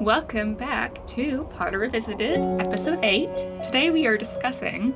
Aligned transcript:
Welcome 0.00 0.54
back 0.54 1.06
to 1.08 1.44
Potter 1.50 1.78
Revisited, 1.78 2.38
Episode 2.58 3.04
8. 3.04 3.36
Today 3.62 3.90
we 3.90 4.06
are 4.06 4.16
discussing 4.16 4.94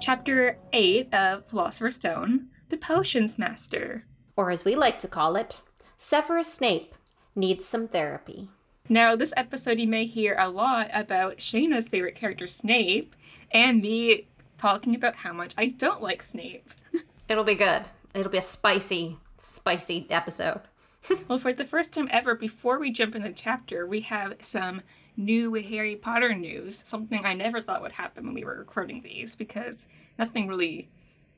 Chapter 0.00 0.58
8 0.72 1.14
of 1.14 1.46
Philosopher's 1.46 1.94
Stone, 1.94 2.48
The 2.68 2.76
Potions 2.76 3.38
Master. 3.38 4.02
Or 4.34 4.50
as 4.50 4.64
we 4.64 4.74
like 4.74 4.98
to 4.98 5.06
call 5.06 5.36
it, 5.36 5.58
Severus 5.96 6.52
Snape 6.52 6.92
needs 7.36 7.64
some 7.64 7.86
therapy. 7.86 8.48
Now, 8.88 9.14
this 9.14 9.32
episode 9.36 9.78
you 9.78 9.86
may 9.86 10.06
hear 10.06 10.36
a 10.36 10.48
lot 10.48 10.90
about 10.92 11.36
Shayna's 11.36 11.88
favorite 11.88 12.16
character, 12.16 12.48
Snape, 12.48 13.14
and 13.52 13.80
me 13.80 14.26
talking 14.58 14.96
about 14.96 15.14
how 15.14 15.32
much 15.32 15.54
I 15.56 15.66
don't 15.66 16.02
like 16.02 16.20
Snape. 16.20 16.68
It'll 17.28 17.44
be 17.44 17.54
good. 17.54 17.82
It'll 18.12 18.32
be 18.32 18.38
a 18.38 18.42
spicy, 18.42 19.18
spicy 19.38 20.08
episode. 20.10 20.62
well, 21.28 21.38
for 21.38 21.52
the 21.52 21.64
first 21.64 21.92
time 21.92 22.08
ever, 22.10 22.34
before 22.34 22.78
we 22.78 22.90
jump 22.90 23.14
in 23.14 23.22
the 23.22 23.32
chapter, 23.32 23.86
we 23.86 24.00
have 24.00 24.34
some 24.40 24.82
new 25.16 25.52
Harry 25.54 25.96
Potter 25.96 26.34
news, 26.34 26.82
something 26.86 27.24
I 27.24 27.34
never 27.34 27.60
thought 27.60 27.82
would 27.82 27.92
happen 27.92 28.24
when 28.24 28.34
we 28.34 28.44
were 28.44 28.56
recording 28.56 29.02
these, 29.02 29.34
because 29.34 29.88
nothing 30.18 30.48
really 30.48 30.88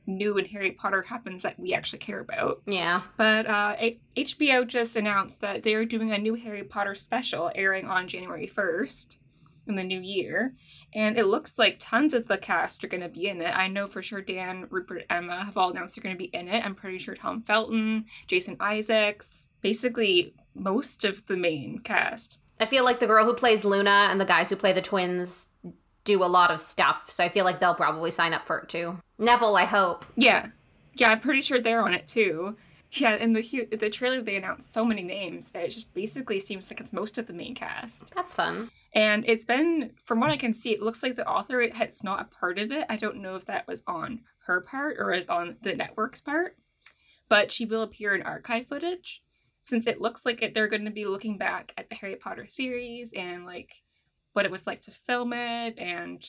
new 0.07 0.37
in 0.37 0.45
Harry 0.45 0.71
Potter 0.71 1.01
happens 1.01 1.41
that 1.41 1.59
we 1.59 1.73
actually 1.73 1.99
care 1.99 2.19
about. 2.19 2.61
Yeah. 2.65 3.01
But 3.17 3.47
uh, 3.47 3.75
HBO 4.15 4.67
just 4.67 4.95
announced 4.95 5.41
that 5.41 5.63
they're 5.63 5.85
doing 5.85 6.11
a 6.11 6.17
new 6.17 6.35
Harry 6.35 6.63
Potter 6.63 6.95
special 6.95 7.51
airing 7.55 7.85
on 7.85 8.07
January 8.07 8.47
1st 8.47 9.17
in 9.67 9.75
the 9.75 9.83
new 9.83 10.01
year. 10.01 10.53
And 10.93 11.17
it 11.17 11.25
looks 11.25 11.57
like 11.57 11.77
tons 11.79 12.13
of 12.13 12.27
the 12.27 12.37
cast 12.37 12.83
are 12.83 12.87
going 12.87 13.01
to 13.01 13.09
be 13.09 13.27
in 13.27 13.41
it. 13.41 13.55
I 13.55 13.67
know 13.67 13.87
for 13.87 14.01
sure 14.01 14.21
Dan, 14.21 14.67
Rupert, 14.69 15.05
Emma 15.09 15.43
have 15.45 15.57
all 15.57 15.71
announced 15.71 15.95
they're 15.95 16.03
going 16.03 16.15
to 16.15 16.23
be 16.23 16.35
in 16.35 16.47
it. 16.47 16.63
I'm 16.65 16.75
pretty 16.75 16.97
sure 16.97 17.15
Tom 17.15 17.41
Felton, 17.43 18.05
Jason 18.27 18.57
Isaacs, 18.59 19.49
basically 19.61 20.33
most 20.53 21.03
of 21.03 21.25
the 21.27 21.37
main 21.37 21.79
cast. 21.79 22.37
I 22.59 22.65
feel 22.65 22.85
like 22.85 22.99
the 22.99 23.07
girl 23.07 23.25
who 23.25 23.33
plays 23.33 23.65
Luna 23.65 24.07
and 24.09 24.19
the 24.19 24.25
guys 24.25 24.49
who 24.49 24.55
play 24.55 24.71
the 24.71 24.81
twins 24.81 25.49
do 26.05 26.23
a 26.23 26.25
lot 26.25 26.51
of 26.51 26.61
stuff, 26.61 27.09
so 27.09 27.23
I 27.23 27.29
feel 27.29 27.43
like 27.43 27.59
they'll 27.59 27.75
probably 27.75 28.11
sign 28.11 28.31
up 28.31 28.45
for 28.45 28.59
it 28.59 28.69
too. 28.69 28.99
Neville, 29.17 29.55
I 29.55 29.65
hope. 29.65 30.05
Yeah. 30.15 30.47
Yeah, 30.93 31.09
I'm 31.09 31.19
pretty 31.19 31.41
sure 31.41 31.59
they're 31.59 31.83
on 31.83 31.93
it 31.93 32.07
too. 32.07 32.55
Yeah, 32.95 33.15
in 33.15 33.33
the 33.33 33.67
the 33.77 33.89
trailer 33.89 34.21
they 34.21 34.35
announced 34.35 34.71
so 34.71 34.85
many 34.85 35.03
names. 35.03 35.51
It 35.53 35.71
just 35.71 35.93
basically 35.93 36.39
seems 36.39 36.69
like 36.71 36.79
it's 36.79 36.93
most 36.93 37.17
of 37.17 37.27
the 37.27 37.33
main 37.33 37.55
cast. 37.55 38.13
That's 38.15 38.33
fun. 38.33 38.71
And 38.93 39.25
it's 39.27 39.43
been, 39.43 39.91
from 40.03 40.21
what 40.21 40.31
I 40.31 40.37
can 40.37 40.53
see, 40.53 40.71
it 40.71 40.81
looks 40.81 41.03
like 41.03 41.15
the 41.15 41.27
author 41.27 41.59
it's 41.59 42.03
not 42.03 42.21
a 42.21 42.35
part 42.35 42.57
of 42.57 42.71
it. 42.71 42.85
I 42.89 42.95
don't 42.95 43.21
know 43.21 43.35
if 43.35 43.45
that 43.45 43.67
was 43.67 43.83
on 43.85 44.21
her 44.45 44.61
part 44.61 44.95
or 44.97 45.11
is 45.11 45.27
on 45.27 45.57
the 45.61 45.75
network's 45.75 46.21
part, 46.21 46.55
but 47.27 47.51
she 47.51 47.65
will 47.65 47.81
appear 47.81 48.15
in 48.15 48.21
archive 48.21 48.67
footage 48.67 49.21
since 49.65 49.87
it 49.87 49.99
looks 49.99 50.25
like 50.25 50.43
it, 50.43 50.53
they're 50.53 50.67
going 50.67 50.85
to 50.85 50.91
be 50.91 51.05
looking 51.05 51.39
back 51.39 51.73
at 51.75 51.89
the 51.89 51.95
Harry 51.95 52.15
Potter 52.15 52.45
series 52.45 53.11
and 53.13 53.47
like 53.47 53.73
what 54.33 54.45
it 54.45 54.51
was 54.51 54.67
like 54.67 54.81
to 54.83 54.91
film 54.91 55.33
it 55.33 55.73
and 55.79 56.23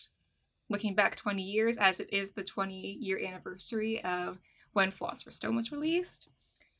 looking 0.70 0.94
back 0.94 1.17
20 1.17 1.42
years 1.42 1.77
as 1.77 2.00
it 2.00 2.09
is 2.11 2.33
the 2.33 2.42
20 2.42 2.97
year 2.98 3.22
anniversary 3.22 4.03
of 4.03 4.39
when 4.72 4.91
Philosopher's 4.91 5.37
Stone 5.37 5.55
was 5.55 5.70
released. 5.70 6.28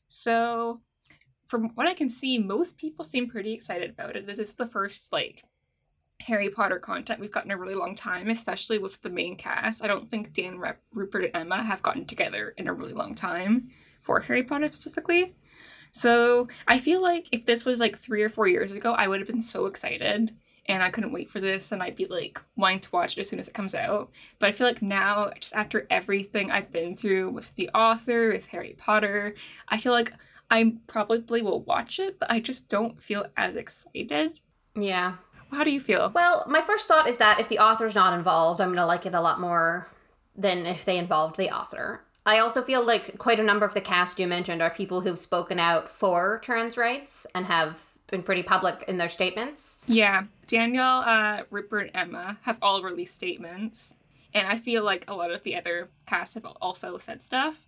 So, 0.07 0.81
from 1.47 1.71
what 1.75 1.87
I 1.87 1.93
can 1.93 2.09
see, 2.09 2.37
most 2.37 2.77
people 2.77 3.05
seem 3.05 3.29
pretty 3.29 3.53
excited 3.53 3.89
about 3.89 4.15
it. 4.15 4.27
This 4.27 4.39
is 4.39 4.53
the 4.53 4.67
first 4.67 5.11
like 5.13 5.43
Harry 6.21 6.49
Potter 6.49 6.79
content 6.79 7.19
we've 7.19 7.31
gotten 7.31 7.51
a 7.51 7.57
really 7.57 7.75
long 7.75 7.95
time, 7.95 8.29
especially 8.29 8.79
with 8.79 9.01
the 9.01 9.09
main 9.09 9.35
cast. 9.35 9.83
I 9.83 9.87
don't 9.87 10.09
think 10.09 10.33
Dan, 10.33 10.61
Rupert, 10.91 11.25
and 11.25 11.35
Emma 11.35 11.63
have 11.63 11.83
gotten 11.83 12.05
together 12.05 12.53
in 12.57 12.67
a 12.67 12.73
really 12.73 12.93
long 12.93 13.15
time 13.15 13.69
for 14.01 14.19
Harry 14.21 14.43
Potter 14.43 14.67
specifically. 14.67 15.35
So 15.91 16.47
I 16.67 16.79
feel 16.79 17.01
like 17.01 17.27
if 17.31 17.45
this 17.45 17.65
was 17.65 17.79
like 17.79 17.97
three 17.97 18.23
or 18.23 18.29
four 18.29 18.47
years 18.47 18.71
ago, 18.71 18.93
I 18.93 19.07
would 19.07 19.19
have 19.19 19.27
been 19.27 19.41
so 19.41 19.65
excited 19.67 20.35
and 20.67 20.83
I 20.83 20.89
couldn't 20.89 21.13
wait 21.13 21.29
for 21.29 21.39
this 21.39 21.71
and 21.71 21.81
I'd 21.81 21.95
be 21.95 22.05
like 22.05 22.41
wanting 22.55 22.79
to 22.81 22.89
watch 22.91 23.17
it 23.17 23.21
as 23.21 23.29
soon 23.29 23.39
as 23.39 23.47
it 23.47 23.53
comes 23.53 23.73
out. 23.73 24.11
But 24.39 24.49
I 24.49 24.51
feel 24.51 24.67
like 24.67 24.81
now, 24.81 25.31
just 25.39 25.55
after 25.55 25.87
everything 25.89 26.51
I've 26.51 26.71
been 26.71 26.95
through 26.97 27.31
with 27.31 27.55
the 27.55 27.69
author, 27.73 28.31
with 28.33 28.47
Harry 28.47 28.75
Potter, 28.77 29.35
I 29.69 29.77
feel 29.77 29.93
like 29.93 30.13
I 30.49 30.75
probably 30.87 31.41
will 31.41 31.61
watch 31.61 31.99
it, 31.99 32.19
but 32.19 32.31
I 32.31 32.39
just 32.39 32.69
don't 32.69 33.01
feel 33.01 33.25
as 33.35 33.55
excited. 33.55 34.39
Yeah. 34.75 35.15
How 35.51 35.63
do 35.63 35.71
you 35.71 35.79
feel? 35.79 36.11
Well, 36.13 36.43
my 36.47 36.61
first 36.61 36.87
thought 36.87 37.07
is 37.07 37.17
that 37.17 37.39
if 37.39 37.49
the 37.49 37.59
author's 37.59 37.95
not 37.95 38.17
involved, 38.17 38.59
I'm 38.59 38.69
going 38.69 38.77
to 38.77 38.85
like 38.85 39.05
it 39.05 39.13
a 39.13 39.21
lot 39.21 39.39
more 39.39 39.89
than 40.35 40.65
if 40.65 40.85
they 40.85 40.97
involved 40.97 41.37
the 41.37 41.55
author. 41.55 42.01
I 42.25 42.39
also 42.39 42.61
feel 42.61 42.85
like 42.85 43.17
quite 43.17 43.39
a 43.39 43.43
number 43.43 43.65
of 43.65 43.73
the 43.73 43.79
cast 43.79 44.19
you 44.19 44.27
mentioned 44.27 44.61
are 44.61 44.69
people 44.69 44.99
who've 44.99 45.17
spoken 45.17 45.59
out 45.59 45.87
for 45.87 46.39
trans 46.39 46.75
rights 46.75 47.25
and 47.33 47.45
have 47.45 47.96
been 48.07 48.23
pretty 48.23 48.43
public 48.43 48.83
in 48.87 48.97
their 48.97 49.09
statements. 49.09 49.83
Yeah. 49.87 50.23
Daniel, 50.47 50.85
uh, 50.85 51.43
Rupert, 51.49 51.91
and 51.93 52.15
Emma 52.15 52.37
have 52.43 52.57
all 52.61 52.81
released 52.81 53.15
statements. 53.15 53.93
And 54.33 54.47
I 54.47 54.57
feel 54.57 54.83
like 54.83 55.05
a 55.07 55.15
lot 55.15 55.31
of 55.31 55.43
the 55.43 55.55
other 55.55 55.89
cast 56.05 56.35
have 56.35 56.45
also 56.45 56.97
said 56.97 57.25
stuff. 57.25 57.65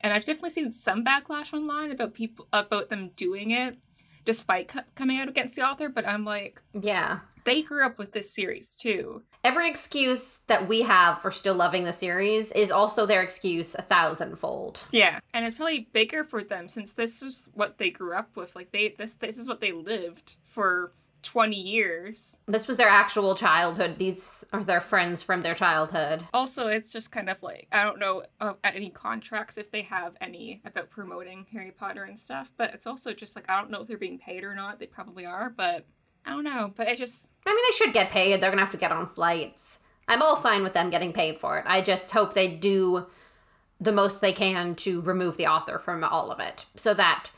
And 0.00 0.12
I've 0.12 0.24
definitely 0.24 0.50
seen 0.50 0.72
some 0.72 1.04
backlash 1.04 1.52
online 1.52 1.90
about 1.92 2.14
people 2.14 2.48
about 2.52 2.90
them 2.90 3.10
doing 3.16 3.50
it 3.50 3.76
despite 4.24 4.70
c- 4.70 4.80
coming 4.94 5.18
out 5.18 5.28
against 5.28 5.56
the 5.56 5.62
author, 5.62 5.88
but 5.88 6.06
I'm 6.06 6.24
like, 6.24 6.60
yeah, 6.80 7.20
they 7.44 7.62
grew 7.62 7.84
up 7.84 7.98
with 7.98 8.12
this 8.12 8.30
series 8.30 8.74
too. 8.74 9.22
Every 9.44 9.68
excuse 9.68 10.38
that 10.46 10.68
we 10.68 10.82
have 10.82 11.20
for 11.20 11.30
still 11.32 11.54
loving 11.54 11.84
the 11.84 11.92
series 11.92 12.52
is 12.52 12.70
also 12.70 13.06
their 13.06 13.22
excuse 13.22 13.74
a 13.74 13.82
thousandfold. 13.82 14.84
Yeah, 14.92 15.18
and 15.34 15.44
it's 15.44 15.56
probably 15.56 15.88
bigger 15.92 16.22
for 16.22 16.44
them 16.44 16.68
since 16.68 16.92
this 16.92 17.22
is 17.22 17.48
what 17.54 17.78
they 17.78 17.90
grew 17.90 18.14
up 18.14 18.36
with. 18.36 18.54
Like 18.54 18.70
they 18.70 18.94
this 18.96 19.16
this 19.16 19.38
is 19.38 19.48
what 19.48 19.60
they 19.60 19.72
lived 19.72 20.36
for 20.46 20.92
20 21.22 21.56
years. 21.56 22.38
This 22.46 22.68
was 22.68 22.76
their 22.76 22.88
actual 22.88 23.34
childhood. 23.34 23.98
These 23.98 24.44
are 24.52 24.62
their 24.62 24.80
friends 24.80 25.22
from 25.22 25.42
their 25.42 25.54
childhood. 25.54 26.22
Also, 26.34 26.66
it's 26.66 26.92
just 26.92 27.12
kind 27.12 27.30
of 27.30 27.42
like, 27.42 27.68
I 27.72 27.84
don't 27.84 27.98
know 27.98 28.24
uh, 28.40 28.54
any 28.64 28.90
contracts 28.90 29.58
if 29.58 29.70
they 29.70 29.82
have 29.82 30.14
any 30.20 30.60
about 30.64 30.90
promoting 30.90 31.46
Harry 31.52 31.70
Potter 31.70 32.04
and 32.04 32.18
stuff, 32.18 32.52
but 32.56 32.74
it's 32.74 32.86
also 32.86 33.12
just 33.12 33.36
like, 33.36 33.48
I 33.48 33.58
don't 33.60 33.70
know 33.70 33.82
if 33.82 33.88
they're 33.88 33.98
being 33.98 34.18
paid 34.18 34.44
or 34.44 34.54
not. 34.54 34.78
They 34.78 34.86
probably 34.86 35.24
are, 35.26 35.50
but 35.50 35.86
I 36.26 36.30
don't 36.30 36.44
know. 36.44 36.72
But 36.74 36.88
it 36.88 36.98
just. 36.98 37.30
I 37.46 37.50
mean, 37.50 37.64
they 37.68 37.76
should 37.76 37.94
get 37.94 38.10
paid. 38.10 38.40
They're 38.40 38.50
going 38.50 38.58
to 38.58 38.64
have 38.64 38.72
to 38.72 38.78
get 38.78 38.92
on 38.92 39.06
flights. 39.06 39.80
I'm 40.08 40.22
all 40.22 40.36
fine 40.36 40.62
with 40.62 40.74
them 40.74 40.90
getting 40.90 41.12
paid 41.12 41.38
for 41.38 41.58
it. 41.58 41.64
I 41.66 41.80
just 41.80 42.10
hope 42.10 42.34
they 42.34 42.48
do 42.48 43.06
the 43.80 43.92
most 43.92 44.20
they 44.20 44.32
can 44.32 44.74
to 44.76 45.00
remove 45.02 45.36
the 45.36 45.46
author 45.46 45.78
from 45.78 46.04
all 46.04 46.30
of 46.30 46.38
it 46.38 46.66
so 46.76 46.94
that 46.94 47.30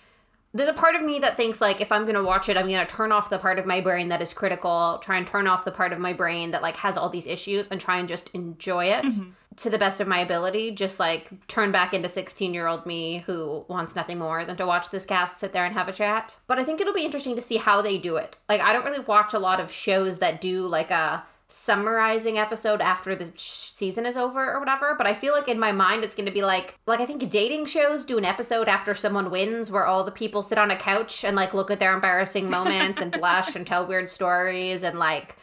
there's 0.55 0.69
a 0.69 0.73
part 0.73 0.95
of 0.95 1.03
me 1.03 1.19
that 1.19 1.37
thinks 1.37 1.61
like 1.61 1.81
if 1.81 1.91
i'm 1.93 2.03
going 2.03 2.15
to 2.15 2.23
watch 2.23 2.49
it 2.49 2.57
i'm 2.57 2.67
going 2.67 2.87
to 2.87 2.95
turn 2.95 3.13
off 3.13 3.29
the 3.29 3.39
part 3.39 3.59
of 3.59 3.67
my 3.67 3.81
brain 3.81 4.09
that 4.09 4.23
is 4.23 4.33
critical 4.33 5.01
try 5.03 5.19
and 5.19 5.27
turn 5.27 5.47
off 5.47 5.65
the 5.65 5.71
part 5.73 5.93
of 5.93 5.99
my 5.99 6.13
brain 6.13 6.51
that 6.53 6.63
like 6.63 6.77
has 6.77 6.97
all 6.97 7.11
these 7.11 7.27
issues 7.27 7.69
and 7.69 7.81
try 7.81 7.99
and 7.99 8.09
just 8.09 8.31
enjoy 8.31 8.87
it 8.87 9.05
mm-hmm. 9.05 9.31
to 9.57 9.69
the 9.69 9.79
best 9.79 10.01
of 10.01 10.09
my 10.09 10.21
ability. 10.21 10.71
Just 10.71 11.01
like 11.01 11.31
turn 11.49 11.73
back 11.73 11.93
into 11.93 12.09
16 12.09 12.55
year 12.55 12.67
old 12.67 12.87
me 12.87 13.19
who 13.27 13.65
wants 13.69 13.97
nothing 13.97 14.19
more 14.19 14.45
than 14.45 14.57
to 14.57 14.67
watch 14.67 14.91
this 14.91 15.05
cast 15.05 15.41
sit 15.41 15.53
there 15.53 15.65
and 15.65 15.75
have 15.75 15.89
a 15.89 15.93
chat. 15.93 16.37
But 16.47 16.59
i 16.59 16.65
think 16.65 16.81
it'll 16.81 16.95
be 16.95 17.05
interesting 17.05 17.37
to 17.37 17.43
see 17.43 17.57
how 17.57 17.83
they 17.83 17.99
do 17.99 18.17
it. 18.17 18.37
Like 18.49 18.61
i 18.61 18.73
don't 18.73 18.85
really 18.85 19.05
watch 19.05 19.35
a 19.35 19.39
lot 19.39 19.61
of 19.61 19.73
shows 19.73 20.19
that 20.19 20.41
do 20.41 20.63
like 20.63 20.91
a 20.91 21.25
summarizing 21.49 22.39
episode 22.39 22.81
after 22.81 23.15
the 23.15 23.31
season 23.37 24.07
is 24.07 24.17
over 24.17 24.53
or 24.55 24.59
whatever 24.59 24.95
but 24.97 25.07
i 25.07 25.15
feel 25.15 25.33
like 25.33 25.47
in 25.47 25.59
my 25.59 25.73
mind 25.73 26.03
it's 26.03 26.15
going 26.15 26.27
to 26.27 26.33
be 26.33 26.43
like 26.43 26.79
like 26.87 27.01
i 27.01 27.07
think 27.07 27.29
dating 27.31 27.67
shows 27.67 28.05
do 28.05 28.19
an 28.19 28.25
episode 28.25 28.67
after 28.67 28.95
someone 28.95 29.31
wins 29.31 29.71
where 29.71 29.87
all 29.87 30.05
the 30.05 30.11
people 30.11 30.43
sit 30.43 30.59
on 30.59 30.71
a 30.71 30.77
couch 30.77 31.25
and 31.25 31.37
like 31.37 31.55
look 31.55 31.71
at 31.71 31.79
their 31.79 31.95
embarrassing 31.95 32.49
moments 32.51 33.01
and 33.01 33.13
blush 33.21 33.55
and 33.55 33.67
tell 33.67 33.87
weird 33.87 34.09
stories 34.09 34.83
and 34.83 34.99
like 34.99 35.37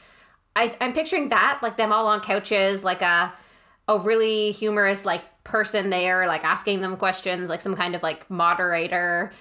I, 0.55 0.75
i'm 0.81 0.93
picturing 0.93 1.29
that 1.29 1.59
like 1.61 1.77
them 1.77 1.93
all 1.93 2.07
on 2.07 2.19
couches 2.19 2.83
like 2.83 3.01
a 3.01 3.33
a 3.87 3.99
really 3.99 4.51
humorous 4.51 5.05
like 5.05 5.23
person 5.43 5.89
there 5.89 6.27
like 6.27 6.43
asking 6.43 6.81
them 6.81 6.95
questions 6.97 7.49
like 7.49 7.61
some 7.61 7.75
kind 7.75 7.95
of 7.95 8.03
like 8.03 8.29
moderator. 8.29 9.31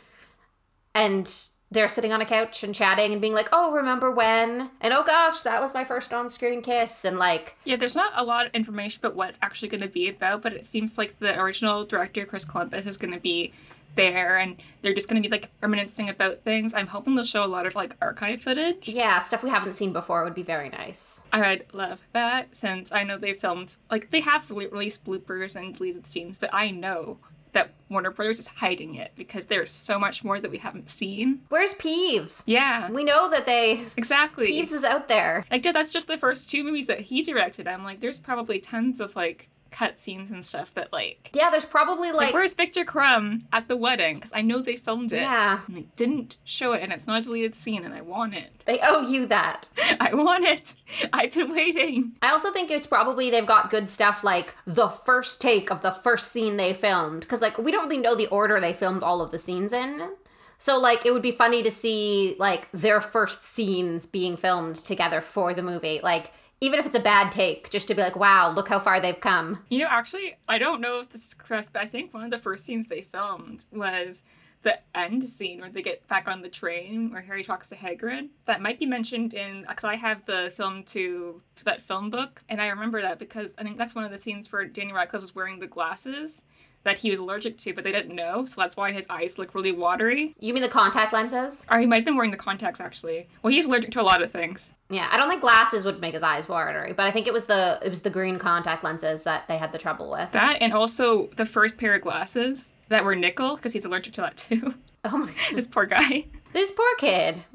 And 0.95 1.33
they're 1.71 1.89
sitting 1.89 2.13
on 2.13 2.21
a 2.21 2.27
couch 2.27 2.65
and 2.65 2.75
chatting 2.75 3.13
and 3.13 3.21
being 3.21 3.34
like, 3.34 3.49
"Oh, 3.53 3.72
remember 3.72 4.11
when?" 4.11 4.71
And 4.81 4.93
oh 4.93 5.05
gosh, 5.05 5.41
that 5.43 5.61
was 5.61 5.75
my 5.75 5.84
first 5.84 6.13
on-screen 6.13 6.63
kiss 6.63 7.05
and 7.05 7.19
like 7.19 7.57
Yeah, 7.65 7.77
there's 7.77 7.97
not 7.97 8.13
a 8.17 8.25
lot 8.25 8.47
of 8.47 8.55
information 8.55 9.01
about 9.05 9.17
what 9.17 9.31
it's 9.31 9.39
actually 9.43 9.69
going 9.69 9.83
to 9.83 9.89
be 9.89 10.09
about, 10.09 10.43
but 10.43 10.53
it 10.53 10.65
seems 10.65 10.99
like 10.99 11.19
the 11.19 11.39
original 11.41 11.84
director 11.84 12.25
Chris 12.25 12.45
Columbus 12.45 12.87
is 12.87 12.97
going 12.97 13.15
to 13.15 13.21
be 13.21 13.53
there 13.97 14.39
and 14.39 14.57
they're 14.83 14.95
just 14.95 15.09
going 15.09 15.21
to 15.21 15.28
be 15.28 15.33
like 15.33 15.51
reminiscing 15.61 16.09
about 16.09 16.41
things. 16.41 16.75
I'm 16.75 16.87
hoping 16.87 17.15
they'll 17.15 17.25
show 17.25 17.45
a 17.45 17.47
lot 17.47 17.67
of 17.67 17.75
like 17.75 17.97
archive 18.01 18.43
footage. 18.43 18.89
Yeah, 18.89 19.19
stuff 19.21 19.43
we 19.43 19.51
haven't 19.51 19.75
seen 19.75 19.93
before 19.93 20.25
would 20.25 20.34
be 20.34 20.43
very 20.43 20.69
nice. 20.69 21.21
I'd 21.33 21.65
love 21.72 22.01
that 22.13 22.55
since 22.55 22.93
I 22.93 23.03
know 23.03 23.17
they 23.17 23.33
filmed 23.33 23.77
like 23.91 24.11
they 24.11 24.21
have 24.21 24.51
released 24.51 25.05
bloopers 25.05 25.57
and 25.57 25.75
deleted 25.75 26.07
scenes, 26.07 26.39
but 26.39 26.51
I 26.53 26.71
know 26.71 27.19
that 27.52 27.72
Warner 27.88 28.10
Brothers 28.10 28.38
is 28.38 28.47
hiding 28.48 28.94
it 28.94 29.12
because 29.16 29.47
there's 29.47 29.70
so 29.70 29.98
much 29.98 30.22
more 30.22 30.41
that 30.41 30.50
we 30.50 30.58
haven't 30.58 30.88
seen. 30.88 31.42
Where's 31.48 31.74
Peeves? 31.74 32.42
Yeah. 32.47 32.91
We 32.91 33.04
know 33.04 33.28
that 33.30 33.47
they 33.47 33.84
Exactly. 33.97 34.52
Peeves 34.52 34.72
is 34.72 34.84
out 34.84 35.08
there. 35.08 35.47
Like 35.50 35.64
yeah, 35.64 35.72
that's 35.72 35.92
just 35.92 36.06
the 36.06 36.16
first 36.16 36.50
two 36.50 36.64
movies 36.64 36.86
that 36.86 37.00
he 37.00 37.22
directed. 37.22 37.66
I'm 37.66 37.84
like, 37.84 38.00
there's 38.00 38.18
probably 38.18 38.58
tons 38.60 39.00
of 39.00 39.16
like 39.16 39.48
cut 39.71 40.01
scenes 40.01 40.31
and 40.31 40.45
stuff 40.45 40.72
that 40.75 40.93
like 40.93 41.31
Yeah, 41.33 41.51
there's 41.51 41.65
probably 41.67 42.11
like, 42.11 42.27
like, 42.27 42.34
where's 42.34 42.55
Viktor 42.55 42.84
Krum 42.84 43.43
at 43.53 43.69
the 43.69 43.77
wedding? 43.77 44.17
Because 44.17 44.33
I 44.34 44.43
know 44.43 44.61
they 44.61 44.77
filmed 44.77 45.13
it. 45.13 45.21
yeah, 45.22 45.61
And 45.67 45.77
they 45.77 45.87
didn't 45.97 46.37
show 46.45 46.72
it, 46.72 46.83
and 46.83 46.93
it's 46.93 47.07
not 47.07 47.21
a 47.21 47.22
deleted 47.22 47.55
scene, 47.55 47.84
and 47.84 47.95
I 47.95 48.01
want 48.01 48.34
it. 48.34 48.65
they 48.67 48.78
owe 48.83 49.03
you 49.03 49.27
that. 49.27 49.69
I 50.01 50.15
want 50.15 50.45
it. 50.45 50.75
I've 51.13 51.34
been 51.34 51.53
waiting. 51.53 52.13
I 52.22 52.31
also 52.31 52.53
think 52.53 52.71
it's 52.71 52.87
probably 52.87 53.31
they've 53.31 53.47
got 53.47 53.71
good 53.71 53.89
stuff 53.89 54.22
like 54.25 54.55
the 54.67 54.89
first 54.89 55.41
take 55.41 55.71
of 55.71 55.83
the 55.83 55.93
first 55.93 56.33
scene 56.33 56.57
they 56.57 56.72
filmed 56.75 57.21
because 57.21 57.41
like 57.41 57.59
we 57.59 57.72
don't 57.72 57.84
really 57.89 57.99
know 57.99 58.15
the 58.15 58.27
order 58.28 58.61
they 58.61 58.72
filmed 58.72 59.03
all 59.03 59.21
of 59.21 59.31
the 59.31 59.39
scenes 59.39 59.72
in. 59.72 60.11
So 60.59 60.78
like 60.78 61.07
it 61.07 61.13
would 61.13 61.22
be 61.22 61.31
funny 61.33 61.63
to 61.63 61.71
see 61.71 62.37
like 62.39 62.69
their 62.72 63.01
first 63.01 63.45
scenes 63.45 64.05
being 64.07 64.37
filmed 64.37 64.77
together 64.77 65.21
for 65.22 65.55
the 65.55 65.63
movie. 65.63 66.01
Like 66.03 66.33
even 66.60 66.78
if 66.78 66.86
it's 66.86 66.97
a 66.97 67.01
bad 67.01 67.33
take, 67.33 67.71
just 67.71 67.89
to 67.89 67.95
be 67.95 68.03
like, 68.03 68.16
wow, 68.16 68.51
look 68.51 68.68
how 68.68 68.78
far 68.78 69.01
they've 69.01 69.21
come. 69.21 69.62
You 69.71 69.78
know, 69.78 69.89
actually, 69.89 70.36
I 70.48 70.59
don't 70.59 70.80
know 70.80 71.01
if 71.01 71.10
this 71.10 71.27
is 71.27 71.34
correct, 71.34 71.71
but 71.72 71.83
I 71.83 71.86
think 71.86 72.12
one 72.12 72.24
of 72.24 72.30
the 72.30 72.39
first 72.39 72.65
scenes 72.65 72.89
they 72.89 73.03
filmed 73.03 73.65
was 73.72 74.24
the 74.62 74.78
end 74.95 75.24
scene 75.24 75.60
where 75.60 75.71
they 75.71 75.80
get 75.80 76.07
back 76.07 76.28
on 76.28 76.42
the 76.42 76.48
train 76.48 77.10
where 77.10 77.22
Harry 77.22 77.42
talks 77.42 77.71
to 77.71 77.77
Hagrid. 77.77 78.28
That 78.45 78.60
might 78.60 78.78
be 78.78 78.84
mentioned 78.84 79.33
in 79.33 79.62
because 79.66 79.84
I 79.84 79.97
have 79.97 80.27
the 80.27 80.53
film 80.54 80.83
to 80.84 81.41
that 81.65 81.83
film 81.83 82.10
book, 82.10 82.42
and 82.48 82.60
I 82.60 82.68
remember 82.68 83.01
that 83.01 83.18
because 83.18 83.54
I 83.57 83.62
think 83.62 83.78
that's 83.78 83.95
one 83.95 84.04
of 84.04 84.10
the 84.10 84.21
scenes 84.21 84.53
where 84.53 84.66
Daniel 84.66 84.97
Radcliffe 84.97 85.22
was 85.22 85.34
wearing 85.34 85.60
the 85.60 85.66
glasses 85.66 86.45
that 86.82 86.98
he 86.98 87.10
was 87.10 87.18
allergic 87.18 87.59
to, 87.59 87.74
but 87.74 87.84
they 87.84 87.92
didn't 87.92 88.15
know, 88.15 88.47
so 88.47 88.60
that's 88.60 88.77
why 88.77 88.91
his 88.91 89.06
eyes 89.10 89.38
look 89.38 89.54
really 89.54 89.72
watery. 89.72 90.34
You 90.41 90.54
mean 90.54 90.62
the 90.62 90.68
contact 90.68 91.12
lenses? 91.12 91.66
Or 91.71 91.78
he 91.78 91.86
might 91.86 91.97
have 91.97 92.04
been 92.06 92.16
wearing 92.16 92.30
the 92.30 92.36
contacts 92.38 92.80
actually. 92.80 93.28
Well, 93.42 93.53
he's 93.53 93.66
allergic 93.66 93.91
to 93.92 94.00
a 94.00 94.03
lot 94.03 94.22
of 94.22 94.30
things. 94.32 94.72
Yeah, 94.88 95.09
I 95.10 95.18
don't 95.18 95.28
think 95.28 95.42
glasses 95.42 95.84
would 95.84 96.00
make 96.00 96.15
his 96.15 96.22
eyes 96.22 96.48
watery, 96.48 96.92
but 96.94 97.06
I 97.06 97.10
think 97.10 97.27
it 97.27 97.32
was 97.32 97.47
the 97.47 97.78
it 97.84 97.91
was 97.91 98.00
the 98.00 98.10
green 98.10 98.38
contact 98.38 98.82
lenses 98.82 99.24
that 99.24 99.47
they 99.47 99.59
had 99.59 99.72
the 99.72 99.78
trouble 99.78 100.10
with. 100.10 100.30
That 100.32 100.59
and 100.62 100.72
also 100.72 101.27
the 101.36 101.47
first 101.47 101.77
pair 101.77 101.94
of 101.94 102.03
glasses 102.03 102.72
that 102.88 103.04
were 103.04 103.15
nickel 103.15 103.56
because 103.56 103.72
he's 103.72 103.84
allergic 103.84 104.15
to 104.15 104.21
that 104.22 104.36
too. 104.36 104.74
Oh 105.03 105.16
my 105.16 105.33
this 105.54 105.66
poor 105.66 105.86
guy. 105.86 106.26
This 106.53 106.71
poor 106.72 106.94
kid. 106.98 107.42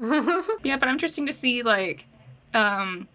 Yeah, 0.64 0.78
but 0.78 0.88
I'm 0.88 0.94
interesting 0.94 1.26
to 1.26 1.32
see 1.32 1.62
like, 1.62 2.06
um, 2.54 3.06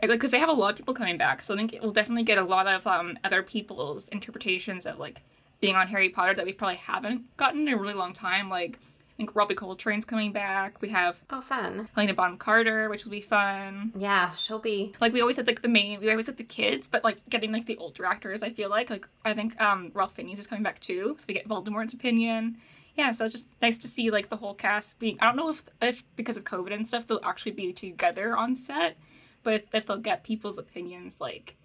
like 0.00 0.10
because 0.10 0.30
they 0.30 0.38
have 0.38 0.48
a 0.48 0.52
lot 0.54 0.70
of 0.70 0.76
people 0.76 0.94
coming 0.94 1.18
back, 1.18 1.42
so 1.42 1.52
I 1.52 1.58
think 1.58 1.76
we'll 1.82 1.92
definitely 1.92 2.22
get 2.22 2.38
a 2.38 2.44
lot 2.44 2.66
of 2.66 2.86
um 2.86 3.18
other 3.24 3.42
people's 3.42 4.08
interpretations 4.08 4.86
of 4.86 4.98
like 4.98 5.20
being 5.64 5.76
on 5.76 5.88
Harry 5.88 6.08
Potter 6.08 6.34
that 6.34 6.44
we 6.44 6.52
probably 6.52 6.76
haven't 6.76 7.36
gotten 7.36 7.68
in 7.68 7.74
a 7.74 7.76
really 7.76 7.94
long 7.94 8.12
time. 8.12 8.48
Like, 8.48 8.78
I 9.14 9.16
think 9.16 9.36
Robbie 9.36 9.54
Coltrane's 9.54 10.04
coming 10.04 10.32
back. 10.32 10.82
We 10.82 10.88
have 10.88 11.22
oh, 11.30 11.40
fun. 11.40 11.88
Helena 11.94 12.14
Bonham 12.14 12.36
Carter, 12.36 12.88
which 12.88 13.04
will 13.04 13.12
be 13.12 13.20
fun. 13.20 13.92
Yeah, 13.96 14.32
she'll 14.32 14.58
be. 14.58 14.92
Like 15.00 15.12
we 15.12 15.20
always 15.20 15.36
had 15.36 15.46
like 15.46 15.62
the 15.62 15.68
main, 15.68 16.00
we 16.00 16.10
always 16.10 16.26
had 16.26 16.36
the 16.36 16.44
kids, 16.44 16.88
but 16.88 17.04
like 17.04 17.18
getting 17.30 17.52
like 17.52 17.66
the 17.66 17.76
older 17.76 18.04
actors. 18.04 18.42
I 18.42 18.50
feel 18.50 18.68
like 18.68 18.90
like 18.90 19.06
I 19.24 19.32
think 19.32 19.60
um 19.60 19.92
Ralph 19.94 20.14
Fiennes 20.14 20.38
is 20.38 20.46
coming 20.48 20.64
back 20.64 20.80
too, 20.80 21.14
so 21.18 21.26
we 21.28 21.34
get 21.34 21.48
Voldemort's 21.48 21.94
opinion. 21.94 22.56
Yeah, 22.96 23.10
so 23.12 23.24
it's 23.24 23.34
just 23.34 23.48
nice 23.62 23.78
to 23.78 23.88
see 23.88 24.10
like 24.10 24.30
the 24.30 24.36
whole 24.36 24.54
cast 24.54 24.98
being. 24.98 25.16
I 25.20 25.26
don't 25.26 25.36
know 25.36 25.48
if 25.48 25.62
if 25.80 26.04
because 26.16 26.36
of 26.36 26.44
COVID 26.44 26.72
and 26.72 26.86
stuff 26.86 27.06
they'll 27.06 27.20
actually 27.22 27.52
be 27.52 27.72
together 27.72 28.36
on 28.36 28.56
set, 28.56 28.96
but 29.44 29.54
if, 29.54 29.62
if 29.74 29.86
they'll 29.86 29.96
get 29.96 30.24
people's 30.24 30.58
opinions 30.58 31.20
like 31.20 31.56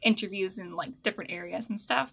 interviews 0.00 0.58
in 0.58 0.74
like 0.74 1.02
different 1.02 1.30
areas 1.30 1.68
and 1.68 1.78
stuff. 1.80 2.12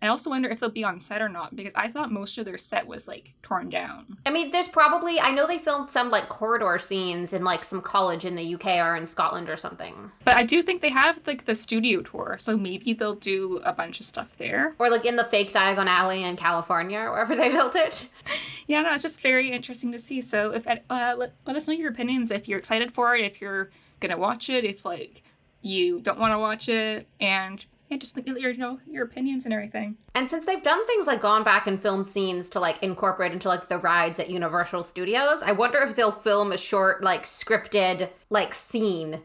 I 0.00 0.06
also 0.08 0.30
wonder 0.30 0.48
if 0.48 0.60
they'll 0.60 0.70
be 0.70 0.84
on 0.84 1.00
set 1.00 1.20
or 1.22 1.28
not 1.28 1.56
because 1.56 1.72
I 1.74 1.88
thought 1.88 2.12
most 2.12 2.38
of 2.38 2.44
their 2.44 2.58
set 2.58 2.86
was 2.86 3.08
like 3.08 3.34
torn 3.42 3.68
down. 3.70 4.18
I 4.24 4.30
mean, 4.30 4.50
there's 4.50 4.68
probably. 4.68 5.18
I 5.20 5.30
know 5.32 5.46
they 5.46 5.58
filmed 5.58 5.90
some 5.90 6.10
like 6.10 6.28
corridor 6.28 6.78
scenes 6.78 7.32
in 7.32 7.44
like 7.44 7.64
some 7.64 7.80
college 7.80 8.24
in 8.24 8.34
the 8.34 8.54
UK 8.54 8.66
or 8.84 8.96
in 8.96 9.06
Scotland 9.06 9.48
or 9.50 9.56
something, 9.56 10.10
But 10.24 10.36
I 10.38 10.44
do 10.44 10.62
think 10.62 10.82
they 10.82 10.90
have 10.90 11.20
like 11.26 11.44
the 11.46 11.54
studio 11.54 12.00
tour, 12.02 12.36
so 12.38 12.56
maybe 12.56 12.92
they'll 12.92 13.14
do 13.14 13.60
a 13.64 13.72
bunch 13.72 14.00
of 14.00 14.06
stuff 14.06 14.36
there. 14.38 14.74
or 14.78 14.88
like 14.90 15.04
in 15.04 15.16
the 15.16 15.24
fake 15.24 15.52
Diagon 15.52 15.86
Alley 15.86 16.22
in 16.22 16.36
California 16.36 16.98
or 16.98 17.10
wherever 17.12 17.34
they 17.34 17.48
built 17.50 17.74
it. 17.76 18.08
Yeah, 18.66 18.82
no, 18.82 18.92
it's 18.92 19.02
just 19.02 19.22
very 19.22 19.50
interesting 19.50 19.92
to 19.92 19.98
see. 19.98 20.20
So 20.20 20.50
if 20.52 20.66
uh, 20.66 21.14
let, 21.16 21.32
let 21.46 21.56
us 21.56 21.66
know 21.66 21.72
your 21.72 21.90
opinions 21.90 22.30
if 22.30 22.46
you're 22.46 22.58
excited 22.58 22.92
for 22.92 23.16
it, 23.16 23.24
if 23.24 23.40
you're 23.40 23.70
gonna 24.00 24.18
watch 24.18 24.50
it, 24.50 24.62
if 24.66 24.84
like 24.84 25.22
you 25.62 26.00
don't 26.02 26.18
want 26.18 26.32
to 26.34 26.38
watch 26.38 26.68
it, 26.68 27.08
and 27.18 27.64
yeah, 27.88 27.96
just 27.96 28.16
your 28.16 28.50
you 28.50 28.58
know 28.58 28.78
your 28.86 29.04
opinions 29.04 29.44
and 29.44 29.54
everything. 29.54 29.96
And 30.14 30.28
since 30.28 30.44
they've 30.44 30.62
done 30.62 30.86
things 30.86 31.06
like 31.06 31.20
gone 31.20 31.44
back 31.44 31.66
and 31.66 31.80
filmed 31.80 32.08
scenes 32.08 32.50
to 32.50 32.60
like 32.60 32.82
incorporate 32.82 33.32
into 33.32 33.48
like 33.48 33.68
the 33.68 33.78
rides 33.78 34.20
at 34.20 34.30
Universal 34.30 34.84
Studios, 34.84 35.42
I 35.42 35.52
wonder 35.52 35.78
if 35.78 35.96
they'll 35.96 36.10
film 36.10 36.52
a 36.52 36.58
short 36.58 37.02
like 37.02 37.24
scripted 37.24 38.10
like 38.30 38.52
scene. 38.52 39.22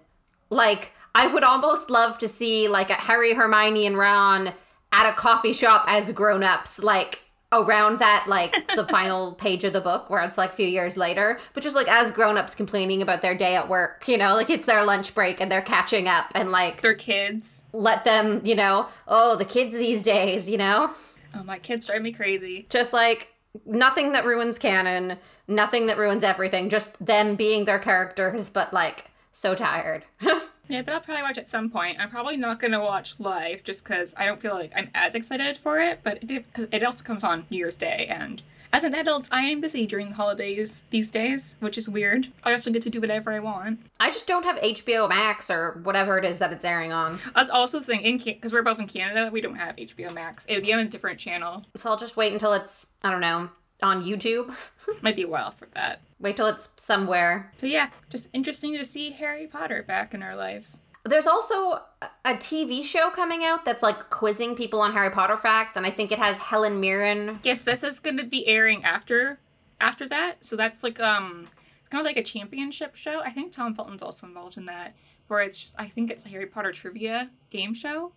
Like 0.50 0.94
I 1.14 1.28
would 1.28 1.44
almost 1.44 1.90
love 1.90 2.18
to 2.20 2.28
see 2.28 2.68
like 2.68 2.90
a 2.90 2.96
Harry, 2.96 3.34
Hermione, 3.34 3.86
and 3.86 3.98
Ron 3.98 4.54
at 4.92 5.10
a 5.10 5.14
coffee 5.14 5.54
shop 5.54 5.86
as 5.88 6.12
grown-ups, 6.12 6.82
like 6.82 7.24
around 7.54 8.00
that 8.00 8.26
like 8.28 8.54
the 8.76 8.86
final 8.88 9.34
page 9.46 9.64
of 9.64 9.74
the 9.74 9.82
book 9.82 10.10
where 10.10 10.22
it's 10.24 10.38
like 10.38 10.50
a 10.52 10.54
few 10.54 10.68
years 10.68 10.98
later 10.98 11.40
but 11.54 11.62
just 11.64 11.76
like 11.76 11.88
as 11.88 12.10
grown-ups 12.12 12.56
complaining 12.56 13.02
about 13.02 13.22
their 13.22 13.36
day 13.36 13.56
at 13.56 13.70
work 13.70 14.08
you 14.08 14.18
know 14.18 14.34
like 14.34 14.50
it's 14.50 14.66
their 14.66 14.84
lunch 14.84 15.14
break 15.14 15.40
and 15.40 15.52
they're 15.52 15.62
catching 15.62 16.08
up 16.08 16.26
and 16.36 16.52
like 16.52 16.82
They're 16.82 16.94
kids. 16.94 17.64
let 17.74 18.04
them 18.04 18.42
you 18.44 18.56
know 18.56 18.88
oh 19.08 19.36
the 19.36 19.46
kids 19.46 19.74
these 19.76 20.04
days 20.04 20.50
you 20.50 20.58
know 20.58 20.92
Oh, 21.36 21.44
my 21.44 21.58
kids 21.58 21.88
drive 21.88 22.04
me 22.04 22.12
crazy. 22.12 22.68
just 22.70 22.94
like 22.94 23.34
nothing 23.66 24.12
that 24.12 24.24
ruins 24.26 24.60
canon, 24.60 25.18
nothing 25.48 25.88
that 25.88 25.98
ruins 25.98 26.24
everything, 26.24 26.70
just 26.70 27.04
them 27.04 27.36
being 27.36 27.66
their 27.66 27.80
characters, 27.80 28.50
but 28.52 28.72
like 28.74 29.06
so 29.32 29.56
tired. 29.56 30.04
Yeah, 30.68 30.82
but 30.82 30.94
I'll 30.94 31.02
probably 31.02 31.24
watch 31.24 31.38
at 31.38 31.50
some 31.50 31.70
point. 31.70 32.00
I'm 32.00 32.10
probably 32.10 32.38
not 32.38 32.60
gonna 32.60 32.82
watch 32.82 33.20
live 33.20 33.64
just 33.64 33.84
because 33.84 34.14
I 34.18 34.26
don't 34.26 34.42
feel 34.42 34.54
like 34.54 34.72
I'm 34.76 34.90
as 34.96 35.14
excited 35.16 35.58
for 35.58 35.80
it. 35.80 36.00
But 36.04 36.20
it, 36.30 36.52
cause 36.54 36.68
it 36.72 36.84
also 36.84 37.04
comes 37.04 37.24
on 37.24 37.46
New 37.50 37.58
Year's 37.58 37.76
Day, 37.76 38.08
and 38.10 38.42
as 38.74 38.84
an 38.84 38.96
adult, 38.96 39.30
I 39.32 39.42
am 39.44 39.62
busy 39.62 39.86
during 39.86 40.10
the 40.10 40.16
holidays 40.16 40.84
these 40.90 41.12
days, 41.12 41.58
which 41.60 41.78
is 41.78 41.88
weird. 41.88 42.30
I 42.44 42.52
also 42.54 42.72
get 42.72 42.82
to 42.82 42.90
do 42.90 43.00
whatever 43.00 43.32
I 43.32 43.38
want. 43.38 43.82
I 44.00 44.10
just 44.10 44.26
don't 44.26 44.46
have 44.46 44.56
HBO 44.56 45.08
Max 45.08 45.52
or 45.52 45.80
whatever 45.84 46.18
it 46.18 46.26
is 46.26 46.40
that 46.40 46.52
it's 46.52 46.66
airing 46.66 46.92
on. 46.92 47.20
That's 47.36 47.52
also 47.52 47.78
the 47.78 47.86
thing 47.86 48.02
in 48.02 48.18
because 48.18 48.52
we're 48.52 48.64
both 48.64 48.80
in 48.80 48.88
Canada, 48.88 49.30
we 49.32 49.42
don't 49.42 49.58
have 49.58 49.76
HBO 49.76 50.12
Max. 50.12 50.46
It 50.46 50.56
would 50.56 50.64
be 50.64 50.74
on 50.74 50.80
a 50.80 50.88
different 50.88 51.20
channel. 51.20 51.64
So 51.76 51.92
I'll 51.92 51.98
just 51.98 52.18
wait 52.18 52.34
until 52.34 52.54
it's, 52.54 52.88
I 53.04 53.12
don't 53.12 53.22
know, 53.22 53.50
on 53.84 54.02
YouTube. 54.02 54.56
Might 55.02 55.16
be 55.16 55.24
a 55.24 55.28
while 55.28 55.52
for 55.52 55.68
that. 55.74 56.02
wait 56.20 56.38
till 56.38 56.48
it's 56.48 56.70
somewhere. 56.78 57.52
But 57.60 57.70
yeah, 57.70 57.90
just 58.10 58.30
interesting 58.34 58.74
to 58.78 58.86
see 58.86 59.12
Harry 59.12 59.48
Potter 59.48 59.84
back 59.84 60.14
in 60.14 60.24
our 60.24 60.36
lives. 60.36 60.80
There's 61.06 61.28
also 61.28 61.82
a 62.24 62.34
TV 62.36 62.82
show 62.82 63.10
coming 63.10 63.44
out 63.44 63.66
that's 63.66 63.84
like 63.84 64.10
quizzing 64.10 64.56
people 64.56 64.80
on 64.80 64.94
Harry 64.94 65.12
Potter 65.12 65.36
facts, 65.36 65.76
and 65.76 65.86
I 65.86 65.90
think 65.90 66.14
it 66.14 66.20
has 66.20 66.40
Helen 66.40 66.80
Mirren. 66.80 67.40
Yes, 67.44 67.62
this 67.62 67.84
is 67.84 68.00
going 68.00 68.18
to 68.18 68.24
be 68.24 68.48
airing 68.48 68.86
after 68.86 69.40
after 69.82 70.08
that. 70.08 70.46
So 70.46 70.56
that's 70.56 70.82
like 70.82 71.02
um, 71.02 71.48
it's 71.80 71.90
kind 71.90 72.00
of 72.00 72.06
like 72.06 72.16
a 72.18 72.24
championship 72.24 72.96
show. 72.96 73.20
I 73.20 73.32
think 73.32 73.52
Tom 73.52 73.76
Felton's 73.76 74.02
also 74.02 74.26
involved 74.26 74.56
in 74.56 74.66
that, 74.68 74.96
where 75.28 75.42
it's 75.42 75.58
just 75.60 75.76
I 75.78 75.90
think 75.90 76.10
it's 76.10 76.26
a 76.26 76.30
Harry 76.30 76.46
Potter 76.46 76.72
trivia 76.72 77.30
game 77.50 77.74
show, 77.74 78.14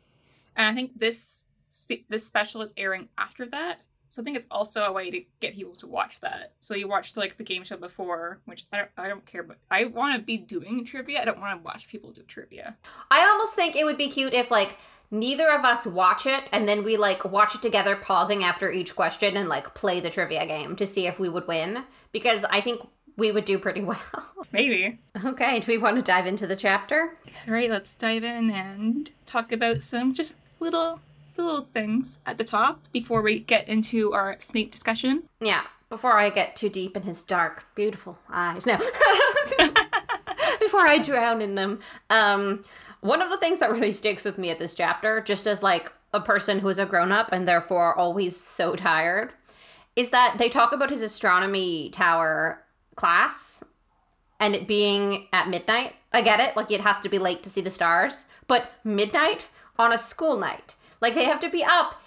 and 0.54 0.68
I 0.68 0.72
think 0.72 0.92
this 0.96 1.42
this 2.08 2.24
special 2.24 2.62
is 2.62 2.72
airing 2.76 3.08
after 3.18 3.46
that. 3.46 3.80
So 4.08 4.22
I 4.22 4.24
think 4.24 4.36
it's 4.36 4.46
also 4.50 4.84
a 4.84 4.92
way 4.92 5.10
to 5.10 5.22
get 5.40 5.54
people 5.54 5.74
to 5.76 5.86
watch 5.86 6.20
that. 6.20 6.52
So 6.60 6.74
you 6.74 6.88
watched 6.88 7.16
like 7.16 7.36
the 7.36 7.44
game 7.44 7.64
show 7.64 7.76
before, 7.76 8.40
which 8.44 8.66
I 8.72 8.78
don't, 8.78 8.90
I 8.96 9.08
don't 9.08 9.26
care, 9.26 9.42
but 9.42 9.58
I 9.70 9.84
want 9.84 10.18
to 10.18 10.24
be 10.24 10.36
doing 10.38 10.84
trivia. 10.84 11.20
I 11.20 11.24
don't 11.24 11.40
want 11.40 11.60
to 11.60 11.64
watch 11.64 11.88
people 11.88 12.12
do 12.12 12.22
trivia. 12.22 12.76
I 13.10 13.20
almost 13.26 13.54
think 13.56 13.76
it 13.76 13.84
would 13.84 13.98
be 13.98 14.08
cute 14.08 14.32
if 14.34 14.50
like 14.50 14.76
neither 15.10 15.48
of 15.48 15.64
us 15.64 15.86
watch 15.86 16.26
it 16.26 16.48
and 16.52 16.68
then 16.68 16.84
we 16.84 16.96
like 16.96 17.24
watch 17.24 17.54
it 17.54 17.62
together 17.62 17.96
pausing 17.96 18.42
after 18.42 18.70
each 18.70 18.96
question 18.96 19.36
and 19.36 19.48
like 19.48 19.74
play 19.74 20.00
the 20.00 20.10
trivia 20.10 20.46
game 20.46 20.76
to 20.76 20.86
see 20.86 21.06
if 21.06 21.18
we 21.18 21.28
would 21.28 21.46
win 21.46 21.84
because 22.12 22.44
I 22.44 22.60
think 22.60 22.80
we 23.16 23.32
would 23.32 23.44
do 23.44 23.58
pretty 23.58 23.80
well. 23.82 23.98
Maybe. 24.52 24.98
okay, 25.24 25.60
do 25.60 25.72
we 25.72 25.78
want 25.78 25.96
to 25.96 26.02
dive 26.02 26.26
into 26.26 26.46
the 26.46 26.56
chapter? 26.56 27.16
All 27.46 27.54
right, 27.54 27.70
let's 27.70 27.94
dive 27.94 28.24
in 28.24 28.50
and 28.50 29.10
talk 29.24 29.52
about 29.52 29.82
some 29.82 30.14
just 30.14 30.36
little 30.60 31.00
little 31.44 31.68
things 31.72 32.18
at 32.26 32.38
the 32.38 32.44
top 32.44 32.80
before 32.92 33.22
we 33.22 33.38
get 33.38 33.68
into 33.68 34.12
our 34.12 34.36
Snape 34.38 34.70
discussion. 34.70 35.24
Yeah, 35.40 35.64
before 35.88 36.18
I 36.18 36.30
get 36.30 36.56
too 36.56 36.68
deep 36.68 36.96
in 36.96 37.02
his 37.02 37.22
dark, 37.24 37.64
beautiful 37.74 38.18
eyes. 38.28 38.66
No. 38.66 38.78
before 40.60 40.86
I 40.86 40.98
drown 41.02 41.40
in 41.40 41.54
them. 41.54 41.80
Um 42.10 42.64
one 43.00 43.22
of 43.22 43.30
the 43.30 43.36
things 43.36 43.60
that 43.60 43.70
really 43.70 43.92
sticks 43.92 44.24
with 44.24 44.38
me 44.38 44.50
at 44.50 44.58
this 44.58 44.74
chapter, 44.74 45.20
just 45.20 45.46
as 45.46 45.62
like 45.62 45.92
a 46.12 46.20
person 46.20 46.58
who 46.58 46.68
is 46.68 46.78
a 46.78 46.86
grown 46.86 47.12
up 47.12 47.30
and 47.30 47.46
therefore 47.46 47.96
always 47.96 48.36
so 48.36 48.74
tired, 48.74 49.32
is 49.94 50.10
that 50.10 50.36
they 50.38 50.48
talk 50.48 50.72
about 50.72 50.90
his 50.90 51.02
astronomy 51.02 51.90
tower 51.90 52.64
class 52.96 53.62
and 54.40 54.54
it 54.54 54.66
being 54.66 55.28
at 55.32 55.48
midnight. 55.48 55.94
I 56.12 56.22
get 56.22 56.40
it, 56.40 56.56
like 56.56 56.70
it 56.70 56.80
has 56.80 57.00
to 57.02 57.08
be 57.08 57.18
late 57.18 57.42
to 57.44 57.50
see 57.50 57.60
the 57.60 57.70
stars, 57.70 58.26
but 58.48 58.70
midnight 58.84 59.50
on 59.78 59.92
a 59.92 59.98
school 59.98 60.38
night. 60.38 60.74
Like 61.00 61.14
they 61.14 61.24
have 61.24 61.40
to 61.40 61.50
be 61.50 61.64
up 61.64 62.02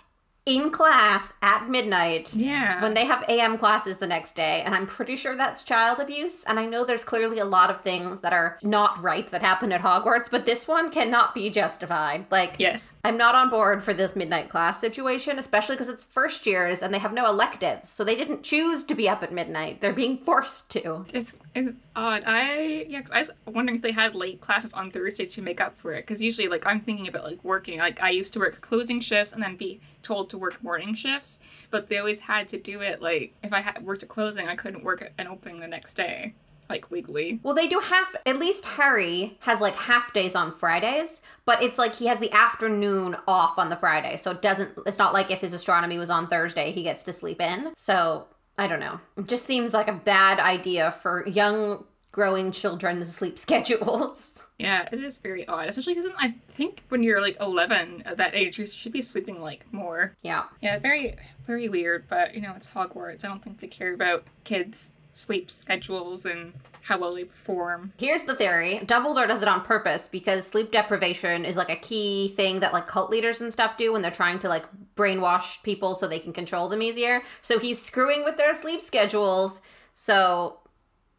in 0.46 0.72
class 0.72 1.34
at 1.44 1.70
midnight 1.70 2.34
Yeah. 2.34 2.82
when 2.82 2.96
they 2.96 3.06
have 3.06 3.24
AM 3.30 3.56
classes 3.60 3.98
the 3.98 4.08
next 4.08 4.34
day, 4.34 4.64
and 4.66 4.74
I'm 4.74 4.88
pretty 4.88 5.16
sure 5.16 5.36
that's 5.36 5.64
child 5.64 6.00
abuse. 6.00 6.44
And 6.46 6.58
I 6.60 6.66
know 6.66 6.84
there's 6.84 7.04
clearly 7.04 7.38
a 7.38 7.46
lot 7.46 7.70
of 7.70 7.82
things 7.82 8.22
that 8.22 8.34
are 8.34 8.58
not 8.64 9.00
right 9.04 9.30
that 9.30 9.44
happen 9.44 9.72
at 9.72 9.82
Hogwarts, 9.82 10.32
but 10.32 10.48
this 10.48 10.68
one 10.68 10.90
cannot 10.90 11.36
be 11.36 11.52
justified. 11.52 12.26
Like, 12.32 12.56
yes. 12.58 12.96
I'm 13.04 13.18
not 13.18 13.36
on 13.36 13.52
board 13.52 13.84
for 13.84 13.94
this 13.94 14.16
midnight 14.16 14.50
class 14.50 14.80
situation, 14.82 15.38
especially 15.38 15.76
because 15.76 15.90
it's 15.90 16.04
first 16.06 16.48
years 16.48 16.82
and 16.82 16.92
they 16.92 17.00
have 17.00 17.14
no 17.14 17.28
electives, 17.28 17.90
so 17.90 18.04
they 18.04 18.16
didn't 18.16 18.42
choose 18.42 18.84
to 18.86 18.96
be 18.96 19.08
up 19.08 19.22
at 19.22 19.32
midnight. 19.34 19.82
They're 19.82 19.94
being 19.94 20.18
forced 20.18 20.72
to. 20.72 21.06
It's 21.14 21.34
it's 21.68 21.88
odd. 21.96 22.24
I 22.26 22.86
yeah, 22.88 23.02
'cause 23.02 23.12
I 23.12 23.20
was 23.20 23.32
wondering 23.46 23.76
if 23.78 23.82
they 23.82 23.92
had 23.92 24.16
late 24.16 24.42
classes 24.42 24.74
on 24.74 24.92
Thursdays 24.92 25.30
to 25.32 25.42
make 25.42 25.60
up 25.60 25.78
for 25.78 25.94
it. 25.94 26.06
Because 26.06 26.22
usually, 26.22 26.48
like 26.48 26.66
I'm 26.66 26.82
thinking 26.82 27.08
about 27.08 27.24
like 27.26 27.44
working. 27.44 27.80
Like 27.80 28.02
I 28.02 28.10
used 28.10 28.34
to 28.34 28.40
work 28.40 28.62
closing 28.62 29.00
shifts 29.02 29.34
and 29.34 29.42
then 29.44 29.56
be 29.56 29.80
told 30.02 30.30
to 30.30 30.38
work 30.38 30.64
morning 30.64 30.96
shifts. 30.96 31.40
But 31.72 31.90
they 31.90 31.98
always 31.98 32.20
had 32.20 32.48
to 32.50 32.58
do 32.58 32.82
it 32.82 33.02
like 33.02 33.34
if 33.44 33.52
I 33.54 33.60
had 33.62 33.84
worked 33.84 34.04
a 34.04 34.06
closing, 34.06 34.48
I 34.48 34.56
couldn't 34.56 34.84
work 34.84 35.12
an 35.18 35.28
opening 35.28 35.60
the 35.60 35.68
next 35.68 35.96
day, 35.96 36.34
like 36.70 36.92
legally. 36.92 37.40
Well, 37.44 37.54
they 37.54 37.68
do 37.68 37.80
half, 37.80 38.16
at 38.26 38.38
least 38.40 38.66
Harry 38.66 39.38
has 39.42 39.60
like 39.60 39.76
half 39.76 40.14
days 40.14 40.36
on 40.36 40.52
Fridays, 40.52 41.22
but 41.46 41.62
it's 41.64 41.78
like 41.78 41.96
he 41.96 42.08
has 42.08 42.20
the 42.20 42.32
afternoon 42.32 43.18
off 43.28 43.58
on 43.58 43.70
the 43.70 43.76
Friday. 43.76 44.18
So 44.18 44.32
it 44.32 44.42
doesn't, 44.42 44.72
it's 44.86 44.98
not 44.98 45.14
like 45.14 45.32
if 45.32 45.42
his 45.42 45.54
astronomy 45.54 45.98
was 45.98 46.10
on 46.10 46.28
Thursday, 46.28 46.72
he 46.72 46.84
gets 46.84 47.04
to 47.04 47.14
sleep 47.14 47.42
in. 47.42 47.74
So 47.76 48.28
I 48.60 48.68
don't 48.68 48.80
know. 48.80 49.00
It 49.18 49.28
just 49.28 49.46
seems 49.46 49.74
like 49.74 49.88
a 49.88 49.94
bad 49.94 50.40
idea 50.40 50.92
for 50.92 51.26
young, 51.28 51.86
growing 52.12 52.52
children's 52.52 53.14
sleep 53.16 53.40
schedules. 53.46 54.44
Yeah, 54.58 54.90
it 54.92 55.02
is 55.02 55.18
very 55.20 55.48
odd, 55.48 55.70
especially 55.70 55.94
because 55.96 56.12
I 56.18 56.36
think 56.50 56.84
when 56.90 57.02
you're 57.02 57.22
like 57.22 57.38
11 57.40 58.04
at 58.06 58.18
that 58.18 58.36
age, 58.36 58.60
you 58.60 58.66
should 58.66 58.92
be 58.92 59.02
sleeping 59.02 59.40
like 59.42 59.66
more. 59.72 60.16
yeah. 60.22 60.44
Yeah, 60.62 60.78
very 60.80 61.16
very 61.48 61.70
weird. 61.70 62.08
But 62.10 62.36
you 62.36 62.42
know, 62.42 62.54
it's 62.58 62.70
Hogwarts. 62.72 63.24
I 63.24 63.30
don't 63.30 63.42
think 63.42 63.62
they 63.62 63.68
care 63.68 63.94
about 63.94 64.26
kids' 64.44 64.92
sleep 65.20 65.52
schedules 65.52 66.26
and 66.26 66.54
how 66.84 66.98
well 66.98 67.14
they 67.14 67.26
perform. 67.26 67.92
Here's 67.98 68.24
the 68.24 68.36
theory 68.36 68.80
Dumbledore 68.86 69.28
does 69.28 69.42
it 69.42 69.48
on 69.48 69.62
purpose 69.62 70.08
because 70.08 70.48
sleep 70.48 70.72
deprivation 70.72 71.44
is 71.46 71.58
like 71.58 71.70
a 71.70 71.76
key 71.76 72.30
thing 72.36 72.62
that 72.62 72.74
like 72.74 72.88
cult 72.88 73.10
leaders 73.12 73.42
and 73.42 73.52
stuff 73.52 73.76
do 73.78 73.92
when 73.92 74.02
they're 74.02 74.12
trying 74.12 74.40
to 74.40 74.48
like 74.50 74.66
brainwash 74.96 75.62
people 75.64 75.96
so 75.96 76.08
they 76.08 76.20
can 76.20 76.34
control 76.34 76.70
them 76.70 76.82
easier. 76.82 77.22
So 77.42 77.60
he's 77.60 77.82
screwing 77.82 78.24
with 78.24 78.38
their 78.38 78.56
sleep 78.56 78.82
schedules 78.82 79.62
so 79.94 80.60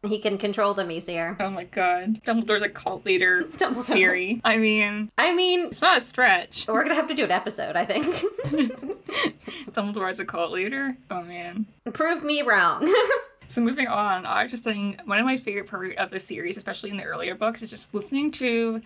he 0.03 0.17
can 0.19 0.39
control 0.39 0.73
them 0.73 0.89
easier. 0.89 1.37
Oh 1.39 1.51
my 1.51 1.63
god, 1.65 2.23
Dumbledore's 2.23 2.63
a 2.63 2.69
cult 2.69 3.05
leader 3.05 3.43
Dumbledore. 3.57 3.83
theory. 3.85 4.41
I 4.43 4.57
mean, 4.57 5.11
I 5.15 5.31
mean, 5.35 5.67
it's 5.67 5.81
not 5.81 5.99
a 5.99 6.01
stretch. 6.01 6.65
we're 6.67 6.81
gonna 6.81 6.95
have 6.95 7.07
to 7.07 7.13
do 7.13 7.23
an 7.25 7.31
episode, 7.31 7.75
I 7.75 7.85
think. 7.85 8.05
Dumbledore's 9.71 10.19
a 10.19 10.25
cult 10.25 10.51
leader. 10.51 10.97
Oh 11.11 11.21
man. 11.21 11.67
Prove 11.93 12.23
me 12.23 12.41
wrong. 12.41 12.91
So 13.51 13.61
moving 13.61 13.87
on, 13.87 14.25
I 14.25 14.43
was 14.43 14.51
just 14.51 14.63
saying 14.63 15.01
one 15.03 15.19
of 15.19 15.25
my 15.25 15.35
favorite 15.35 15.67
part 15.67 15.97
of 15.97 16.09
the 16.09 16.21
series, 16.21 16.55
especially 16.55 16.89
in 16.89 16.95
the 16.95 17.03
earlier 17.03 17.35
books, 17.35 17.61
is 17.61 17.69
just 17.69 17.93
listening 17.93 18.31
to 18.31 18.81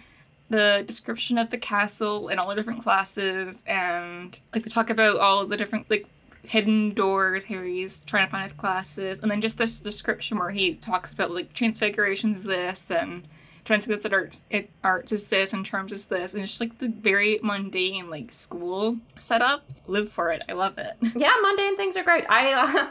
the 0.49 0.83
description 0.87 1.37
of 1.37 1.51
the 1.51 1.57
castle 1.59 2.29
and 2.29 2.39
all 2.39 2.49
the 2.49 2.55
different 2.55 2.81
classes 2.81 3.63
and 3.67 4.39
like 4.53 4.63
they 4.63 4.69
talk 4.69 4.89
about 4.89 5.17
all 5.17 5.45
the 5.45 5.55
different 5.55 5.87
like 5.91 6.07
hidden 6.41 6.89
doors. 6.89 7.43
Harry's 7.43 7.97
trying 8.07 8.25
to 8.25 8.31
find 8.31 8.41
his 8.41 8.53
classes. 8.53 9.19
And 9.21 9.29
then 9.29 9.39
just 9.39 9.59
this 9.59 9.79
description 9.79 10.39
where 10.39 10.49
he 10.49 10.73
talks 10.73 11.11
about 11.11 11.29
like 11.29 11.53
transfigurations 11.53 12.43
this 12.43 12.89
and 12.89 13.27
transcendence 13.65 14.05
arts 14.05 14.43
it 14.49 14.69
arts 14.83 15.11
is 15.11 15.29
this 15.29 15.53
and 15.53 15.63
charms 15.63 15.93
is 15.93 16.05
this. 16.07 16.33
And 16.33 16.41
it's 16.41 16.53
just 16.53 16.61
like 16.61 16.79
the 16.79 16.87
very 16.87 17.39
mundane 17.43 18.09
like 18.09 18.31
school 18.31 18.97
setup. 19.15 19.63
Live 19.85 20.11
for 20.11 20.31
it. 20.31 20.41
I 20.49 20.53
love 20.53 20.79
it. 20.79 20.95
Yeah, 21.15 21.35
mundane 21.43 21.77
things 21.77 21.95
are 21.95 22.03
great. 22.03 22.25
I 22.27 22.53
uh, 22.53 22.87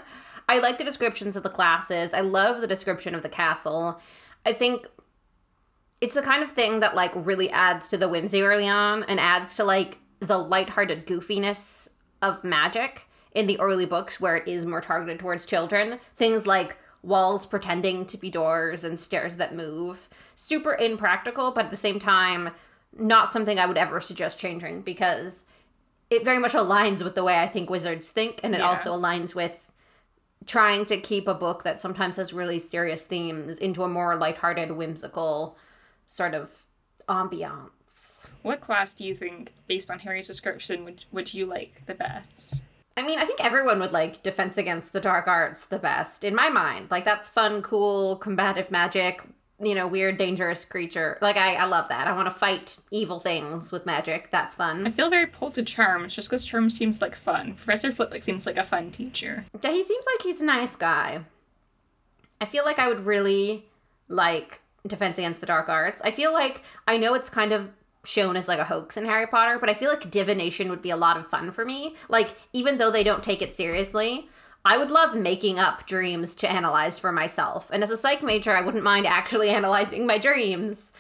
I 0.49 0.59
like 0.59 0.79
the 0.79 0.85
descriptions 0.85 1.37
of 1.37 1.43
the 1.43 1.49
classes. 1.51 2.13
I 2.13 2.21
love 2.21 2.61
the 2.61 2.67
description 2.67 3.15
of 3.15 3.23
the 3.23 3.29
castle. 3.29 4.01
I 4.45 4.53
think 4.53 4.87
it's 6.01 6.15
the 6.15 6.23
kind 6.23 6.43
of 6.43 6.51
thing 6.51 6.81
that 6.81 6.95
like 6.95 7.13
really 7.15 7.51
adds 7.51 7.89
to 7.89 7.97
the 7.97 8.09
whimsy 8.09 8.43
early 8.43 8.69
on 8.69 9.05
and 9.05 9.19
adds 9.19 9.57
to 9.57 9.65
like 9.65 9.99
the 10.21 10.39
lighthearted 10.39 11.07
goofiness 11.07 11.89
of 12.21 12.45
magic 12.45 13.09
in 13.33 13.47
the 13.47 13.59
early 13.59 13.87
books 13.87 14.21
where 14.21 14.37
it 14.37 14.47
is 14.47 14.67
more 14.67 14.81
targeted 14.81 15.19
towards 15.19 15.47
children. 15.47 15.99
Things 16.17 16.47
like 16.47 16.77
walls 17.03 17.47
pretending 17.47 18.07
to 18.07 18.17
be 18.17 18.31
doors 18.31 18.85
and 18.85 18.99
stairs 18.99 19.37
that 19.37 19.55
move. 19.55 20.09
Super 20.35 20.75
impractical, 20.77 21.51
but 21.53 21.67
at 21.67 21.71
the 21.71 21.77
same 21.77 21.99
time, 21.99 22.51
not 22.97 23.33
something 23.33 23.59
I 23.59 23.67
would 23.67 23.77
ever 23.77 24.01
suggest 24.01 24.39
changing 24.39 24.83
because 24.83 25.45
it 26.11 26.25
very 26.25 26.39
much 26.39 26.53
aligns 26.53 27.03
with 27.03 27.15
the 27.15 27.25
way 27.25 27.39
I 27.39 27.47
think 27.47 27.69
wizards 27.69 28.11
think, 28.11 28.41
and 28.43 28.55
it 28.55 28.59
Yeah. 28.59 28.69
also 28.69 28.93
aligns 28.95 29.35
with 29.35 29.71
trying 30.47 30.87
to 30.87 31.01
keep 31.01 31.29
a 31.29 31.35
book 31.35 31.63
that 31.63 31.81
sometimes 31.81 32.17
has 32.17 32.33
really 32.33 32.59
serious 32.59 33.07
themes 33.07 33.59
into 33.59 33.83
a 33.83 33.89
more 33.89 34.17
lighthearted, 34.17 34.73
whimsical 34.73 35.57
sort 36.07 36.35
of 36.35 36.51
ambiance. 37.09 37.71
What 38.43 38.61
class 38.61 38.95
do 38.95 39.05
you 39.05 39.15
think, 39.15 39.55
based 39.67 39.91
on 39.91 39.99
Harry's 40.01 40.27
description, 40.27 40.85
would 40.85 41.05
would 41.13 41.33
you 41.33 41.47
like 41.47 41.83
the 41.87 41.95
best? 41.95 42.55
I 42.97 43.03
mean, 43.03 43.19
I 43.19 43.25
think 43.25 43.45
everyone 43.45 43.81
would 43.81 43.93
like 43.93 44.23
Defense 44.23 44.57
Against 44.57 44.93
the 44.93 45.01
Dark 45.01 45.27
Arts 45.27 45.65
the 45.65 45.79
best, 45.79 46.23
in 46.23 46.35
my 46.35 46.49
mind. 46.49 46.91
Like, 46.91 47.05
that's 47.05 47.29
fun, 47.29 47.61
cool, 47.63 48.17
combative 48.19 48.71
magic, 48.71 49.21
you 49.65 49.75
know, 49.75 49.87
weird, 49.87 50.17
dangerous 50.17 50.65
creature. 50.65 51.19
Like, 51.21 51.37
I, 51.37 51.55
I 51.55 51.65
love 51.65 51.89
that. 51.89 52.07
I 52.07 52.13
want 52.13 52.27
to 52.27 52.35
fight 52.35 52.77
evil 52.91 53.19
things 53.19 53.73
with 53.73 53.87
magic. 53.87 54.31
That's 54.31 54.55
fun. 54.55 54.87
I 54.87 54.91
feel 54.91 55.11
very 55.11 55.27
pulled 55.27 55.55
to 55.55 55.63
Charm, 55.63 56.09
just 56.09 56.29
because 56.29 56.45
Charm 56.45 56.71
seems 56.71 57.01
like 57.01 57.17
fun. 57.17 57.55
Professor 57.55 57.93
Flitwick 57.93 58.25
seems 58.25 58.47
like 58.47 58.57
a 58.57 58.65
fun 58.65 58.91
teacher. 58.91 59.47
Yeah, 59.63 59.73
he 59.73 59.83
seems 59.83 60.05
like 60.13 60.23
he's 60.23 60.43
a 60.43 60.47
nice 60.47 60.77
guy. 60.77 61.25
I 62.41 62.47
feel 62.47 62.65
like 62.65 62.79
I 62.79 62.89
would 62.89 63.01
really 63.01 63.67
like 64.09 64.61
Defense 64.87 65.19
Against 65.19 65.41
the 65.41 65.47
Dark 65.47 65.69
Arts. 65.69 66.03
I 66.03 66.11
feel 66.11 66.33
like 66.33 66.63
I 66.87 66.97
know 66.97 67.15
it's 67.15 67.29
kind 67.29 67.53
of 67.53 67.71
shown 68.05 68.37
as 68.37 68.49
like 68.49 68.59
a 68.59 68.65
hoax 68.65 68.97
in 68.97 69.07
Harry 69.07 69.27
Potter, 69.27 69.59
but 69.59 69.71
I 69.71 69.75
feel 69.75 69.89
like 69.89 70.11
divination 70.11 70.69
would 70.69 70.83
be 70.83 70.91
a 70.91 70.97
lot 70.97 71.17
of 71.17 71.27
fun 71.27 71.51
for 71.51 71.65
me. 71.65 71.95
Like 72.09 72.37
even 72.53 72.79
though 72.79 72.91
they 72.91 73.03
don't 73.03 73.25
take 73.25 73.41
it 73.41 73.55
seriously, 73.55 74.29
I 74.65 74.79
would 74.79 74.91
love 74.91 75.15
making 75.15 75.59
up 75.59 75.87
dreams 75.87 76.35
to 76.37 76.51
analyze 76.51 76.99
for 76.99 77.13
myself. 77.13 77.71
And 77.73 77.83
as 77.83 77.91
a 77.91 77.97
psych 77.97 78.23
major, 78.23 78.51
I 78.57 78.63
wouldn't 78.63 78.85
mind 78.85 79.07
actually 79.07 79.51
analyzing 79.61 80.07
my 80.07 80.19
dreams. 80.19 80.93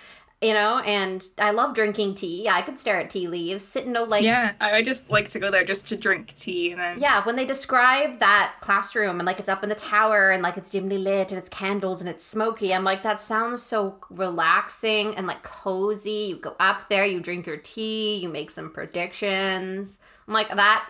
You 0.42 0.52
know, 0.52 0.80
and 0.80 1.26
I 1.38 1.52
love 1.52 1.72
drinking 1.74 2.16
tea. 2.16 2.50
I 2.50 2.60
could 2.60 2.78
stare 2.78 3.00
at 3.00 3.08
tea 3.08 3.28
leaves, 3.28 3.64
sit 3.64 3.86
in 3.86 3.96
a 3.96 4.02
like 4.02 4.22
Yeah, 4.22 4.52
I, 4.60 4.72
I 4.72 4.82
just 4.82 5.10
like 5.10 5.28
to 5.30 5.38
go 5.38 5.50
there 5.50 5.64
just 5.64 5.86
to 5.86 5.96
drink 5.96 6.34
tea 6.34 6.70
and 6.72 6.78
then. 6.78 6.98
yeah, 6.98 7.24
when 7.24 7.36
they 7.36 7.46
describe 7.46 8.18
that 8.18 8.56
classroom 8.60 9.20
and 9.20 9.26
like 9.26 9.38
it's 9.40 9.48
up 9.48 9.62
in 9.62 9.70
the 9.70 9.74
tower 9.74 10.32
and 10.32 10.42
like 10.42 10.58
it's 10.58 10.68
dimly 10.68 10.98
lit 10.98 11.32
and 11.32 11.38
it's 11.38 11.48
candles 11.48 12.00
and 12.00 12.10
it's 12.10 12.26
smoky, 12.26 12.74
I'm 12.74 12.84
like, 12.84 13.02
that 13.04 13.22
sounds 13.22 13.62
so 13.62 13.96
relaxing 14.10 15.16
and 15.16 15.26
like 15.26 15.42
cozy. 15.44 16.10
You 16.10 16.36
go 16.36 16.56
up 16.60 16.90
there, 16.90 17.06
you 17.06 17.20
drink 17.20 17.46
your 17.46 17.56
tea, 17.56 18.16
you 18.16 18.28
make 18.28 18.50
some 18.50 18.70
predictions. 18.70 19.98
I'm 20.28 20.34
like, 20.34 20.54
that 20.54 20.86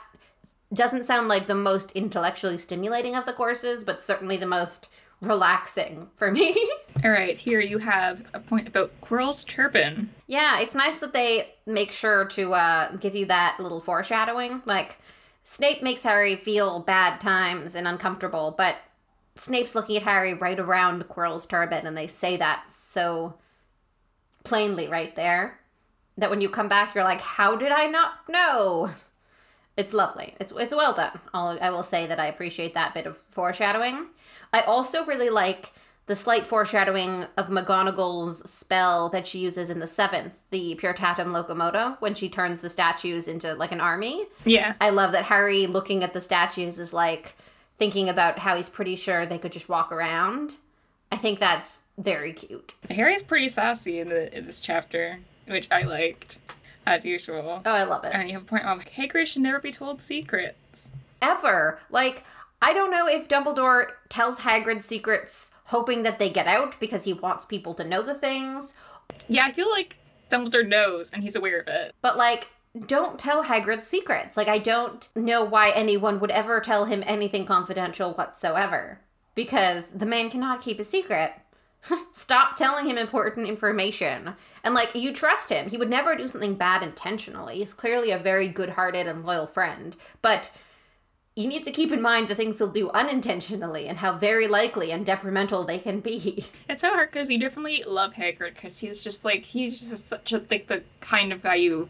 doesn't 0.75 1.04
sound 1.04 1.28
like 1.28 1.47
the 1.47 1.54
most 1.54 1.93
intellectually 1.93 2.59
stimulating 2.59 3.14
of 3.14 3.26
the 3.26 3.33
courses, 3.33 3.85
but 3.85 4.02
certainly 4.02 4.37
the 4.37 4.47
most 4.47 4.88
relaxing 5.21 6.09
for 6.16 6.31
me. 6.31 6.57
All 7.04 7.11
right, 7.11 7.37
here 7.37 7.61
you 7.61 7.78
have 7.78 8.31
a 8.35 8.40
point 8.40 8.69
about 8.69 8.99
Quirrell's 9.00 9.45
turban. 9.45 10.11
Yeah, 10.26 10.61
it's 10.61 10.75
nice 10.75 10.97
that 10.97 11.12
they 11.12 11.54
make 11.66 11.93
sure 11.93 12.25
to 12.26 12.54
uh, 12.54 12.97
give 12.97 13.14
you 13.14 13.26
that 13.26 13.59
little 13.59 13.81
foreshadowing. 13.81 14.62
Like, 14.64 14.99
Snape 15.45 15.83
makes 15.83 16.02
Harry 16.04 16.37
feel 16.37 16.81
bad 16.81 17.21
times 17.21 17.75
and 17.75 17.87
uncomfortable, 17.87 18.54
but 18.57 18.76
Snape's 19.35 19.75
looking 19.75 19.97
at 19.97 20.04
Harry 20.04 20.35
right 20.35 20.59
around 20.59 21.09
Quirrell's 21.09 21.47
turban, 21.47 21.87
and 21.87 21.97
they 21.97 22.07
say 22.07 22.37
that 22.37 22.73
so 22.73 23.35
plainly 24.45 24.88
right 24.88 25.14
there 25.14 25.61
that 26.16 26.31
when 26.31 26.40
you 26.40 26.49
come 26.49 26.69
back, 26.69 26.95
you're 26.95 27.04
like, 27.04 27.21
how 27.21 27.57
did 27.57 27.73
I 27.73 27.87
not 27.87 28.28
know? 28.28 28.90
It's 29.76 29.93
lovely. 29.93 30.35
It's 30.38 30.52
it's 30.52 30.75
well 30.75 30.93
done. 30.93 31.19
I'll, 31.33 31.59
I 31.61 31.71
will 31.71 31.83
say 31.83 32.07
that 32.07 32.21
I 32.21 32.26
appreciate 32.26 32.75
that 32.75 32.95
bit 32.95 33.07
of 33.07 33.16
foreshadowing. 33.28 34.07
I 34.52 34.61
also 34.61 35.04
really 35.04 35.31
like 35.31 35.73
the 36.07 36.14
slight 36.14 36.47
foreshadowing 36.47 37.25
of 37.37 37.49
McGonagall's 37.49 38.49
spell 38.49 39.09
that 39.09 39.26
she 39.26 39.38
uses 39.38 39.71
in 39.71 39.78
the 39.78 39.87
seventh, 39.87 40.38
the 40.50 40.78
Piertotum 40.81 41.33
Locomotor, 41.33 41.97
when 42.00 42.14
she 42.14 42.28
turns 42.28 42.61
the 42.61 42.69
statues 42.69 43.26
into 43.26 43.54
like 43.54 43.73
an 43.73 43.81
army. 43.81 44.26
Yeah. 44.45 44.75
I 44.81 44.90
love 44.90 45.12
that 45.12 45.25
Harry 45.25 45.66
looking 45.66 46.04
at 46.04 46.12
the 46.12 46.21
statues 46.21 46.78
is 46.78 46.93
like 46.93 47.37
thinking 47.78 48.09
about 48.09 48.40
how 48.40 48.54
he's 48.57 48.69
pretty 48.69 48.97
sure 48.97 49.25
they 49.25 49.38
could 49.38 49.52
just 49.52 49.69
walk 49.69 49.90
around. 49.90 50.59
I 51.11 51.16
think 51.16 51.40
that's 51.40 51.81
very 51.97 52.33
cute. 52.33 52.75
Harry's 52.90 53.23
pretty 53.23 53.49
sassy 53.49 53.99
in, 53.99 54.11
the, 54.11 54.37
in 54.37 54.47
this 54.47 54.61
chapter, 54.61 55.21
which 55.47 55.69
I 55.71 55.83
liked, 55.83 56.40
as 56.87 57.05
usual. 57.05 57.62
Oh, 57.64 57.71
I 57.71 57.85
love 57.85 58.05
it. 58.05 58.12
And 58.14 58.29
you 58.29 58.35
have 58.35 58.43
a 58.43 58.47
point 58.47 58.64
of 58.64 58.85
Hagrid 58.85 59.26
should 59.26 59.43
never 59.43 59.59
be 59.59 59.71
told 59.71 60.03
secrets. 60.03 60.93
ever. 61.23 61.79
Like, 61.91 62.25
I 62.61 62.73
don't 62.73 62.91
know 62.91 63.07
if 63.09 63.29
Dumbledore 63.29 63.87
tells 64.09 64.41
Hagrid 64.41 64.83
secrets 64.83 65.53
hoping 65.67 66.03
that 66.03 66.19
they 66.19 66.31
get 66.31 66.47
out 66.47 66.79
because 66.81 67.05
he 67.05 67.12
wants 67.12 67.45
people 67.45 67.75
to 67.75 67.85
know 67.85 68.03
the 68.03 68.14
things, 68.14 68.75
Yeah, 69.29 69.47
I 69.47 69.53
feel 69.53 69.71
like 69.71 69.99
Dumbledore 70.31 70.67
knows 70.67 71.11
and 71.11 71.23
he's 71.23 71.37
aware 71.37 71.61
of 71.61 71.69
it. 71.69 71.95
but 72.03 72.17
like, 72.19 72.49
don't 72.87 73.19
tell 73.19 73.45
Hagrid 73.45 73.85
secrets. 73.85 74.37
Like, 74.37 74.49
I 74.49 74.59
don't 74.59 75.09
know 75.14 75.45
why 75.45 75.71
anyone 75.71 76.19
would 76.21 76.31
ever 76.33 76.61
tell 76.61 76.87
him 76.87 77.05
anything 77.07 77.47
confidential 77.47 78.12
whatsoever. 78.14 78.99
Because 79.37 79.91
the 79.91 80.07
man 80.07 80.29
cannot 80.31 80.61
keep 80.61 80.79
a 80.79 80.85
secret. 80.85 81.33
Stop 82.12 82.57
telling 82.57 82.87
him 82.87 82.99
important 82.99 83.49
information. 83.49 84.35
And, 84.62 84.75
like, 84.75 84.95
you 84.95 85.12
trust 85.12 85.50
him. 85.50 85.69
He 85.69 85.76
would 85.76 85.91
never 85.91 86.14
do 86.14 86.29
something 86.29 86.55
bad 86.55 86.83
intentionally. 86.83 87.57
He's 87.57 87.73
clearly 87.73 88.11
a 88.11 88.19
very 88.19 88.49
good 88.49 88.71
hearted 88.71 89.07
and 89.07 89.25
loyal 89.25 89.47
friend. 89.47 89.97
But 90.23 90.50
you 91.37 91.49
need 91.49 91.64
to 91.64 91.73
keep 91.73 91.91
in 91.91 92.00
mind 92.00 92.29
the 92.29 92.35
things 92.35 92.59
he'll 92.59 92.71
do 92.71 92.91
unintentionally 92.91 93.88
and 93.88 93.99
how 93.99 94.17
very 94.17 94.47
likely 94.47 94.93
and 94.93 95.05
detrimental 95.05 95.64
they 95.64 95.79
can 95.79 96.00
be. 96.00 96.47
It's 96.69 96.81
so 96.81 96.91
hard 96.91 97.11
because 97.11 97.31
you 97.31 97.38
definitely 97.38 97.85
love 97.87 98.14
Hagrid 98.14 98.55
because 98.55 98.79
he's 98.79 99.00
just 99.00 99.25
like 99.25 99.45
he's 99.45 99.79
just 99.79 100.09
such 100.09 100.33
a 100.33 100.43
like 100.50 100.69
the 100.69 100.83
kind 101.00 101.33
of 101.33 101.43
guy 101.43 101.57
you 101.57 101.88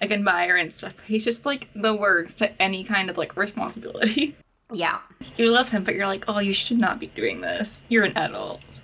like 0.00 0.10
admire 0.10 0.56
and 0.56 0.72
stuff. 0.72 0.94
He's 1.06 1.24
just 1.24 1.46
like 1.46 1.68
the 1.74 1.94
worst 1.94 2.38
to 2.38 2.60
any 2.60 2.84
kind 2.84 3.10
of 3.10 3.18
like 3.18 3.36
responsibility. 3.36 4.36
Yeah. 4.72 4.98
You 5.36 5.52
love 5.52 5.70
him, 5.70 5.84
but 5.84 5.94
you're 5.94 6.08
like, 6.08 6.24
oh, 6.26 6.40
you 6.40 6.52
should 6.52 6.78
not 6.78 6.98
be 6.98 7.06
doing 7.06 7.40
this. 7.40 7.84
You're 7.88 8.02
an 8.02 8.16
adult. 8.16 8.82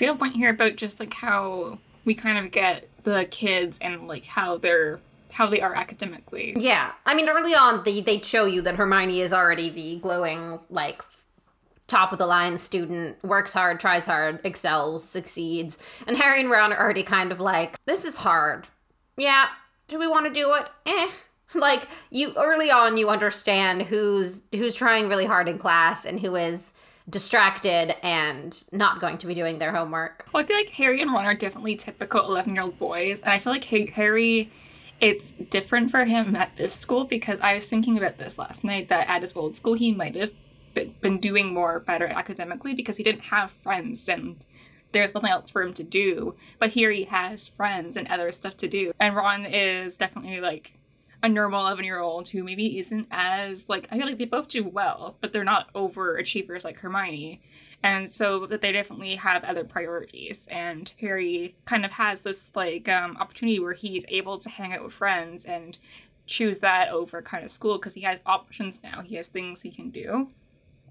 Have 0.00 0.16
a 0.16 0.18
point 0.18 0.36
here 0.36 0.50
about 0.50 0.76
just 0.76 1.00
like 1.00 1.14
how 1.14 1.78
we 2.04 2.14
kind 2.14 2.38
of 2.38 2.50
get 2.50 2.88
the 3.04 3.26
kids 3.30 3.78
and 3.80 4.06
like 4.08 4.26
how 4.26 4.58
they're 4.58 5.00
how 5.34 5.46
they 5.46 5.60
are 5.60 5.74
academically. 5.74 6.54
Yeah. 6.58 6.92
I 7.04 7.14
mean, 7.14 7.28
early 7.28 7.54
on, 7.54 7.82
they, 7.84 8.00
they 8.00 8.20
show 8.20 8.44
you 8.44 8.62
that 8.62 8.76
Hermione 8.76 9.20
is 9.20 9.32
already 9.32 9.68
the 9.68 9.96
glowing, 9.96 10.60
like, 10.70 11.02
top 11.88 12.12
of 12.12 12.18
the 12.18 12.26
line 12.26 12.56
student, 12.56 13.22
works 13.24 13.52
hard, 13.52 13.80
tries 13.80 14.06
hard, 14.06 14.40
excels, 14.44 15.06
succeeds. 15.06 15.78
And 16.06 16.16
Harry 16.16 16.40
and 16.40 16.48
Ron 16.48 16.72
are 16.72 16.78
already 16.78 17.02
kind 17.02 17.32
of 17.32 17.40
like, 17.40 17.76
this 17.84 18.04
is 18.04 18.16
hard. 18.16 18.68
Yeah. 19.16 19.46
Do 19.88 19.98
we 19.98 20.06
want 20.06 20.26
to 20.26 20.32
do 20.32 20.54
it? 20.54 20.68
Eh. 20.86 21.10
Like 21.54 21.86
you 22.10 22.32
early 22.36 22.72
on 22.72 22.96
you 22.96 23.10
understand 23.10 23.82
who's 23.82 24.42
who's 24.50 24.74
trying 24.74 25.08
really 25.08 25.26
hard 25.26 25.48
in 25.48 25.56
class 25.56 26.04
and 26.04 26.18
who 26.18 26.34
is 26.34 26.72
distracted 27.08 27.94
and 28.04 28.64
not 28.72 29.00
going 29.00 29.18
to 29.18 29.26
be 29.26 29.34
doing 29.34 29.58
their 29.58 29.72
homework. 29.72 30.26
Well, 30.32 30.42
I 30.42 30.46
feel 30.46 30.56
like 30.56 30.70
Harry 30.70 31.02
and 31.02 31.12
Ron 31.12 31.26
are 31.26 31.34
definitely 31.34 31.76
typical 31.76 32.24
11 32.24 32.54
year 32.54 32.64
old 32.64 32.78
boys. 32.78 33.20
And 33.20 33.32
I 33.32 33.38
feel 33.38 33.52
like 33.52 33.64
Harry 33.64 34.50
it's 35.00 35.32
different 35.32 35.90
for 35.90 36.04
him 36.04 36.36
at 36.36 36.56
this 36.56 36.72
school 36.72 37.04
because 37.04 37.40
I 37.40 37.54
was 37.54 37.66
thinking 37.66 37.98
about 37.98 38.18
this 38.18 38.38
last 38.38 38.64
night 38.64 38.88
that 38.88 39.08
at 39.08 39.22
his 39.22 39.36
old 39.36 39.56
school 39.56 39.74
he 39.74 39.92
might 39.92 40.14
have 40.14 40.32
been 41.00 41.18
doing 41.18 41.52
more 41.52 41.80
better 41.80 42.06
academically 42.06 42.74
because 42.74 42.96
he 42.96 43.02
didn't 43.02 43.26
have 43.26 43.50
friends 43.50 44.08
and 44.08 44.44
there's 44.92 45.14
nothing 45.14 45.30
else 45.30 45.50
for 45.50 45.62
him 45.62 45.74
to 45.74 45.82
do. 45.82 46.36
But 46.58 46.70
here 46.70 46.90
he 46.90 47.04
has 47.04 47.48
friends 47.48 47.96
and 47.96 48.06
other 48.08 48.30
stuff 48.32 48.56
to 48.58 48.68
do. 48.68 48.92
And 49.00 49.16
Ron 49.16 49.44
is 49.44 49.98
definitely 49.98 50.40
like 50.40 50.78
a 51.24 51.28
normal 51.28 51.62
11 51.62 51.86
year 51.86 52.00
old 52.00 52.28
who 52.28 52.44
maybe 52.44 52.78
isn't 52.78 53.08
as 53.10 53.66
like 53.66 53.88
I 53.90 53.96
feel 53.96 54.06
like 54.06 54.18
they 54.18 54.26
both 54.26 54.46
do 54.46 54.62
well, 54.62 55.16
but 55.22 55.32
they're 55.32 55.42
not 55.42 55.72
overachievers 55.72 56.64
like 56.64 56.76
Hermione. 56.76 57.40
And 57.82 58.10
so 58.10 58.46
that 58.46 58.60
they 58.60 58.72
definitely 58.72 59.16
have 59.16 59.42
other 59.42 59.64
priorities. 59.64 60.46
And 60.50 60.92
Harry 61.00 61.54
kind 61.64 61.84
of 61.84 61.92
has 61.92 62.20
this 62.20 62.50
like 62.54 62.88
um, 62.90 63.16
opportunity 63.16 63.58
where 63.58 63.72
he's 63.72 64.04
able 64.08 64.36
to 64.36 64.50
hang 64.50 64.74
out 64.74 64.84
with 64.84 64.92
friends 64.92 65.46
and 65.46 65.78
choose 66.26 66.58
that 66.58 66.90
over 66.90 67.22
kind 67.22 67.42
of 67.42 67.50
school 67.50 67.78
because 67.78 67.94
he 67.94 68.02
has 68.02 68.20
options 68.26 68.82
now. 68.82 69.00
He 69.00 69.16
has 69.16 69.26
things 69.26 69.62
he 69.62 69.70
can 69.70 69.90
do. 69.90 70.28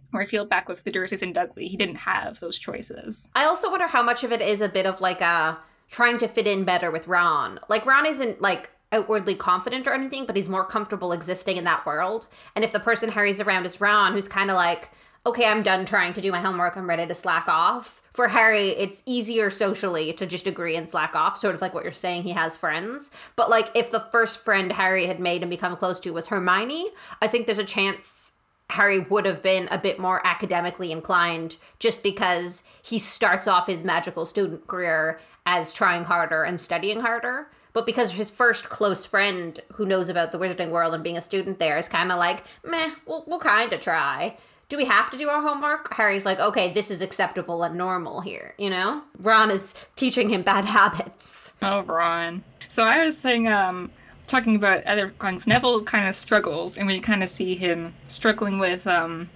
Where 0.10 0.24
I 0.24 0.26
feel 0.26 0.46
back 0.46 0.68
with 0.68 0.84
the 0.84 0.92
Dursleys 0.92 1.22
and 1.22 1.34
Dudley, 1.34 1.68
he 1.68 1.78
didn't 1.78 1.96
have 1.96 2.40
those 2.40 2.58
choices. 2.58 3.30
I 3.36 3.46
also 3.46 3.70
wonder 3.70 3.88
how 3.88 4.04
much 4.04 4.24
of 4.24 4.32
it 4.32 4.42
is 4.42 4.62
a 4.62 4.70
bit 4.70 4.86
of 4.86 5.00
like 5.00 5.22
a 5.22 5.60
trying 5.90 6.18
to 6.18 6.28
fit 6.28 6.48
in 6.48 6.64
better 6.64 6.90
with 6.90 7.08
Ron. 7.08 7.60
Like 7.70 7.86
Ron 7.86 8.08
isn't 8.08 8.42
like 8.42 8.72
outwardly 8.94 9.36
confident 9.36 9.88
or 9.88 9.94
anything, 9.94 10.26
but 10.26 10.38
he's 10.38 10.48
more 10.48 10.66
comfortable 10.66 11.12
existing 11.12 11.58
in 11.58 11.64
that 11.66 11.86
world. 11.86 12.28
And 12.56 12.64
if 12.64 12.72
the 12.72 12.80
person 12.80 13.10
Harry's 13.10 13.42
around 13.42 13.66
is 13.66 13.82
Ron, 13.82 14.14
who's 14.14 14.28
kind 14.28 14.50
of 14.50 14.56
like, 14.56 14.92
okay, 15.26 15.46
I'm 15.46 15.64
done 15.64 15.86
trying 15.86 16.14
to 16.14 16.22
do 16.22 16.32
my 16.32 16.42
homework, 16.42 16.76
I'm 16.76 16.88
ready 16.88 17.08
to 17.08 17.16
slack 17.16 17.48
off. 17.48 18.02
For 18.14 18.28
Harry, 18.28 18.70
it's 18.70 19.02
easier 19.06 19.50
socially 19.50 20.14
to 20.14 20.26
just 20.26 20.48
agree 20.48 20.76
and 20.76 20.90
slack 20.90 21.16
off, 21.16 21.38
sort 21.38 21.56
of 21.56 21.62
like 21.62 21.74
what 21.74 21.84
you're 21.84 21.94
saying, 21.94 22.24
he 22.24 22.32
has 22.32 22.56
friends. 22.56 23.10
But 23.36 23.50
like 23.50 23.70
if 23.74 23.90
the 23.90 24.06
first 24.12 24.40
friend 24.40 24.72
Harry 24.72 25.08
had 25.08 25.20
made 25.20 25.42
and 25.42 25.50
become 25.50 25.76
close 25.78 26.00
to 26.02 26.12
was 26.12 26.28
Hermione, 26.28 26.90
I 27.22 27.28
think 27.28 27.46
there's 27.46 27.58
a 27.58 27.64
chance 27.64 28.34
Harry 28.70 29.00
would 29.00 29.26
have 29.26 29.42
been 29.42 29.68
a 29.72 29.78
bit 29.78 30.00
more 30.00 30.26
academically 30.26 30.92
inclined 30.92 31.58
just 31.80 32.04
because 32.04 32.64
he 32.82 33.00
starts 33.00 33.48
off 33.48 33.68
his 33.68 33.84
magical 33.84 34.26
student 34.26 34.68
career 34.68 35.20
as 35.46 35.74
trying 35.74 36.04
harder 36.04 36.44
and 36.44 36.60
studying 36.60 37.00
harder. 37.00 37.48
But 37.74 37.86
because 37.86 38.12
his 38.12 38.30
first 38.30 38.70
close 38.70 39.06
friend 39.06 39.60
who 39.74 39.86
knows 39.86 40.08
about 40.08 40.32
the 40.32 40.38
wizarding 40.38 40.70
world 40.70 40.94
and 40.94 41.04
being 41.04 41.18
a 41.18 41.22
student 41.22 41.60
there 41.60 41.78
is 41.78 41.90
kind 41.90 42.12
of 42.12 42.20
like, 42.20 42.44
meh, 42.64 42.92
we'll, 43.06 43.24
we'll 43.28 43.40
kind 43.40 43.74
of 43.74 43.82
try 43.82 44.38
do 44.74 44.78
we 44.78 44.86
have 44.86 45.12
to 45.12 45.18
do 45.18 45.30
our 45.30 45.40
homework? 45.40 45.94
Harry's 45.94 46.26
like, 46.26 46.40
okay, 46.40 46.74
this 46.74 46.90
is 46.90 47.00
acceptable 47.00 47.62
and 47.62 47.76
normal 47.76 48.22
here, 48.22 48.56
you 48.58 48.72
know? 48.72 49.04
Ron 49.20 49.52
is 49.52 49.76
teaching 49.96 50.30
him 50.30 50.42
bad 50.42 50.66
habits. 50.80 51.54
Oh, 51.62 51.84
Ron. 51.84 52.44
So 52.68 52.84
I 52.84 53.06
was 53.06 53.16
saying, 53.16 53.48
um, 53.48 53.92
talking 54.26 54.56
about 54.56 54.84
other 54.86 55.14
things, 55.22 55.46
Neville 55.46 55.84
kind 55.84 56.08
of 56.08 56.16
struggles, 56.16 56.76
and 56.76 56.88
we 56.88 57.00
kind 57.00 57.22
of 57.22 57.30
see 57.30 57.54
him 57.54 57.94
struggling 58.08 58.58
with, 58.58 58.88
um, 58.88 59.30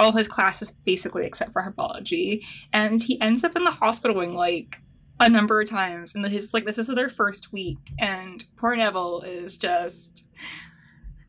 all 0.00 0.10
his 0.10 0.26
classes 0.26 0.72
basically 0.84 1.24
except 1.24 1.52
for 1.52 1.62
herbology, 1.62 2.44
and 2.72 3.00
he 3.00 3.20
ends 3.20 3.44
up 3.44 3.54
in 3.54 3.62
the 3.62 3.70
hospital 3.70 4.16
wing 4.16 4.34
like 4.34 4.80
a 5.20 5.28
number 5.28 5.60
of 5.60 5.68
times, 5.68 6.14
and 6.14 6.24
his 6.26 6.52
like 6.52 6.64
this 6.64 6.78
is 6.78 6.88
their 6.88 7.08
first 7.08 7.52
week, 7.52 7.78
and 7.98 8.44
poor 8.56 8.74
Neville 8.74 9.22
is 9.22 9.56
just 9.56 10.26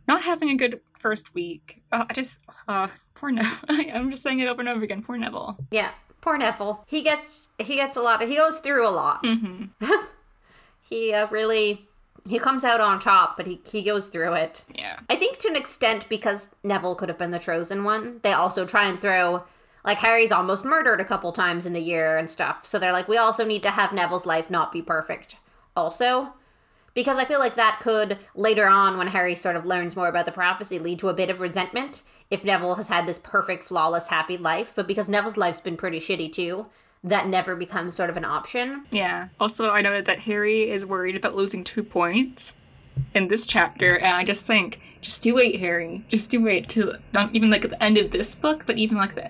not 0.08 0.24
having 0.24 0.50
a 0.50 0.56
good 0.56 0.82
first 1.00 1.34
week. 1.34 1.84
Uh, 1.91 2.06
I 2.10 2.13
just, 2.13 2.39
uh, 2.67 2.88
poor 3.13 3.32
Neville. 3.32 3.60
I'm 3.93 4.10
just 4.10 4.24
saying 4.24 4.39
it 4.39 4.48
over 4.48 4.62
and 4.62 4.69
over 4.69 4.84
again. 4.84 5.04
Poor 5.04 5.17
Neville. 5.17 5.58
Yeah, 5.71 5.91
poor 6.21 6.38
Neville. 6.38 6.84
He 6.88 7.02
gets 7.02 7.50
he 7.60 7.76
gets 7.76 7.95
a 7.95 8.02
lot. 8.02 8.21
Of, 8.21 8.30
he 8.30 8.36
goes 8.36 8.60
through 8.60 8.88
a 8.88 8.89
lot. 8.89 9.24
Mm-hmm. 9.24 9.86
he 10.89 11.13
uh, 11.13 11.28
really 11.30 11.88
he 12.28 12.39
comes 12.39 12.63
out 12.63 12.82
on 12.82 13.00
top, 13.00 13.38
but 13.38 13.45
he 13.45 13.62
he 13.69 13.84
goes 13.84 14.08
through 14.08 14.34
it. 14.34 14.63
Yeah. 14.74 15.00
I 15.10 15.15
think 15.15 15.38
to 15.39 15.48
an 15.48 15.56
extent 15.56 16.08
because 16.10 16.50
Neville 16.63 16.95
could 16.95 17.10
have 17.10 17.19
been 17.19 17.32
the 17.32 17.39
chosen 17.39 17.84
one. 17.84 18.19
They 18.24 18.34
also 18.34 18.65
try 18.65 18.88
and 18.88 19.00
throw 19.00 19.43
like 19.86 20.00
Harry's 20.00 20.32
almost 20.32 20.65
murdered 20.65 21.00
a 21.00 21.06
couple 21.06 21.32
times 21.32 21.65
in 21.65 21.74
the 21.74 21.80
year 21.80 22.17
and 22.17 22.30
stuff. 22.30 22.65
So 22.65 22.80
they're 22.80 22.91
like, 22.91 23.08
we 23.08 23.17
also 23.17 23.45
need 23.45 23.63
to 23.63 23.69
have 23.69 23.93
Neville's 23.93 24.26
life 24.26 24.50
not 24.50 24.71
be 24.71 24.82
perfect. 24.82 25.36
Also, 25.76 26.34
because 26.95 27.17
I 27.17 27.26
feel 27.26 27.39
like 27.39 27.56
that 27.56 27.80
could 27.82 28.17
later 28.34 28.67
on, 28.67 28.98
when 28.98 29.08
Harry 29.08 29.36
sort 29.36 29.56
of 29.56 29.65
learns 29.65 29.95
more 29.95 30.08
about 30.08 30.26
the 30.26 30.32
prophecy, 30.32 30.80
lead 30.80 31.00
to 31.00 31.10
a 31.10 31.13
bit 31.13 31.30
of 31.30 31.39
resentment 31.39 32.02
if 32.32 32.43
Neville 32.43 32.76
has 32.76 32.89
had 32.89 33.06
this 33.06 33.19
perfect, 33.19 33.65
flawless, 33.65 34.08
happy 34.08 34.38
life. 34.38 34.74
But 34.76 34.88
because 34.88 35.08
Neville's 35.08 35.38
life's 35.38 35.62
been 35.62 35.78
pretty 35.78 36.00
shitty 36.00 36.34
too, 36.34 36.65
that 37.04 37.28
never 37.28 37.56
becomes 37.56 37.93
sort 37.93 38.10
of 38.10 38.17
an 38.17 38.26
option. 38.26 38.86
Yeah. 38.89 39.28
Also, 39.39 39.69
I 39.69 39.82
know 39.82 40.02
that 40.02 40.21
Harry 40.21 40.69
is 40.69 40.86
worried 40.86 41.15
about 41.15 41.36
losing 41.36 41.63
two 41.63 41.84
points 41.84 42.56
in 43.13 43.27
this 43.27 43.45
chapter, 43.45 43.95
and 43.97 44.15
I 44.15 44.23
just 44.23 44.45
think, 44.45 44.79
just 45.01 45.21
do 45.21 45.36
wait, 45.36 45.60
Harry. 45.60 46.03
Just 46.10 46.31
do 46.31 46.41
wait 46.41 46.67
to 46.69 46.95
not 47.13 47.34
even 47.34 47.49
like 47.49 47.63
at 47.63 47.71
the 47.71 47.84
end 47.84 47.97
of 47.97 48.12
this 48.12 48.36
book, 48.36 48.65
but 48.65 48.77
even 48.77 48.97
like 48.97 49.15
the 49.15 49.29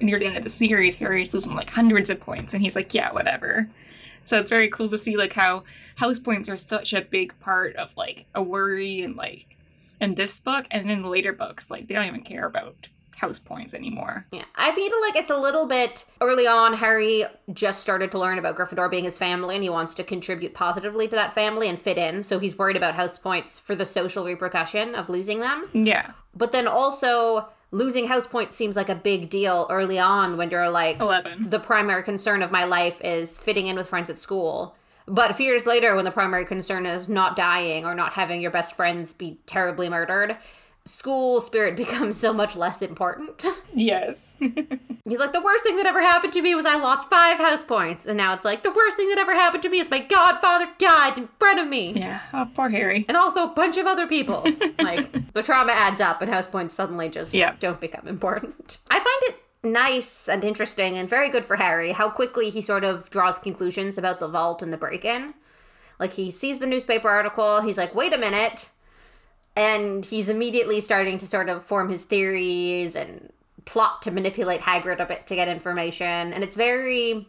near 0.00 0.18
the 0.18 0.26
end 0.26 0.36
of 0.36 0.44
the 0.44 0.50
series, 0.50 0.96
Harry's 0.96 1.34
losing 1.34 1.54
like 1.54 1.70
hundreds 1.70 2.10
of 2.10 2.20
points, 2.20 2.54
and 2.54 2.62
he's 2.62 2.76
like, 2.76 2.94
yeah, 2.94 3.12
whatever. 3.12 3.68
So 4.24 4.38
it's 4.38 4.50
very 4.50 4.68
cool 4.68 4.88
to 4.88 4.98
see 4.98 5.16
like 5.16 5.34
how 5.34 5.64
house 5.96 6.18
points 6.18 6.48
are 6.48 6.56
such 6.56 6.92
a 6.92 7.00
big 7.00 7.38
part 7.38 7.76
of 7.76 7.96
like 7.96 8.26
a 8.34 8.42
worry 8.42 9.02
and 9.02 9.16
like 9.16 9.56
in 10.00 10.14
this 10.14 10.40
book 10.40 10.66
and 10.70 10.90
in 10.90 11.04
later 11.04 11.32
books, 11.32 11.70
like 11.70 11.86
they 11.86 11.94
don't 11.94 12.06
even 12.06 12.22
care 12.22 12.46
about 12.46 12.88
house 13.16 13.38
points 13.38 13.74
anymore. 13.74 14.26
Yeah. 14.30 14.44
I 14.54 14.72
feel 14.72 15.00
like 15.00 15.16
it's 15.16 15.30
a 15.30 15.36
little 15.36 15.66
bit 15.66 16.04
early 16.20 16.46
on. 16.46 16.74
Harry 16.74 17.24
just 17.52 17.80
started 17.80 18.10
to 18.12 18.18
learn 18.18 18.38
about 18.38 18.56
Gryffindor 18.56 18.90
being 18.90 19.04
his 19.04 19.18
family 19.18 19.54
and 19.54 19.64
he 19.64 19.70
wants 19.70 19.94
to 19.94 20.04
contribute 20.04 20.54
positively 20.54 21.08
to 21.08 21.16
that 21.16 21.34
family 21.34 21.68
and 21.68 21.80
fit 21.80 21.98
in. 21.98 22.22
So 22.22 22.38
he's 22.38 22.58
worried 22.58 22.76
about 22.76 22.94
house 22.94 23.18
points 23.18 23.58
for 23.58 23.74
the 23.74 23.84
social 23.84 24.24
repercussion 24.24 24.94
of 24.94 25.08
losing 25.08 25.40
them. 25.40 25.68
Yeah. 25.72 26.12
But 26.34 26.52
then 26.52 26.68
also 26.68 27.48
losing 27.70 28.06
house 28.06 28.26
points 28.26 28.54
seems 28.54 28.76
like 28.76 28.88
a 28.88 28.94
big 28.94 29.30
deal 29.30 29.66
early 29.70 29.98
on 29.98 30.36
when 30.36 30.50
you're 30.50 30.70
like 30.70 31.00
11 31.00 31.50
the 31.50 31.58
primary 31.58 32.02
concern 32.02 32.42
of 32.42 32.52
my 32.52 32.64
life 32.64 33.00
is 33.02 33.38
fitting 33.38 33.66
in 33.66 33.76
with 33.76 33.88
friends 33.88 34.08
at 34.08 34.20
school 34.20 34.76
but 35.06 35.30
a 35.30 35.34
few 35.34 35.46
years 35.46 35.66
later 35.66 35.94
when 35.94 36.04
the 36.04 36.10
primary 36.10 36.44
concern 36.44 36.86
is 36.86 37.08
not 37.08 37.36
dying 37.36 37.84
or 37.84 37.94
not 37.94 38.12
having 38.12 38.40
your 38.40 38.52
best 38.52 38.76
friends 38.76 39.12
be 39.12 39.38
terribly 39.46 39.88
murdered 39.88 40.36
school 40.86 41.40
spirit 41.40 41.76
becomes 41.84 42.16
so 42.16 42.32
much 42.32 42.56
less 42.56 42.80
important. 42.80 43.44
Yes. 43.78 44.36
He's 44.40 45.18
like, 45.18 45.34
the 45.34 45.42
worst 45.42 45.62
thing 45.62 45.76
that 45.76 45.84
ever 45.84 46.00
happened 46.00 46.32
to 46.32 46.40
me 46.40 46.54
was 46.54 46.64
I 46.64 46.76
lost 46.76 47.10
five 47.10 47.36
house 47.36 47.62
points. 47.62 48.06
And 48.06 48.16
now 48.16 48.32
it's 48.32 48.44
like, 48.44 48.62
the 48.62 48.72
worst 48.72 48.96
thing 48.96 49.10
that 49.10 49.18
ever 49.18 49.34
happened 49.34 49.62
to 49.64 49.68
me 49.68 49.80
is 49.80 49.90
my 49.90 49.98
godfather 49.98 50.66
died 50.78 51.18
in 51.18 51.28
front 51.38 51.60
of 51.60 51.68
me. 51.68 51.92
Yeah. 51.94 52.20
Oh, 52.32 52.48
poor 52.54 52.70
Harry. 52.70 53.04
And 53.06 53.18
also 53.18 53.44
a 53.44 53.54
bunch 53.54 53.76
of 53.76 53.86
other 53.86 54.06
people. 54.06 54.46
like, 54.78 55.32
the 55.34 55.42
trauma 55.42 55.72
adds 55.72 56.00
up 56.00 56.22
and 56.22 56.32
house 56.32 56.46
points 56.46 56.74
suddenly 56.74 57.10
just 57.10 57.34
yep. 57.34 57.60
don't 57.60 57.80
become 57.80 58.08
important. 58.08 58.78
I 58.90 58.94
find 58.94 59.06
it 59.34 59.42
nice 59.62 60.26
and 60.26 60.42
interesting 60.42 60.96
and 60.96 61.08
very 61.08 61.28
good 61.28 61.44
for 61.44 61.56
Harry 61.56 61.92
how 61.92 62.08
quickly 62.08 62.48
he 62.48 62.62
sort 62.62 62.84
of 62.84 63.10
draws 63.10 63.38
conclusions 63.38 63.98
about 63.98 64.20
the 64.20 64.28
vault 64.28 64.62
and 64.62 64.72
the 64.72 64.78
break 64.78 65.04
in. 65.04 65.34
Like, 66.00 66.14
he 66.14 66.30
sees 66.30 66.60
the 66.60 66.66
newspaper 66.66 67.10
article, 67.10 67.60
he's 67.60 67.78
like, 67.78 67.94
wait 67.94 68.14
a 68.14 68.18
minute 68.18 68.70
And 69.56 70.04
he's 70.04 70.28
immediately 70.28 70.80
starting 70.80 71.18
to 71.18 71.26
sort 71.26 71.48
of 71.48 71.64
form 71.64 71.90
his 71.90 72.04
theories 72.04 72.94
and 72.94 73.32
plot 73.64 74.02
to 74.02 74.10
manipulate 74.10 74.60
Hagrid 74.60 75.00
a 75.00 75.06
bit 75.06 75.26
to 75.26 75.34
get 75.34 75.48
information. 75.48 76.32
And 76.32 76.44
it's 76.44 76.56
very 76.56 77.26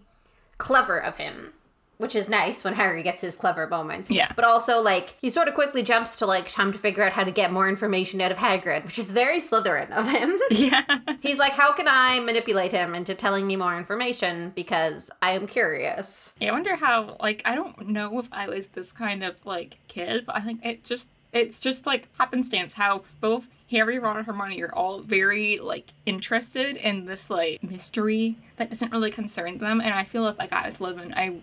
clever 0.58 1.02
of 1.02 1.18
him 1.18 1.54
which 1.98 2.16
is 2.16 2.30
nice 2.30 2.63
when 2.63 2.74
Harry 2.76 3.02
gets 3.02 3.22
his 3.22 3.36
clever 3.36 3.68
moments. 3.68 4.12
Yeah. 4.12 4.32
But 4.36 4.46
also, 4.46 4.80
like, 4.80 5.16
he 5.20 5.30
sort 5.30 5.48
of 5.48 5.56
quickly 5.56 5.82
jumps 5.82 6.16
to, 6.18 6.26
like, 6.26 6.50
time 6.50 6.72
to 6.72 6.78
figure 6.78 7.04
out 7.04 7.12
how 7.12 7.24
to 7.24 7.32
get 7.32 7.52
more 7.52 7.68
information 7.68 8.22
out 8.22 8.32
of 8.32 8.38
Hagrid, 8.38 8.86
which 8.86 9.00
is 9.00 9.10
very 9.10 9.40
Slytherin 9.40 9.92
of 9.92 10.10
him. 10.10 10.38
Yeah. 10.50 10.84
He's 11.22 11.38
like, 11.38 11.54
how 11.54 11.74
can 11.74 11.88
I 11.88 12.20
manipulate 12.20 12.72
him 12.72 12.96
into 12.96 13.13
telling 13.13 13.46
me 13.46 13.56
more 13.56 13.78
information 13.78 14.52
because 14.56 15.10
I 15.22 15.32
am 15.32 15.46
curious? 15.46 16.34
Yeah, 16.40 16.50
I 16.50 16.52
wonder 16.54 16.76
how, 16.76 17.18
like, 17.20 17.42
I 17.46 17.54
don't 17.54 17.88
know 17.88 18.18
if 18.20 18.28
I 18.32 18.48
was 18.48 18.70
this 18.70 18.92
kind 18.92 19.24
of, 19.24 19.36
like, 19.46 19.78
kid, 19.88 20.26
but 20.26 20.36
I 20.36 20.42
think 20.42 20.66
it 20.66 20.84
just, 20.84 21.10
it's 21.38 21.60
just, 21.60 21.86
like, 21.86 22.08
happenstance 22.17 22.73
how 22.73 23.04
both 23.19 23.47
Harry, 23.69 24.00
Ron, 24.00 24.17
and 24.17 24.26
Hermione 24.26 24.62
are 24.63 24.73
all 24.73 25.00
very, 25.00 25.58
like, 25.58 25.93
interested 26.06 26.78
in 26.78 27.06
this, 27.06 27.30
like, 27.30 27.62
mystery 27.63 28.38
that 28.58 28.69
doesn't 28.69 28.91
really 28.91 29.12
concern 29.12 29.58
them. 29.58 29.82
And 29.82 29.93
I 29.93 30.04
feel 30.04 30.28
if, 30.28 30.38
like, 30.38 30.54
I 30.54 30.65
was 30.65 30.80
living, 30.82 31.13
I 31.13 31.41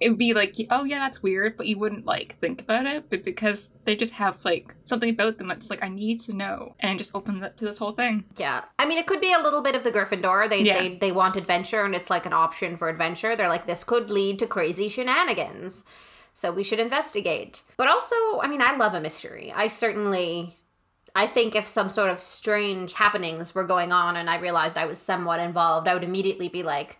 it 0.00 0.10
would 0.10 0.18
be 0.18 0.34
like, 0.34 0.54
oh 0.70 0.84
yeah, 0.84 0.98
that's 0.98 1.22
weird, 1.22 1.56
but 1.56 1.66
you 1.66 1.78
wouldn't 1.78 2.04
like 2.04 2.38
think 2.38 2.60
about 2.60 2.86
it. 2.86 3.08
But 3.08 3.24
because 3.24 3.70
they 3.84 3.96
just 3.96 4.14
have 4.14 4.44
like 4.44 4.74
something 4.84 5.10
about 5.10 5.38
them 5.38 5.48
that's 5.48 5.70
like, 5.70 5.82
I 5.82 5.88
need 5.88 6.20
to 6.20 6.34
know, 6.34 6.74
and 6.80 6.98
just 6.98 7.14
opens 7.14 7.42
up 7.42 7.56
to 7.56 7.64
this 7.64 7.78
whole 7.78 7.92
thing. 7.92 8.24
Yeah. 8.36 8.64
I 8.78 8.86
mean, 8.86 8.98
it 8.98 9.06
could 9.06 9.20
be 9.20 9.32
a 9.32 9.42
little 9.42 9.62
bit 9.62 9.74
of 9.74 9.84
the 9.84 9.92
Gryffindor. 9.92 10.48
They, 10.48 10.62
Yeah. 10.62 10.78
they, 10.78 10.96
they 10.96 11.12
want 11.12 11.36
adventure 11.36 11.84
and 11.84 11.94
it's 11.94 12.10
like 12.10 12.26
an 12.26 12.32
option 12.32 12.76
for 12.76 12.88
adventure. 12.88 13.36
They're 13.36 13.48
like, 13.48 13.66
this 13.66 13.84
could 13.84 14.10
lead 14.10 14.38
to 14.40 14.46
crazy 14.46 14.88
shenanigans. 14.88 15.84
So 16.36 16.52
we 16.52 16.64
should 16.64 16.80
investigate. 16.80 17.62
But 17.78 17.88
also, 17.88 18.14
I 18.42 18.46
mean, 18.46 18.60
I 18.60 18.76
love 18.76 18.92
a 18.92 19.00
mystery. 19.00 19.52
I 19.56 19.68
certainly. 19.68 20.54
I 21.14 21.26
think 21.26 21.56
if 21.56 21.66
some 21.66 21.88
sort 21.88 22.10
of 22.10 22.20
strange 22.20 22.92
happenings 22.92 23.54
were 23.54 23.64
going 23.64 23.90
on 23.90 24.16
and 24.16 24.28
I 24.28 24.36
realized 24.36 24.76
I 24.76 24.84
was 24.84 24.98
somewhat 24.98 25.40
involved, 25.40 25.88
I 25.88 25.94
would 25.94 26.04
immediately 26.04 26.50
be 26.50 26.62
like 26.62 26.98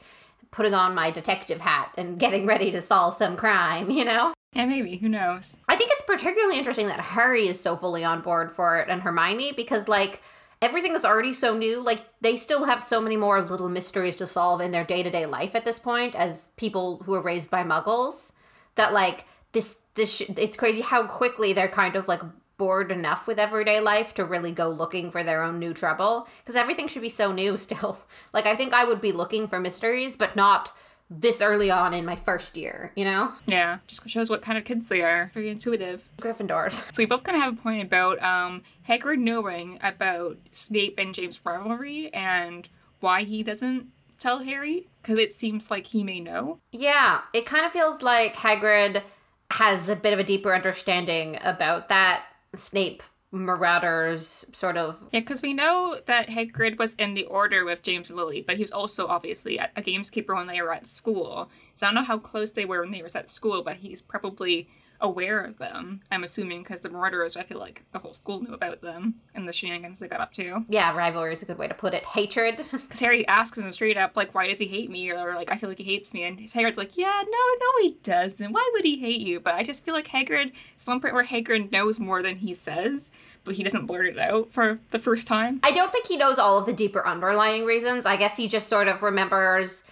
putting 0.51 0.73
on 0.73 0.95
my 0.95 1.11
detective 1.11 1.61
hat 1.61 1.93
and 1.99 2.19
getting 2.25 2.47
ready 2.47 2.71
to 2.71 2.81
solve 2.81 3.13
some 3.13 3.37
crime, 3.37 3.91
you 3.91 4.07
know? 4.07 4.33
Yeah, 4.55 4.65
maybe. 4.65 4.97
Who 4.97 5.11
knows? 5.11 5.59
I 5.69 5.77
think 5.77 5.91
it's 5.93 6.03
particularly 6.07 6.57
interesting 6.57 6.87
that 6.87 7.01
Harry 7.01 7.47
is 7.47 7.61
so 7.61 7.77
fully 7.77 8.05
on 8.05 8.23
board 8.23 8.51
for 8.51 8.79
it 8.79 8.89
and 8.89 9.03
Hermione 9.03 9.53
because, 9.55 9.87
like, 9.87 10.23
everything 10.63 10.95
is 10.95 11.05
already 11.05 11.35
so 11.35 11.55
new. 11.55 11.83
Like, 11.83 12.01
they 12.23 12.37
still 12.37 12.65
have 12.65 12.83
so 12.83 13.03
many 13.03 13.19
more 13.19 13.43
little 13.43 13.69
mysteries 13.69 14.17
to 14.17 14.27
solve 14.27 14.63
in 14.63 14.71
their 14.71 14.85
day 14.85 15.03
to 15.03 15.11
day 15.11 15.27
life 15.27 15.55
at 15.55 15.67
this 15.67 15.79
point 15.79 16.15
as 16.15 16.49
people 16.57 17.03
who 17.05 17.13
are 17.13 17.23
raised 17.23 17.51
by 17.51 17.63
muggles 17.65 18.33
that, 18.77 18.93
like, 18.93 19.27
this, 19.53 19.81
this, 19.95 20.17
sh- 20.17 20.31
it's 20.37 20.57
crazy 20.57 20.81
how 20.81 21.07
quickly 21.07 21.53
they're 21.53 21.69
kind 21.69 21.97
of 21.97 22.09
like 22.09 22.21
bored 22.59 22.91
enough 22.91 23.27
with 23.27 23.39
everyday 23.39 23.81
life 23.81 24.15
to 24.15 24.25
really 24.25 24.53
go 24.53 24.69
looking 24.69 25.11
for 25.11 25.23
their 25.23 25.43
own 25.43 25.59
new 25.59 25.75
trouble 25.75 26.27
because 26.39 26.57
everything 26.57 26.89
should 26.89 27.03
be 27.03 27.09
so 27.09 27.33
new 27.33 27.57
still. 27.67 27.99
Like, 28.33 28.47
I 28.47 28.57
think 28.57 28.73
I 28.73 28.85
would 28.85 29.01
be 29.01 29.13
looking 29.13 29.49
for 29.49 29.61
mysteries, 29.61 30.17
but 30.17 30.37
not 30.37 30.73
this 31.09 31.41
early 31.41 31.71
on 31.71 31.95
in 31.95 32.05
my 32.05 32.17
first 32.17 32.57
year, 32.57 32.93
you 32.97 33.05
know? 33.05 33.33
Yeah, 33.47 33.79
just 33.87 34.09
shows 34.09 34.29
what 34.29 34.43
kind 34.43 34.59
of 34.59 34.65
kids 34.65 34.89
they 34.89 35.03
are. 35.03 35.31
Very 35.35 35.51
intuitive. 35.51 36.09
Gryffindors. 36.19 36.73
So 36.73 36.95
we 36.99 37.07
both 37.07 37.23
kind 37.23 37.37
of 37.37 37.45
have 37.45 37.55
a 37.55 37.63
point 37.63 37.83
about 37.83 38.21
um, 38.23 38.63
Hagrid 38.89 39.19
knowing 39.19 39.79
about 39.83 40.39
Snape 40.51 40.97
and 40.99 41.15
James' 41.15 41.41
rivalry 41.45 42.13
and 42.13 42.69
why 43.01 43.23
he 43.23 43.43
doesn't 43.43 43.89
tell 44.19 44.41
Harry 44.41 44.89
because 45.03 45.19
it 45.19 45.35
seems 45.35 45.71
like 45.71 45.87
he 45.87 46.03
may 46.03 46.21
know. 46.21 46.59
Yeah, 46.73 47.21
it 47.33 47.47
kind 47.47 47.65
of 47.65 47.73
feels 47.73 48.03
like 48.03 48.35
Hagrid 48.35 49.03
has 49.51 49.89
a 49.89 49.97
bit 49.97 50.13
of 50.13 50.19
a 50.19 50.25
deeper 50.25 50.55
understanding 50.55 51.39
about 51.43 51.89
that 51.89 52.25
Snape 52.55 53.03
Marauders 53.33 54.45
sort 54.53 54.77
of. 54.77 55.09
Yeah, 55.13 55.21
because 55.21 55.43
we 55.43 55.53
know 55.53 56.01
that 56.07 56.29
Hagrid 56.29 56.79
was 56.79 56.95
in 56.95 57.15
the 57.15 57.25
Order 57.25 57.65
with 57.65 57.83
James 57.83 58.11
and 58.11 58.17
Lily, 58.17 58.41
but 58.41 58.57
he 58.57 58.63
was 58.63 58.73
also 58.73 59.07
obviously 59.07 59.59
a, 59.59 59.71
a 59.77 59.83
gameskeeper 59.83 60.35
when 60.35 60.47
they 60.47 60.63
were 60.63 60.73
at 60.73 60.87
school. 60.87 61.51
So 61.75 61.87
I 61.87 61.89
don't 61.89 61.97
know 61.97 62.03
how 62.03 62.19
close 62.19 62.53
they 62.53 62.65
were 62.65 62.81
when 62.81 62.93
they 62.93 63.03
were 63.03 63.11
at 63.15 63.31
school, 63.31 63.63
but 63.63 63.77
he's 63.77 64.03
probably 64.03 64.69
aware 65.01 65.41
of 65.41 65.59
them. 65.59 66.01
I'm 66.11 66.25
assuming 66.25 66.63
because 66.63 66.81
the 66.81 66.89
Marauders, 66.89 67.37
I 67.37 67.43
feel 67.43 67.59
like 67.59 67.83
the 67.93 67.99
whole 67.99 68.15
school 68.15 68.41
knew 68.43 68.55
about 68.55 68.81
them 68.81 69.17
and 69.35 69.49
the 69.49 69.53
shenanigans 69.53 69.99
they 69.99 70.09
got 70.09 70.21
up 70.21 70.33
to. 70.35 70.65
Yeah, 70.69 70.95
rivalry 70.97 71.33
is 71.33 71.43
a 71.43 71.47
good 71.47 71.59
way 71.59 71.69
to 71.69 71.75
put 71.75 71.95
it. 71.95 72.05
Hatred. 72.05 72.65
Because 72.87 73.01
Harry 73.01 73.27
asks 73.27 73.59
him 73.59 73.73
straight 73.73 73.97
up, 73.97 74.17
like, 74.17 74.33
why 74.35 74.47
does 74.47 74.61
he 74.61 74.67
hate 74.67 74.91
me? 74.91 75.11
Or, 75.11 75.35
like, 75.35 75.51
I 75.51 75.57
feel 75.57 75.69
like 75.69 75.79
he 75.79 75.85
hates 75.85 76.15
me. 76.15 76.23
And 76.23 76.39
Hagrid's 76.39 76.77
like, 76.79 76.97
yeah, 76.97 77.23
no, 77.25 77.39
no, 77.61 77.83
he 77.83 77.97
doesn't. 78.03 78.53
Why 78.53 78.71
would 78.75 78.85
he 78.85 78.99
hate 78.99 79.21
you? 79.21 79.41
But 79.41 79.55
I 79.55 79.65
just 79.65 79.85
feel 79.85 79.95
like 79.95 80.09
Hagrid, 80.09 80.53
some 80.77 81.01
point 81.01 81.15
where 81.15 81.25
Hagrid 81.25 81.73
knows 81.73 81.99
more 81.99 82.23
than 82.23 82.37
he 82.37 82.55
says, 82.55 83.11
but 83.45 83.57
he 83.57 83.65
doesn't 83.65 83.87
blurt 83.87 84.07
it 84.07 84.19
out 84.19 84.53
for 84.53 84.79
the 84.93 84.99
first 84.99 85.27
time. 85.27 85.59
I 85.65 85.73
don't 85.73 85.93
think 85.93 86.07
he 86.07 86.17
knows 86.17 86.39
all 86.39 86.59
of 86.59 86.67
the 86.67 86.73
deeper 86.73 87.05
underlying 87.07 87.65
reasons. 87.65 88.07
I 88.07 88.17
guess 88.17 88.37
he 88.37 88.47
just 88.47 88.69
sort 88.69 88.89
of 88.89 89.03
remembers 89.03 89.83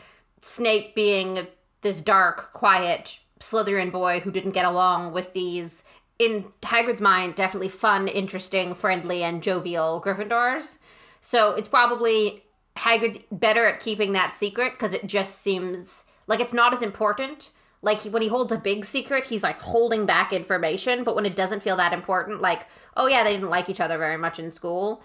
Snape 0.41 0.95
being 0.95 1.47
this 1.81 2.01
dark, 2.01 2.53
quiet 2.53 3.19
Slytherin 3.51 3.93
boy 3.93 4.21
who 4.21 4.31
didn't 4.31 4.53
get 4.53 4.65
along 4.65 5.13
with 5.13 5.33
these, 5.33 5.85
in 6.19 6.45
Hagrid's 6.63 7.01
mind, 7.01 7.35
definitely 7.35 7.69
fun, 7.69 8.09
interesting, 8.09 8.75
friendly, 8.75 9.23
and 9.23 9.43
jovial 9.43 10.01
Gryffindors. 10.05 10.79
So 11.21 11.55
it's 11.55 11.69
probably 11.69 12.45
Hagrid's 12.77 13.19
better 13.31 13.67
at 13.67 13.81
keeping 13.81 14.13
that 14.13 14.35
secret 14.35 14.73
because 14.73 14.95
it 14.95 15.07
just 15.07 15.41
seems 15.41 16.05
like 16.27 16.41
it's 16.41 16.55
not 16.55 16.73
as 16.73 16.83
important. 16.83 17.51
Like 17.83 18.01
he, 18.01 18.09
when 18.09 18.23
he 18.23 18.29
holds 18.29 18.53
a 18.53 18.59
big 18.59 18.85
secret, 18.85 19.27
he's 19.27 19.43
like 19.43 19.61
holding 19.61 20.07
back 20.07 20.33
information, 20.33 21.05
but 21.05 21.15
when 21.15 21.27
it 21.27 21.37
doesn't 21.37 21.63
feel 21.63 21.77
that 21.77 21.93
important, 21.93 22.41
like, 22.41 22.67
oh 22.97 23.07
yeah, 23.07 23.23
they 23.23 23.33
didn't 23.35 23.51
like 23.51 23.69
each 23.69 23.81
other 23.81 23.99
very 23.99 24.17
much 24.17 24.39
in 24.39 24.51
school, 24.51 25.03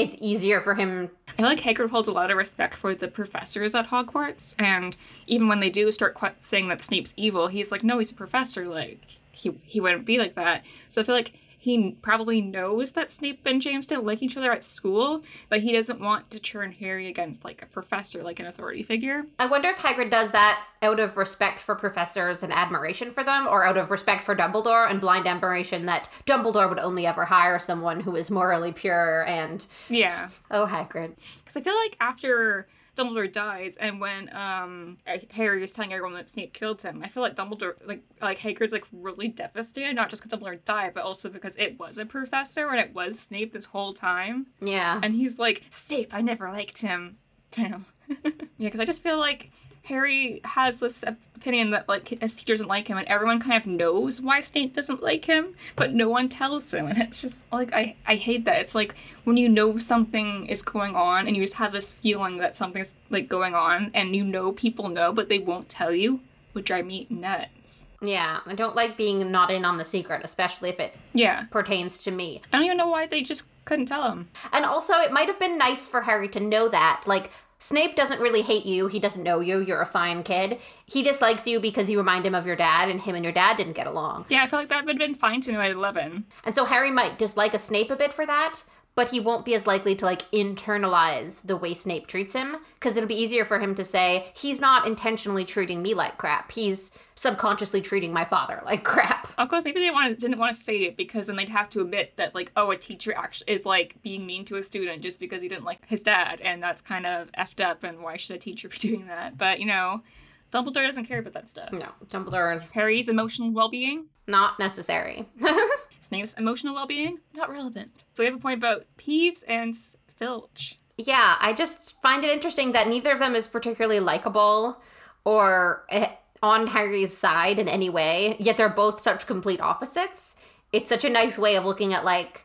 it's 0.00 0.16
easier 0.20 0.60
for 0.60 0.74
him 0.74 1.10
I 1.40 1.42
feel 1.42 1.46
like 1.46 1.60
Hagrid 1.60 1.90
holds 1.90 2.08
a 2.08 2.12
lot 2.12 2.30
of 2.30 2.36
respect 2.36 2.74
for 2.74 2.94
the 2.94 3.08
professors 3.08 3.74
at 3.74 3.88
Hogwarts, 3.88 4.54
and 4.58 4.96
even 5.26 5.48
when 5.48 5.60
they 5.60 5.70
do 5.70 5.90
start 5.90 6.18
saying 6.38 6.68
that 6.68 6.82
Snape's 6.82 7.14
evil, 7.16 7.46
he's 7.46 7.70
like, 7.70 7.82
no, 7.82 7.98
he's 7.98 8.10
a 8.10 8.14
professor. 8.14 8.66
Like 8.66 9.20
he 9.32 9.58
he 9.62 9.80
wouldn't 9.80 10.04
be 10.04 10.18
like 10.18 10.34
that. 10.34 10.64
So 10.88 11.00
I 11.00 11.04
feel 11.04 11.14
like 11.14 11.32
he 11.62 11.92
probably 12.00 12.40
knows 12.40 12.92
that 12.92 13.12
Snape 13.12 13.42
and 13.44 13.60
James 13.60 13.86
didn't 13.86 14.06
like 14.06 14.22
each 14.22 14.34
other 14.36 14.50
at 14.50 14.64
school, 14.64 15.22
but 15.50 15.60
he 15.60 15.72
doesn't 15.72 16.00
want 16.00 16.30
to 16.30 16.40
turn 16.40 16.72
Harry 16.72 17.06
against 17.06 17.44
like 17.44 17.60
a 17.60 17.66
professor, 17.66 18.22
like 18.22 18.40
an 18.40 18.46
authority 18.46 18.82
figure. 18.82 19.26
I 19.38 19.44
wonder 19.44 19.68
if 19.68 19.76
Hagrid 19.76 20.10
does 20.10 20.30
that 20.30 20.64
out 20.80 20.98
of 20.98 21.18
respect 21.18 21.60
for 21.60 21.74
professors 21.74 22.42
and 22.42 22.50
admiration 22.50 23.10
for 23.10 23.22
them, 23.22 23.46
or 23.46 23.64
out 23.66 23.76
of 23.76 23.90
respect 23.90 24.24
for 24.24 24.34
Dumbledore 24.34 24.90
and 24.90 25.02
blind 25.02 25.26
admiration 25.28 25.84
that 25.84 26.08
Dumbledore 26.24 26.68
would 26.70 26.78
only 26.78 27.04
ever 27.06 27.26
hire 27.26 27.58
someone 27.58 28.00
who 28.00 28.16
is 28.16 28.30
morally 28.30 28.72
pure 28.72 29.26
and. 29.26 29.66
Yeah, 29.90 30.28
Oh, 30.50 30.64
Hagrid. 30.66 31.16
because 31.40 31.56
I 31.58 31.60
feel 31.60 31.76
like 31.76 31.96
after 32.00 32.66
Dumbledore 33.04 33.32
dies, 33.32 33.76
and 33.76 34.00
when 34.00 34.34
um 34.34 34.98
Harry 35.32 35.62
is 35.62 35.72
telling 35.72 35.92
everyone 35.92 36.14
that 36.14 36.28
Snape 36.28 36.52
killed 36.52 36.82
him, 36.82 37.02
I 37.04 37.08
feel 37.08 37.22
like 37.22 37.36
Dumbledore, 37.36 37.74
like 37.86 38.02
like 38.20 38.38
Hagrid's 38.38 38.72
like 38.72 38.84
really 38.92 39.28
devastated, 39.28 39.94
not 39.94 40.10
just 40.10 40.22
because 40.22 40.38
Dumbledore 40.38 40.64
died, 40.64 40.92
but 40.94 41.04
also 41.04 41.28
because 41.28 41.56
it 41.56 41.78
was 41.78 41.98
a 41.98 42.04
professor 42.06 42.68
and 42.68 42.78
it 42.80 42.94
was 42.94 43.18
Snape 43.18 43.52
this 43.52 43.66
whole 43.66 43.92
time, 43.92 44.46
Yeah. 44.60 45.00
and 45.02 45.14
he's 45.14 45.38
like 45.38 45.62
Snape, 45.70 46.12
I 46.12 46.20
never 46.20 46.50
liked 46.50 46.78
him, 46.82 47.16
kind 47.52 47.74
of. 47.74 47.92
yeah, 48.24 48.68
because 48.68 48.80
I 48.80 48.84
just 48.84 49.02
feel 49.02 49.18
like 49.18 49.50
Harry 49.84 50.40
has 50.44 50.76
this 50.76 51.02
opinion 51.02 51.70
that 51.70 51.88
like 51.88 52.08
his 52.08 52.36
teacher 52.36 52.52
doesn't 52.52 52.68
like 52.68 52.88
him, 52.88 52.98
and 52.98 53.08
everyone 53.08 53.40
kind 53.40 53.60
of 53.60 53.66
knows 53.66 54.20
why 54.20 54.40
Snape 54.40 54.74
doesn't 54.74 55.02
like 55.02 55.24
him, 55.24 55.54
but 55.76 55.92
no 55.92 56.08
one 56.08 56.28
tells 56.28 56.72
him, 56.72 56.86
and 56.86 56.98
it's 56.98 57.22
just 57.22 57.44
like 57.50 57.72
I 57.72 57.96
I 58.06 58.16
hate 58.16 58.44
that. 58.44 58.60
It's 58.60 58.74
like 58.74 58.94
when 59.24 59.36
you 59.36 59.48
know 59.48 59.78
something 59.78 60.46
is 60.46 60.62
going 60.62 60.94
on, 60.94 61.26
and 61.26 61.36
you 61.36 61.42
just 61.42 61.56
have 61.56 61.72
this 61.72 61.94
feeling 61.94 62.38
that 62.38 62.56
something's 62.56 62.94
like 63.08 63.28
going 63.28 63.54
on, 63.54 63.90
and 63.94 64.14
you 64.14 64.24
know 64.24 64.52
people 64.52 64.88
know, 64.88 65.12
but 65.12 65.28
they 65.28 65.38
won't 65.38 65.68
tell 65.68 65.92
you, 65.92 66.20
would 66.54 66.64
drive 66.64 66.86
me 66.86 67.06
nuts. 67.08 67.86
Yeah. 68.02 68.40
I 68.46 68.54
don't 68.54 68.74
like 68.74 68.96
being 68.96 69.30
not 69.30 69.50
in 69.50 69.64
on 69.64 69.76
the 69.76 69.84
secret, 69.84 70.22
especially 70.24 70.70
if 70.70 70.80
it 70.80 70.94
Yeah, 71.12 71.44
pertains 71.50 71.98
to 72.04 72.10
me. 72.10 72.40
I 72.52 72.56
don't 72.56 72.64
even 72.64 72.76
know 72.78 72.88
why 72.88 73.06
they 73.06 73.22
just 73.22 73.44
couldn't 73.66 73.86
tell 73.86 74.10
him. 74.10 74.28
And 74.52 74.64
also, 74.64 74.94
it 74.94 75.12
might 75.12 75.28
have 75.28 75.38
been 75.38 75.58
nice 75.58 75.86
for 75.86 76.02
Harry 76.02 76.28
to 76.28 76.40
know 76.40 76.68
that. 76.70 77.02
Like, 77.06 77.30
Snape 77.62 77.94
doesn't 77.94 78.20
really 78.20 78.40
hate 78.42 78.64
you. 78.64 78.88
He 78.88 78.98
doesn't 78.98 79.22
know 79.22 79.40
you. 79.40 79.60
You're 79.60 79.82
a 79.82 79.86
fine 79.86 80.22
kid. 80.22 80.58
He 80.86 81.02
dislikes 81.02 81.46
you 81.46 81.60
because 81.60 81.90
you 81.90 81.98
remind 81.98 82.26
him 82.26 82.34
of 82.34 82.46
your 82.46 82.56
dad, 82.56 82.88
and 82.88 83.00
him 83.00 83.14
and 83.14 83.22
your 83.22 83.34
dad 83.34 83.58
didn't 83.58 83.74
get 83.74 83.86
along. 83.86 84.24
Yeah, 84.30 84.42
I 84.42 84.46
feel 84.46 84.58
like 84.58 84.70
that 84.70 84.86
would 84.86 84.94
have 84.94 85.08
been 85.08 85.14
fine 85.14 85.42
to 85.42 85.52
know 85.52 85.60
at 85.60 85.70
eleven. 85.70 86.24
And 86.42 86.54
so 86.54 86.64
Harry 86.64 86.90
might 86.90 87.18
dislike 87.18 87.54
a 87.54 87.58
Snape 87.58 87.90
a 87.90 87.96
bit 87.96 88.12
for 88.12 88.24
that, 88.24 88.62
but 89.00 89.08
he 89.08 89.18
won't 89.18 89.46
be 89.46 89.54
as 89.54 89.66
likely 89.66 89.94
to 89.94 90.04
like 90.04 90.30
internalize 90.30 91.40
the 91.40 91.56
way 91.56 91.72
Snape 91.72 92.06
treats 92.06 92.34
him 92.34 92.58
because 92.74 92.98
it'll 92.98 93.08
be 93.08 93.18
easier 93.18 93.46
for 93.46 93.58
him 93.58 93.74
to 93.74 93.82
say 93.82 94.30
he's 94.34 94.60
not 94.60 94.86
intentionally 94.86 95.42
treating 95.42 95.80
me 95.80 95.94
like 95.94 96.18
crap. 96.18 96.52
He's 96.52 96.90
subconsciously 97.14 97.80
treating 97.80 98.12
my 98.12 98.26
father 98.26 98.60
like 98.66 98.84
crap. 98.84 99.32
Of 99.38 99.48
course, 99.48 99.64
maybe 99.64 99.80
they 99.80 99.90
wanted, 99.90 100.18
didn't 100.18 100.38
want 100.38 100.54
to 100.54 100.62
say 100.62 100.80
it 100.80 100.98
because 100.98 101.28
then 101.28 101.36
they'd 101.36 101.48
have 101.48 101.70
to 101.70 101.80
admit 101.80 102.12
that, 102.16 102.34
like, 102.34 102.52
oh, 102.58 102.72
a 102.72 102.76
teacher 102.76 103.14
actually 103.16 103.54
is 103.54 103.64
like 103.64 103.96
being 104.02 104.26
mean 104.26 104.44
to 104.44 104.56
a 104.56 104.62
student 104.62 105.02
just 105.02 105.18
because 105.18 105.40
he 105.40 105.48
didn't 105.48 105.64
like 105.64 105.78
his 105.88 106.02
dad, 106.02 106.42
and 106.42 106.62
that's 106.62 106.82
kind 106.82 107.06
of 107.06 107.32
effed 107.32 107.64
up. 107.64 107.82
And 107.82 108.02
why 108.02 108.18
should 108.18 108.36
a 108.36 108.38
teacher 108.38 108.68
be 108.68 108.76
doing 108.80 109.06
that? 109.06 109.38
But 109.38 109.60
you 109.60 109.66
know, 109.66 110.02
Dumbledore 110.50 110.86
doesn't 110.86 111.06
care 111.06 111.20
about 111.20 111.32
that 111.34 111.48
stuff. 111.48 111.72
No, 111.72 111.90
Dumbledore's 112.08 112.72
Harry's 112.72 113.08
emotional 113.08 113.50
well-being, 113.52 114.06
not 114.26 114.58
necessary. 114.58 115.28
Snape's 116.00 116.34
emotional 116.34 116.74
well-being, 116.74 117.18
not 117.34 117.50
relevant. 117.50 117.90
So 118.14 118.22
we 118.22 118.26
have 118.26 118.34
a 118.36 118.38
point 118.38 118.58
about 118.58 118.84
Peeves 118.98 119.44
and 119.46 119.76
Filch. 120.18 120.78
yeah, 120.98 121.36
I 121.40 121.52
just 121.52 122.00
find 122.02 122.24
it 122.24 122.30
interesting 122.30 122.72
that 122.72 122.88
neither 122.88 123.12
of 123.12 123.18
them 123.20 123.34
is 123.34 123.46
particularly 123.46 124.00
likable 124.00 124.82
or 125.24 125.84
eh, 125.90 126.08
on 126.42 126.66
Harry's 126.66 127.16
side 127.16 127.58
in 127.58 127.68
any 127.68 127.90
way, 127.90 128.36
yet 128.40 128.56
they're 128.56 128.68
both 128.68 129.00
such 129.00 129.26
complete 129.26 129.60
opposites. 129.60 130.36
It's 130.72 130.88
such 130.88 131.04
a 131.04 131.10
nice 131.10 131.38
way 131.38 131.56
of 131.56 131.64
looking 131.64 131.92
at 131.94 132.04
like 132.04 132.44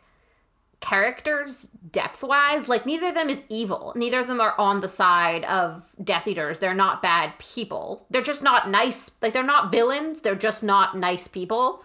characters 0.80 1.70
depth 1.92 2.24
wise. 2.24 2.68
Like 2.68 2.86
neither 2.86 3.08
of 3.08 3.16
them 3.16 3.30
is 3.30 3.44
evil. 3.50 3.94
Neither 3.96 4.20
of 4.20 4.28
them 4.28 4.42
are 4.42 4.56
on 4.58 4.82
the 4.82 4.88
side 4.88 5.44
of 5.46 5.90
Death 6.04 6.28
Eaters. 6.28 6.60
They're 6.60 6.74
not 6.74 7.02
bad 7.02 7.34
people. 7.40 8.06
They're 8.10 8.22
just 8.22 8.44
not 8.44 8.70
nice. 8.70 9.12
Like 9.22 9.34
they're 9.34 9.44
not 9.44 9.72
villains. 9.72 10.22
They're 10.22 10.36
just 10.36 10.64
not 10.64 10.98
nice 10.98 11.28
people. 11.28 11.84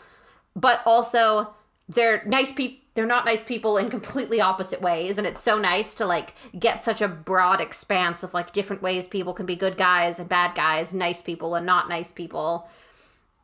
But 0.56 0.80
also 0.84 1.54
they're 1.88 2.22
nice 2.24 2.52
people. 2.52 2.78
They're 2.94 3.06
not 3.06 3.24
nice 3.24 3.42
people 3.42 3.76
in 3.78 3.88
completely 3.88 4.40
opposite 4.40 4.82
ways, 4.82 5.16
and 5.16 5.26
it's 5.26 5.40
so 5.40 5.58
nice 5.58 5.94
to 5.94 6.06
like 6.06 6.34
get 6.58 6.82
such 6.82 7.00
a 7.00 7.08
broad 7.08 7.60
expanse 7.60 8.24
of 8.24 8.34
like 8.34 8.52
different 8.52 8.82
ways 8.82 9.06
people 9.06 9.32
can 9.32 9.46
be 9.46 9.54
good 9.54 9.76
guys 9.76 10.18
and 10.18 10.28
bad 10.28 10.56
guys, 10.56 10.92
nice 10.92 11.22
people 11.22 11.54
and 11.54 11.64
not 11.64 11.88
nice 11.88 12.10
people. 12.10 12.68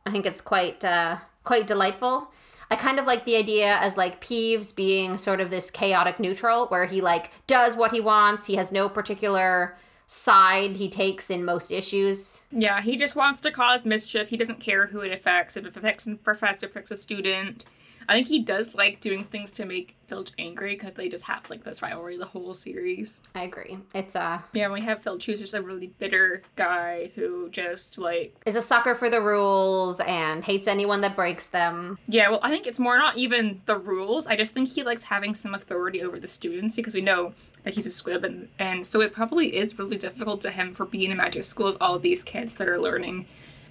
I 0.05 0.11
think 0.11 0.25
it's 0.25 0.41
quite 0.41 0.83
uh, 0.83 1.17
quite 1.45 1.65
delightful. 1.65 2.31
I 2.69 2.75
kind 2.75 2.99
of 2.99 3.05
like 3.05 3.25
the 3.25 3.37
idea 3.37 3.77
as 3.77 3.97
like 3.97 4.21
Peeves 4.21 4.75
being 4.75 5.17
sort 5.17 5.39
of 5.39 5.49
this 5.49 5.71
chaotic 5.71 6.19
neutral 6.19 6.67
where 6.67 6.85
he 6.85 7.01
like 7.01 7.31
does 7.47 7.77
what 7.77 7.91
he 7.91 8.01
wants. 8.01 8.45
He 8.45 8.55
has 8.55 8.71
no 8.71 8.89
particular 8.89 9.77
side 10.07 10.71
he 10.71 10.89
takes 10.89 11.29
in 11.29 11.45
most 11.45 11.71
issues. 11.71 12.41
Yeah, 12.51 12.81
he 12.81 12.97
just 12.97 13.15
wants 13.15 13.41
to 13.41 13.51
cause 13.51 13.85
mischief. 13.85 14.29
He 14.29 14.37
doesn't 14.37 14.59
care 14.59 14.87
who 14.87 15.01
it 15.01 15.11
affects. 15.11 15.57
If 15.57 15.65
it 15.65 15.75
affects 15.75 16.07
a 16.07 16.15
professor, 16.15 16.65
affects 16.65 16.91
a 16.91 16.97
student. 16.97 17.65
I 18.09 18.15
think 18.15 18.27
he 18.27 18.39
does 18.39 18.73
like 18.73 19.01
doing 19.01 19.23
things 19.25 19.51
to 19.53 19.65
make 19.65 19.95
Filch 20.07 20.31
angry 20.39 20.75
because 20.75 20.93
they 20.93 21.09
just 21.09 21.25
have 21.25 21.49
like 21.49 21.65
this 21.65 21.81
rivalry 21.81 22.17
the 22.17 22.25
whole 22.25 22.53
series. 22.53 23.21
I 23.35 23.43
agree. 23.43 23.77
It's 23.93 24.15
uh 24.15 24.39
Yeah, 24.53 24.69
we 24.69 24.81
have 24.81 25.03
Filch 25.03 25.25
who's 25.25 25.39
just 25.39 25.53
a 25.53 25.61
really 25.61 25.87
bitter 25.87 26.43
guy 26.55 27.11
who 27.15 27.49
just 27.49 27.97
like 27.97 28.35
is 28.45 28.55
a 28.55 28.61
sucker 28.61 28.95
for 28.95 29.09
the 29.09 29.21
rules 29.21 29.99
and 29.99 30.45
hates 30.45 30.67
anyone 30.67 31.01
that 31.01 31.15
breaks 31.15 31.47
them. 31.47 31.97
Yeah, 32.07 32.29
well, 32.29 32.39
I 32.41 32.49
think 32.49 32.67
it's 32.67 32.79
more 32.79 32.97
not 32.97 33.17
even 33.17 33.61
the 33.65 33.77
rules. 33.77 34.27
I 34.27 34.37
just 34.37 34.53
think 34.53 34.69
he 34.69 34.83
likes 34.83 35.03
having 35.03 35.33
some 35.33 35.53
authority 35.53 36.01
over 36.01 36.19
the 36.19 36.27
students 36.27 36.73
because 36.73 36.93
we 36.93 37.01
know 37.01 37.33
that 37.63 37.73
he's 37.73 37.85
a 37.85 37.91
squib, 37.91 38.23
and, 38.23 38.47
and 38.59 38.85
so 38.85 39.01
it 39.01 39.13
probably 39.13 39.55
is 39.57 39.77
really 39.77 39.97
difficult 39.97 40.39
to 40.41 40.51
him 40.51 40.73
for 40.73 40.85
being 40.85 41.11
in 41.11 41.17
magic 41.17 41.43
school 41.43 41.65
with 41.67 41.77
all 41.81 41.99
these 41.99 42.23
kids 42.23 42.53
that 42.55 42.69
are 42.69 42.79
learning 42.79 43.25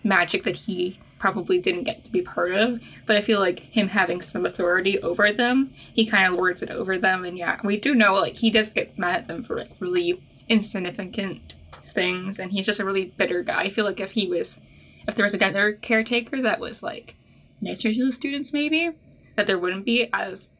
magic 0.06 0.44
that 0.44 0.56
he 0.56 0.98
probably 1.18 1.58
didn't 1.58 1.84
get 1.84 2.04
to 2.04 2.12
be 2.12 2.22
part 2.22 2.52
of. 2.52 2.82
But 3.06 3.16
I 3.16 3.20
feel 3.20 3.40
like 3.40 3.60
him 3.60 3.88
having 3.88 4.20
some 4.20 4.46
authority 4.46 5.00
over 5.00 5.32
them, 5.32 5.70
he 5.94 6.06
kind 6.06 6.26
of 6.26 6.34
lords 6.34 6.62
it 6.62 6.70
over 6.70 6.98
them. 6.98 7.24
And 7.24 7.36
yeah, 7.38 7.58
we 7.64 7.76
do 7.76 7.94
know 7.94 8.14
like 8.14 8.36
he 8.36 8.50
does 8.50 8.70
get 8.70 8.98
mad 8.98 9.20
at 9.20 9.28
them 9.28 9.42
for 9.42 9.56
like 9.58 9.72
really 9.80 10.22
insignificant 10.48 11.54
things, 11.88 12.38
and 12.38 12.52
he's 12.52 12.66
just 12.66 12.80
a 12.80 12.84
really 12.84 13.06
bitter 13.06 13.42
guy. 13.42 13.62
I 13.62 13.68
feel 13.70 13.84
like 13.84 14.00
if 14.00 14.12
he 14.12 14.26
was, 14.26 14.60
if 15.08 15.14
there 15.14 15.24
was 15.24 15.34
another 15.34 15.72
caretaker 15.72 16.42
that 16.42 16.60
was 16.60 16.82
like 16.82 17.16
nicer 17.60 17.92
to 17.92 18.04
the 18.04 18.12
students 18.12 18.52
maybe 18.52 18.90
that 19.34 19.46
there 19.46 19.58
wouldn't 19.58 19.84
be 19.84 20.08
as 20.12 20.50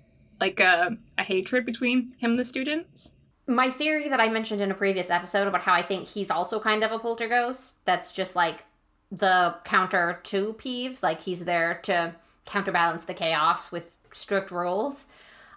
like 0.40 0.60
a, 0.60 0.96
a 1.18 1.22
hatred 1.22 1.64
between 1.64 2.14
him 2.18 2.32
and 2.32 2.38
the 2.38 2.44
students 2.44 3.12
My 3.46 3.70
theory 3.70 4.08
that 4.08 4.20
I 4.20 4.28
mentioned 4.28 4.60
in 4.60 4.70
a 4.70 4.74
previous 4.74 5.10
episode 5.10 5.46
about 5.46 5.62
how 5.62 5.72
I 5.72 5.82
think 5.82 6.08
he's 6.08 6.30
also 6.32 6.58
kind 6.58 6.82
of 6.82 6.90
a 6.90 6.98
poltergeist, 6.98 7.84
that's 7.84 8.10
just 8.12 8.34
like 8.34 8.64
the 9.10 9.56
counter 9.64 10.20
to 10.24 10.54
Peeves, 10.54 11.02
like 11.02 11.20
he's 11.20 11.44
there 11.44 11.80
to 11.84 12.14
counterbalance 12.46 13.04
the 13.04 13.14
chaos 13.14 13.70
with 13.70 13.94
strict 14.12 14.50
rules. 14.50 15.06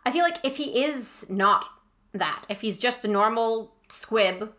I 0.06 0.12
feel 0.12 0.24
like 0.24 0.46
if 0.46 0.58
he 0.58 0.84
is 0.84 1.26
not 1.30 1.66
that, 2.14 2.46
if 2.50 2.62
he's 2.62 2.78
just 2.78 3.06
a 3.06 3.08
normal 3.08 3.74
squib, 3.90 4.54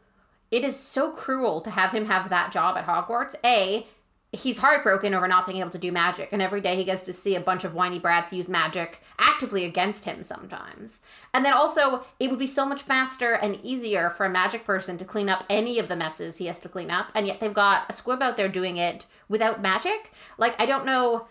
it 0.50 0.64
is 0.64 0.76
so 0.76 1.11
cruel 1.11 1.61
to 1.61 1.70
have 1.70 1.92
him 1.92 2.07
have 2.07 2.31
that 2.31 2.53
job 2.53 2.76
at 2.76 2.87
Hogwarts. 2.87 3.35
A, 3.44 3.87
he's 4.32 4.58
heartbroken 4.58 5.12
over 5.12 5.26
not 5.26 5.46
being 5.46 5.58
able 5.58 5.70
to 5.70 5.78
do 5.78 5.90
magic, 5.90 6.28
and 6.32 6.40
every 6.40 6.60
day 6.60 6.76
he 6.76 6.84
gets 6.84 7.02
to 7.02 7.12
see 7.12 7.34
a 7.34 7.40
bunch 7.40 7.64
of 7.64 7.74
whiny 7.74 7.98
brats 7.98 8.32
use 8.32 8.48
magic 8.48 9.02
actively 9.18 9.64
against 9.64 10.04
him 10.04 10.22
sometimes. 10.22 11.00
And 11.34 11.44
then 11.44 11.52
also, 11.52 12.04
it 12.20 12.30
would 12.30 12.38
be 12.38 12.46
so 12.46 12.64
much 12.64 12.82
faster 12.82 13.34
and 13.34 13.58
easier 13.64 14.10
for 14.10 14.26
a 14.26 14.30
magic 14.30 14.64
person 14.64 14.96
to 14.98 15.04
clean 15.04 15.28
up 15.28 15.44
any 15.50 15.78
of 15.78 15.88
the 15.88 15.96
messes 15.96 16.36
he 16.36 16.46
has 16.46 16.60
to 16.60 16.68
clean 16.68 16.90
up, 16.90 17.08
and 17.14 17.26
yet 17.26 17.40
they've 17.40 17.52
got 17.52 17.86
a 17.88 17.92
squib 17.92 18.22
out 18.22 18.36
there 18.36 18.48
doing 18.48 18.76
it 18.76 19.06
without 19.28 19.60
magic. 19.62 20.12
Like, 20.38 20.54
I 20.60 20.66
don't 20.66 20.86
know 20.86 21.26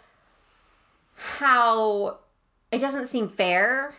how. 1.16 2.20
It 2.72 2.80
doesn't 2.80 3.08
seem 3.08 3.30
fair. 3.30 3.96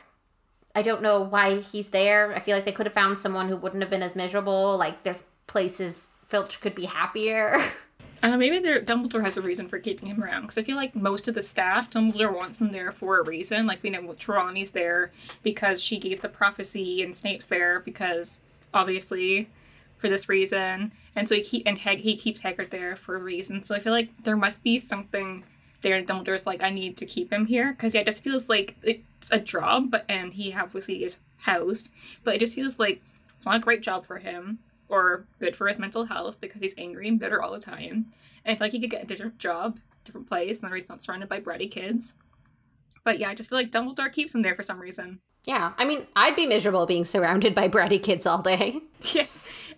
I 0.74 0.82
don't 0.82 1.02
know 1.02 1.22
why 1.22 1.58
he's 1.58 1.88
there. 1.88 2.32
I 2.34 2.38
feel 2.38 2.54
like 2.54 2.64
they 2.64 2.72
could 2.72 2.86
have 2.86 2.94
found 2.94 3.18
someone 3.18 3.48
who 3.48 3.56
wouldn't 3.56 3.82
have 3.82 3.90
been 3.90 4.02
as 4.02 4.14
miserable. 4.14 4.76
Like, 4.76 5.02
there's 5.02 5.24
places 5.48 6.10
Filch 6.28 6.60
could 6.60 6.76
be 6.76 6.84
happier. 6.84 7.56
I 8.22 8.28
don't 8.28 8.38
know, 8.38 8.50
maybe 8.50 8.68
Dumbledore 8.80 9.22
has 9.22 9.38
a 9.38 9.42
reason 9.42 9.68
for 9.68 9.78
keeping 9.78 10.08
him 10.08 10.22
around 10.22 10.42
because 10.42 10.58
I 10.58 10.62
feel 10.62 10.76
like 10.76 10.94
most 10.94 11.26
of 11.26 11.34
the 11.34 11.42
staff, 11.42 11.88
Dumbledore 11.88 12.36
wants 12.36 12.58
them 12.58 12.70
there 12.70 12.92
for 12.92 13.18
a 13.18 13.24
reason. 13.24 13.66
Like 13.66 13.82
we 13.82 13.88
know 13.88 14.12
Trelawney's 14.12 14.72
there 14.72 15.10
because 15.42 15.82
she 15.82 15.98
gave 15.98 16.20
the 16.20 16.28
prophecy, 16.28 17.02
and 17.02 17.14
Snape's 17.14 17.46
there 17.46 17.80
because 17.80 18.40
obviously 18.74 19.48
for 19.96 20.08
this 20.08 20.28
reason, 20.28 20.92
and 21.16 21.28
so 21.28 21.34
he 21.34 21.40
keep, 21.40 21.62
and 21.66 21.78
Hag, 21.78 22.00
he 22.00 22.14
keeps 22.14 22.42
Hagrid 22.42 22.70
there 22.70 22.94
for 22.94 23.16
a 23.16 23.20
reason. 23.20 23.62
So 23.64 23.74
I 23.74 23.78
feel 23.78 23.92
like 23.92 24.10
there 24.24 24.36
must 24.36 24.62
be 24.62 24.76
something 24.76 25.44
there. 25.80 25.96
And 25.96 26.06
Dumbledore's 26.06 26.46
like, 26.46 26.62
I 26.62 26.70
need 26.70 26.98
to 26.98 27.06
keep 27.06 27.32
him 27.32 27.46
here 27.46 27.72
because 27.72 27.94
yeah, 27.94 28.02
it 28.02 28.06
just 28.06 28.22
feels 28.22 28.50
like 28.50 28.76
it's 28.82 29.30
a 29.30 29.38
job, 29.38 29.90
but 29.90 30.04
and 30.10 30.34
he 30.34 30.54
obviously 30.54 31.04
is 31.04 31.20
housed, 31.38 31.88
but 32.22 32.34
it 32.34 32.38
just 32.38 32.54
feels 32.54 32.78
like 32.78 33.00
it's 33.34 33.46
not 33.46 33.56
a 33.56 33.60
great 33.60 33.82
job 33.82 34.04
for 34.04 34.18
him 34.18 34.58
or 34.90 35.26
good 35.38 35.56
for 35.56 35.68
his 35.68 35.78
mental 35.78 36.06
health 36.06 36.40
because 36.40 36.60
he's 36.60 36.74
angry 36.76 37.08
and 37.08 37.18
bitter 37.18 37.40
all 37.42 37.52
the 37.52 37.58
time. 37.58 38.06
And 38.44 38.52
I 38.52 38.54
feel 38.56 38.64
like 38.66 38.72
he 38.72 38.80
could 38.80 38.90
get 38.90 39.04
a 39.04 39.06
different 39.06 39.38
job, 39.38 39.78
different 40.04 40.26
place, 40.26 40.60
and 40.62 40.70
then 40.70 40.78
he's 40.78 40.88
not 40.88 41.02
surrounded 41.02 41.28
by 41.28 41.40
bratty 41.40 41.70
kids. 41.70 42.14
But 43.04 43.18
yeah, 43.18 43.30
I 43.30 43.34
just 43.34 43.48
feel 43.48 43.58
like 43.58 43.70
Dumbledore 43.70 44.12
keeps 44.12 44.34
him 44.34 44.42
there 44.42 44.54
for 44.54 44.62
some 44.62 44.80
reason. 44.80 45.20
yeah, 45.46 45.72
I 45.78 45.84
mean, 45.84 46.06
I'd 46.16 46.36
be 46.36 46.46
miserable 46.46 46.86
being 46.86 47.04
surrounded 47.04 47.54
by 47.54 47.68
bratty 47.68 48.02
kids 48.02 48.26
all 48.26 48.42
day. 48.42 48.80
Yeah, 49.14 49.26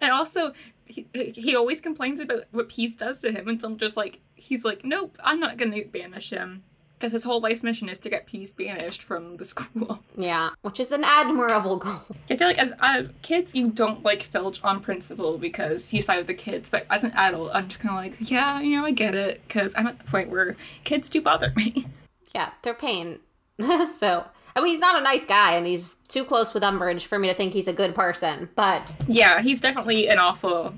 and 0.00 0.10
also 0.10 0.52
he, 0.86 1.06
he 1.14 1.54
always 1.54 1.80
complains 1.80 2.20
about 2.20 2.44
what 2.50 2.68
Peeves 2.68 2.96
does 2.96 3.20
to 3.20 3.30
him, 3.30 3.46
and 3.48 3.60
Dumbledore's 3.60 3.96
like, 3.96 4.20
he's 4.34 4.64
like, 4.64 4.84
nope, 4.84 5.16
I'm 5.22 5.38
not 5.38 5.56
gonna 5.58 5.84
banish 5.84 6.30
him 6.30 6.64
because 7.02 7.12
his 7.12 7.24
whole 7.24 7.40
life's 7.40 7.64
mission 7.64 7.88
is 7.88 7.98
to 7.98 8.08
get 8.08 8.28
Peeves 8.28 8.56
banished 8.56 9.02
from 9.02 9.36
the 9.36 9.44
school. 9.44 10.04
Yeah, 10.14 10.50
which 10.60 10.78
is 10.78 10.92
an 10.92 11.04
admirable 11.04 11.78
goal. 11.78 12.02
I 12.28 12.36
feel 12.36 12.46
like 12.46 12.58
as 12.58 12.72
as 12.80 13.12
kids, 13.22 13.54
you 13.54 13.70
don't 13.70 14.02
like 14.02 14.22
Filch 14.22 14.62
on 14.62 14.80
principle 14.80 15.38
because 15.38 15.92
you 15.92 16.02
side 16.02 16.18
with 16.18 16.26
the 16.26 16.34
kids, 16.34 16.68
but 16.68 16.86
as 16.90 17.02
an 17.02 17.12
adult, 17.14 17.50
I'm 17.54 17.66
just 17.68 17.80
kind 17.80 17.96
of 17.96 18.18
like, 18.18 18.30
yeah, 18.30 18.60
you 18.60 18.76
know, 18.78 18.84
I 18.84 18.90
get 18.90 19.14
it 19.14 19.40
because 19.48 19.74
I'm 19.74 19.86
at 19.86 19.98
the 19.98 20.04
point 20.04 20.28
where 20.28 20.54
kids 20.84 21.08
do 21.08 21.20
bother 21.20 21.52
me. 21.56 21.86
Yeah, 22.34 22.50
they're 22.62 22.72
pain. 22.72 23.18
so, 23.60 24.24
I 24.56 24.60
mean, 24.60 24.68
he's 24.68 24.80
not 24.80 24.98
a 24.98 25.02
nice 25.02 25.26
guy, 25.26 25.52
and 25.54 25.66
he's 25.66 25.96
too 26.08 26.24
close 26.24 26.54
with 26.54 26.62
Umbridge 26.62 27.04
for 27.04 27.18
me 27.18 27.28
to 27.28 27.34
think 27.34 27.52
he's 27.52 27.68
a 27.68 27.74
good 27.74 27.94
person. 27.94 28.48
But 28.54 28.94
yeah, 29.06 29.42
he's 29.42 29.60
definitely 29.60 30.08
an 30.08 30.18
awful 30.18 30.72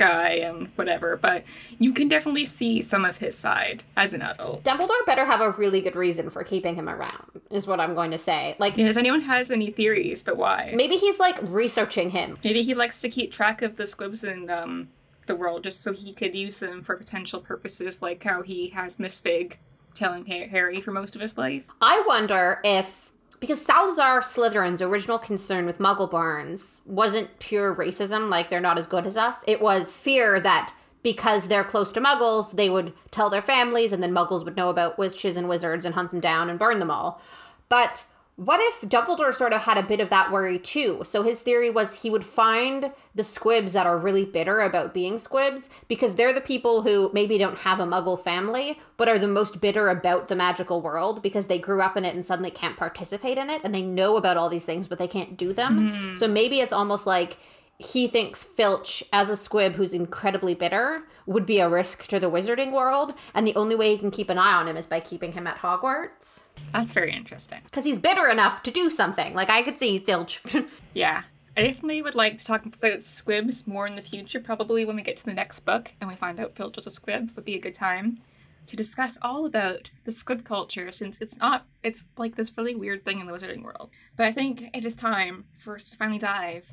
guy 0.00 0.30
and 0.30 0.66
whatever, 0.76 1.16
but 1.16 1.44
you 1.78 1.92
can 1.92 2.08
definitely 2.08 2.44
see 2.44 2.82
some 2.82 3.04
of 3.04 3.18
his 3.18 3.36
side 3.38 3.84
as 3.96 4.12
an 4.14 4.22
adult. 4.22 4.64
Dumbledore 4.64 5.04
better 5.06 5.24
have 5.24 5.40
a 5.40 5.50
really 5.52 5.80
good 5.80 5.94
reason 5.94 6.30
for 6.30 6.42
keeping 6.42 6.74
him 6.74 6.88
around, 6.88 7.26
is 7.50 7.66
what 7.66 7.78
I'm 7.78 7.94
going 7.94 8.10
to 8.10 8.18
say. 8.18 8.56
Like, 8.58 8.78
If 8.78 8.96
anyone 8.96 9.20
has 9.22 9.50
any 9.50 9.70
theories, 9.70 10.24
but 10.24 10.36
why? 10.36 10.72
maybe 10.74 10.96
he's 10.96 11.20
like 11.20 11.38
researching 11.42 12.10
him. 12.10 12.38
Maybe 12.42 12.62
he 12.62 12.74
likes 12.74 13.00
to 13.02 13.08
keep 13.08 13.30
track 13.30 13.62
of 13.62 13.76
the 13.76 13.86
squibs 13.86 14.24
in 14.24 14.50
um, 14.50 14.88
the 15.26 15.36
world 15.36 15.62
just 15.64 15.82
so 15.82 15.92
he 15.92 16.12
could 16.12 16.34
use 16.34 16.56
them 16.56 16.82
for 16.82 16.96
potential 16.96 17.40
purposes, 17.40 18.00
like 18.02 18.24
how 18.24 18.42
he 18.42 18.70
has 18.70 18.98
Miss 18.98 19.18
Figg 19.20 19.58
telling 19.94 20.24
Harry 20.26 20.80
for 20.80 20.92
most 20.92 21.14
of 21.14 21.20
his 21.20 21.36
life. 21.36 21.64
I 21.80 22.02
wonder 22.06 22.60
if 22.64 23.09
because 23.40 23.64
Salazar 23.64 24.20
Slytherin's 24.20 24.82
original 24.82 25.18
concern 25.18 25.66
with 25.66 25.78
Muggleborns 25.78 26.80
wasn't 26.84 27.38
pure 27.38 27.74
racism, 27.74 28.28
like 28.28 28.50
they're 28.50 28.60
not 28.60 28.78
as 28.78 28.86
good 28.86 29.06
as 29.06 29.16
us. 29.16 29.42
It 29.46 29.60
was 29.60 29.90
fear 29.90 30.38
that 30.40 30.74
because 31.02 31.48
they're 31.48 31.64
close 31.64 31.92
to 31.92 32.00
Muggles, 32.00 32.52
they 32.52 32.68
would 32.68 32.92
tell 33.10 33.30
their 33.30 33.40
families, 33.40 33.92
and 33.92 34.02
then 34.02 34.12
Muggles 34.12 34.44
would 34.44 34.56
know 34.56 34.68
about 34.68 34.98
witches 34.98 35.36
and 35.36 35.48
wizards 35.48 35.86
and 35.86 35.94
hunt 35.94 36.10
them 36.10 36.20
down 36.20 36.50
and 36.50 36.58
burn 36.58 36.78
them 36.78 36.90
all. 36.90 37.22
But 37.70 38.04
what 38.40 38.58
if 38.58 38.88
Dumbledore 38.88 39.34
sort 39.34 39.52
of 39.52 39.60
had 39.60 39.76
a 39.76 39.82
bit 39.82 40.00
of 40.00 40.08
that 40.08 40.32
worry 40.32 40.58
too? 40.58 41.02
So 41.04 41.22
his 41.22 41.42
theory 41.42 41.68
was 41.68 41.92
he 41.92 42.08
would 42.08 42.24
find 42.24 42.90
the 43.14 43.22
squibs 43.22 43.74
that 43.74 43.86
are 43.86 43.98
really 43.98 44.24
bitter 44.24 44.62
about 44.62 44.94
being 44.94 45.18
squibs 45.18 45.68
because 45.88 46.14
they're 46.14 46.32
the 46.32 46.40
people 46.40 46.80
who 46.80 47.10
maybe 47.12 47.36
don't 47.36 47.58
have 47.58 47.80
a 47.80 47.84
muggle 47.84 48.18
family 48.18 48.80
but 48.96 49.10
are 49.10 49.18
the 49.18 49.28
most 49.28 49.60
bitter 49.60 49.90
about 49.90 50.28
the 50.28 50.34
magical 50.34 50.80
world 50.80 51.22
because 51.22 51.48
they 51.48 51.58
grew 51.58 51.82
up 51.82 51.98
in 51.98 52.04
it 52.06 52.14
and 52.14 52.24
suddenly 52.24 52.50
can't 52.50 52.78
participate 52.78 53.36
in 53.36 53.50
it 53.50 53.60
and 53.62 53.74
they 53.74 53.82
know 53.82 54.16
about 54.16 54.38
all 54.38 54.48
these 54.48 54.64
things 54.64 54.88
but 54.88 54.96
they 54.96 55.08
can't 55.08 55.36
do 55.36 55.52
them. 55.52 55.90
Hmm. 55.90 56.14
So 56.14 56.26
maybe 56.26 56.60
it's 56.60 56.72
almost 56.72 57.06
like 57.06 57.36
he 57.80 58.06
thinks 58.06 58.44
Filch, 58.44 59.02
as 59.10 59.30
a 59.30 59.36
squib 59.38 59.74
who's 59.74 59.94
incredibly 59.94 60.54
bitter, 60.54 61.04
would 61.24 61.46
be 61.46 61.60
a 61.60 61.68
risk 61.68 62.06
to 62.08 62.20
the 62.20 62.30
wizarding 62.30 62.72
world, 62.72 63.14
and 63.34 63.46
the 63.46 63.54
only 63.54 63.74
way 63.74 63.92
he 63.92 63.98
can 63.98 64.10
keep 64.10 64.28
an 64.28 64.36
eye 64.36 64.52
on 64.52 64.68
him 64.68 64.76
is 64.76 64.86
by 64.86 65.00
keeping 65.00 65.32
him 65.32 65.46
at 65.46 65.56
Hogwarts. 65.56 66.40
That's 66.74 66.92
very 66.92 67.10
interesting. 67.10 67.60
Because 67.64 67.86
he's 67.86 67.98
bitter 67.98 68.28
enough 68.28 68.62
to 68.64 68.70
do 68.70 68.90
something. 68.90 69.32
Like, 69.32 69.48
I 69.48 69.62
could 69.62 69.78
see 69.78 69.98
Filch. 69.98 70.40
Yeah. 70.92 71.22
I 71.56 71.62
definitely 71.62 72.02
would 72.02 72.14
like 72.14 72.38
to 72.38 72.44
talk 72.44 72.66
about 72.66 73.02
squibs 73.02 73.66
more 73.66 73.86
in 73.86 73.96
the 73.96 74.02
future, 74.02 74.40
probably 74.40 74.84
when 74.84 74.96
we 74.96 75.02
get 75.02 75.16
to 75.16 75.24
the 75.24 75.34
next 75.34 75.60
book 75.60 75.92
and 76.00 76.08
we 76.08 76.16
find 76.16 76.38
out 76.38 76.56
Filch 76.56 76.76
is 76.78 76.86
a 76.86 76.90
squib, 76.90 77.30
would 77.34 77.44
be 77.44 77.54
a 77.54 77.60
good 77.60 77.74
time 77.74 78.20
to 78.66 78.76
discuss 78.76 79.18
all 79.22 79.46
about 79.46 79.90
the 80.04 80.10
squib 80.10 80.44
culture 80.44 80.92
since 80.92 81.20
it's 81.20 81.38
not 81.38 81.66
it's 81.82 82.04
like 82.16 82.36
this 82.36 82.56
really 82.56 82.74
weird 82.74 83.04
thing 83.04 83.20
in 83.20 83.26
the 83.26 83.32
wizarding 83.32 83.62
world. 83.62 83.90
But 84.16 84.26
I 84.26 84.32
think 84.32 84.68
it 84.74 84.84
is 84.84 84.96
time 84.96 85.46
for 85.56 85.74
us 85.74 85.84
to 85.84 85.96
finally 85.96 86.18
dive 86.18 86.72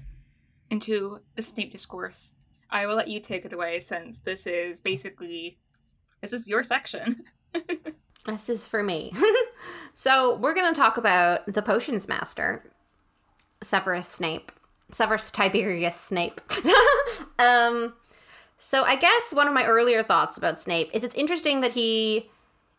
into 0.70 1.20
the 1.36 1.42
Snape 1.42 1.72
discourse. 1.72 2.34
I 2.70 2.86
will 2.86 2.96
let 2.96 3.08
you 3.08 3.20
take 3.20 3.46
it 3.46 3.54
away 3.54 3.80
since 3.80 4.20
this 4.20 4.46
is 4.46 4.82
basically 4.82 5.58
this 6.22 6.34
is 6.34 6.50
your 6.50 6.64
section. 6.64 7.24
this 8.26 8.50
is 8.50 8.66
for 8.66 8.84
me. 8.84 9.14
so, 9.94 10.36
we're 10.38 10.54
going 10.54 10.74
to 10.74 10.80
talk 10.80 10.98
about 10.98 11.46
the 11.52 11.62
potions 11.62 12.08
master, 12.08 12.72
Severus 13.62 14.08
Snape. 14.08 14.52
Severus 14.92 15.32
Tiberius 15.32 16.00
Snape. 16.00 16.42
um 17.40 17.94
so 18.58 18.84
I 18.84 18.96
guess 18.96 19.34
one 19.34 19.48
of 19.48 19.54
my 19.54 19.66
earlier 19.66 20.02
thoughts 20.02 20.38
about 20.38 20.60
Snape 20.60 20.90
is 20.94 21.04
it's 21.04 21.16
interesting 21.16 21.62
that 21.62 21.74
he 21.74 22.30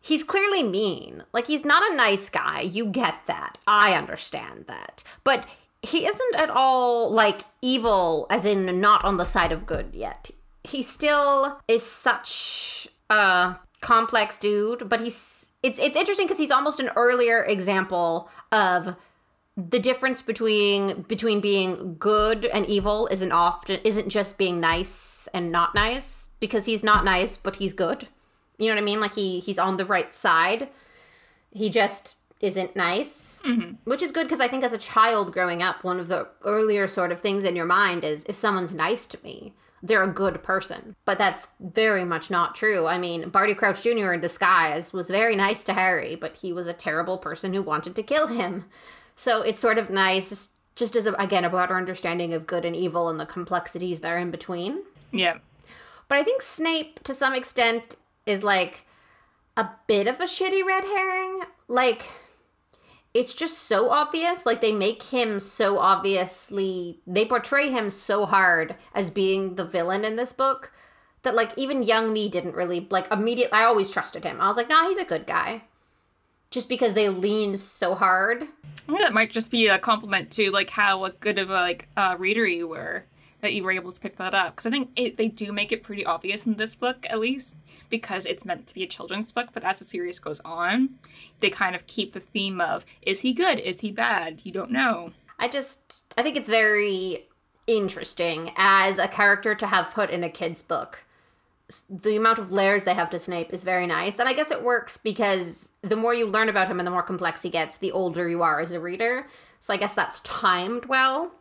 he's 0.01 0.23
clearly 0.23 0.63
mean. 0.63 1.23
Like 1.33 1.47
he's 1.47 1.63
not 1.63 1.89
a 1.91 1.95
nice 1.95 2.29
guy. 2.29 2.61
You 2.61 2.87
get 2.87 3.15
that. 3.27 3.57
I 3.67 3.93
understand 3.93 4.65
that. 4.67 5.03
But 5.23 5.45
he 5.81 6.05
isn't 6.05 6.35
at 6.35 6.49
all 6.49 7.11
like 7.11 7.41
evil 7.61 8.27
as 8.29 8.45
in 8.45 8.79
not 8.79 9.03
on 9.05 9.17
the 9.17 9.25
side 9.25 9.51
of 9.51 9.65
good 9.65 9.89
yet. 9.93 10.29
He 10.63 10.83
still 10.83 11.59
is 11.67 11.83
such 11.83 12.87
a 13.09 13.55
complex 13.81 14.37
dude, 14.37 14.89
but 14.89 14.99
he's 14.99 15.47
it's 15.63 15.79
it's 15.79 15.97
interesting 15.97 16.25
because 16.25 16.37
he's 16.37 16.51
almost 16.51 16.79
an 16.79 16.89
earlier 16.95 17.43
example 17.43 18.29
of 18.51 18.95
the 19.57 19.79
difference 19.79 20.21
between 20.21 21.03
between 21.03 21.41
being 21.41 21.95
good 21.97 22.45
and 22.45 22.65
evil 22.67 23.07
isn't 23.11 23.31
often 23.31 23.79
isn't 23.83 24.09
just 24.09 24.37
being 24.37 24.59
nice 24.59 25.27
and 25.33 25.51
not 25.51 25.75
nice 25.75 26.29
because 26.39 26.65
he's 26.65 26.83
not 26.83 27.03
nice 27.03 27.37
but 27.37 27.57
he's 27.57 27.73
good. 27.73 28.07
You 28.57 28.67
know 28.67 28.75
what 28.75 28.81
i 28.81 28.85
mean? 28.85 28.99
Like 28.99 29.13
he 29.13 29.39
he's 29.39 29.59
on 29.59 29.77
the 29.77 29.85
right 29.85 30.13
side. 30.13 30.69
He 31.51 31.69
just 31.69 32.15
isn't 32.39 32.75
nice 32.75 33.41
mm-hmm. 33.45 33.73
which 33.83 34.01
is 34.01 34.11
good 34.11 34.23
because 34.23 34.39
i 34.39 34.47
think 34.47 34.63
as 34.63 34.73
a 34.73 34.77
child 34.77 35.33
growing 35.33 35.61
up 35.61 35.83
one 35.83 35.99
of 35.99 36.07
the 36.07 36.27
earlier 36.45 36.87
sort 36.87 37.11
of 37.11 37.19
things 37.19 37.43
in 37.43 37.55
your 37.55 37.65
mind 37.65 38.03
is 38.03 38.23
if 38.25 38.35
someone's 38.35 38.73
nice 38.73 39.05
to 39.05 39.17
me 39.23 39.53
they're 39.81 40.03
a 40.03 40.13
good 40.13 40.43
person 40.43 40.95
but 41.05 41.17
that's 41.17 41.49
very 41.59 42.03
much 42.03 42.29
not 42.29 42.55
true 42.55 42.85
i 42.85 42.97
mean 42.97 43.29
barty 43.29 43.53
crouch 43.53 43.83
jr 43.83 44.13
in 44.13 44.21
disguise 44.21 44.91
was 44.93 45.09
very 45.09 45.35
nice 45.35 45.63
to 45.63 45.73
harry 45.73 46.15
but 46.15 46.37
he 46.37 46.51
was 46.51 46.67
a 46.67 46.73
terrible 46.73 47.17
person 47.17 47.53
who 47.53 47.61
wanted 47.61 47.95
to 47.95 48.03
kill 48.03 48.27
him 48.27 48.65
so 49.19 49.41
it's 49.41 49.59
sort 49.59 49.77
of 49.77 49.89
nice, 49.89 50.51
just 50.77 50.95
as, 50.95 51.05
a, 51.05 51.11
again, 51.15 51.43
a 51.43 51.49
broader 51.49 51.75
understanding 51.75 52.33
of 52.33 52.47
good 52.47 52.63
and 52.63 52.73
evil 52.73 53.09
and 53.09 53.19
the 53.19 53.25
complexities 53.25 53.99
there 53.99 54.17
in 54.17 54.31
between. 54.31 54.81
Yeah. 55.11 55.39
But 56.07 56.19
I 56.19 56.23
think 56.23 56.41
Snape, 56.41 57.03
to 57.03 57.13
some 57.13 57.35
extent, 57.35 57.97
is 58.25 58.45
like 58.45 58.85
a 59.57 59.71
bit 59.87 60.07
of 60.07 60.21
a 60.21 60.23
shitty 60.23 60.63
red 60.65 60.85
herring. 60.85 61.41
Like, 61.67 62.03
it's 63.13 63.33
just 63.33 63.57
so 63.57 63.89
obvious. 63.89 64.45
Like, 64.45 64.61
they 64.61 64.71
make 64.71 65.03
him 65.03 65.39
so 65.39 65.79
obviously, 65.79 66.99
they 67.07 67.25
portray 67.25 67.69
him 67.69 67.89
so 67.89 68.25
hard 68.25 68.75
as 68.93 69.09
being 69.09 69.55
the 69.55 69.65
villain 69.65 70.05
in 70.05 70.15
this 70.15 70.33
book 70.33 70.71
that, 71.23 71.35
like, 71.35 71.51
even 71.57 71.83
young 71.83 72.13
me 72.13 72.29
didn't 72.29 72.55
really, 72.55 72.87
like, 72.89 73.11
immediately, 73.11 73.57
I 73.57 73.63
always 73.63 73.91
trusted 73.91 74.23
him. 74.23 74.39
I 74.39 74.47
was 74.47 74.57
like, 74.57 74.69
nah, 74.69 74.87
he's 74.87 74.97
a 74.97 75.05
good 75.05 75.25
guy. 75.27 75.63
Just 76.51 76.69
because 76.69 76.93
they 76.93 77.09
leaned 77.09 77.59
so 77.59 77.93
hard 77.93 78.47
I 78.89 78.91
think 78.91 79.01
that 79.01 79.13
might 79.13 79.29
just 79.29 79.51
be 79.51 79.67
a 79.67 79.77
compliment 79.77 80.31
to 80.31 80.49
like 80.49 80.71
how 80.71 81.07
good 81.19 81.37
of 81.37 81.51
a 81.51 81.53
like 81.53 81.87
uh, 81.95 82.15
reader 82.17 82.47
you 82.47 82.67
were 82.67 83.05
that 83.41 83.53
you 83.53 83.63
were 83.63 83.71
able 83.71 83.91
to 83.91 84.01
pick 84.01 84.17
that 84.17 84.33
up 84.33 84.55
because 84.55 84.65
I 84.65 84.69
think 84.69 84.89
it, 84.95 85.17
they 85.17 85.27
do 85.27 85.51
make 85.51 85.71
it 85.71 85.83
pretty 85.83 86.05
obvious 86.05 86.45
in 86.45 86.55
this 86.55 86.75
book 86.75 87.05
at 87.09 87.19
least 87.19 87.55
because 87.89 88.25
it's 88.25 88.45
meant 88.45 88.67
to 88.67 88.73
be 88.73 88.83
a 88.83 88.87
children's 88.87 89.31
book 89.31 89.49
but 89.53 89.63
as 89.63 89.79
the 89.79 89.85
series 89.85 90.19
goes 90.19 90.39
on 90.41 90.95
they 91.39 91.49
kind 91.49 91.75
of 91.75 91.87
keep 91.87 92.13
the 92.13 92.19
theme 92.19 92.59
of 92.61 92.85
is 93.01 93.21
he 93.21 93.33
good 93.33 93.59
is 93.59 93.79
he 93.79 93.91
bad 93.91 94.41
you 94.43 94.51
don't 94.51 94.71
know 94.71 95.11
I 95.37 95.47
just 95.47 96.13
I 96.17 96.23
think 96.23 96.35
it's 96.35 96.49
very 96.49 97.27
interesting 97.67 98.51
as 98.55 98.99
a 98.99 99.07
character 99.07 99.55
to 99.55 99.67
have 99.67 99.91
put 99.91 100.09
in 100.09 100.23
a 100.23 100.29
kid's 100.29 100.61
book 100.61 101.03
the 101.89 102.15
amount 102.15 102.39
of 102.39 102.51
layers 102.51 102.83
they 102.83 102.93
have 102.93 103.09
to 103.11 103.19
Snape 103.19 103.53
is 103.53 103.63
very 103.63 103.85
nice. 103.85 104.19
And 104.19 104.27
I 104.27 104.33
guess 104.33 104.51
it 104.51 104.63
works 104.63 104.97
because 104.97 105.69
the 105.81 105.95
more 105.95 106.13
you 106.13 106.25
learn 106.25 106.49
about 106.49 106.67
him 106.67 106.79
and 106.79 106.87
the 106.87 106.91
more 106.91 107.03
complex 107.03 107.41
he 107.41 107.49
gets, 107.49 107.77
the 107.77 107.91
older 107.91 108.27
you 108.27 108.41
are 108.41 108.59
as 108.59 108.71
a 108.71 108.79
reader. 108.79 109.27
So 109.59 109.73
I 109.73 109.77
guess 109.77 109.93
that's 109.93 110.21
timed 110.21 110.85
well. 110.85 111.31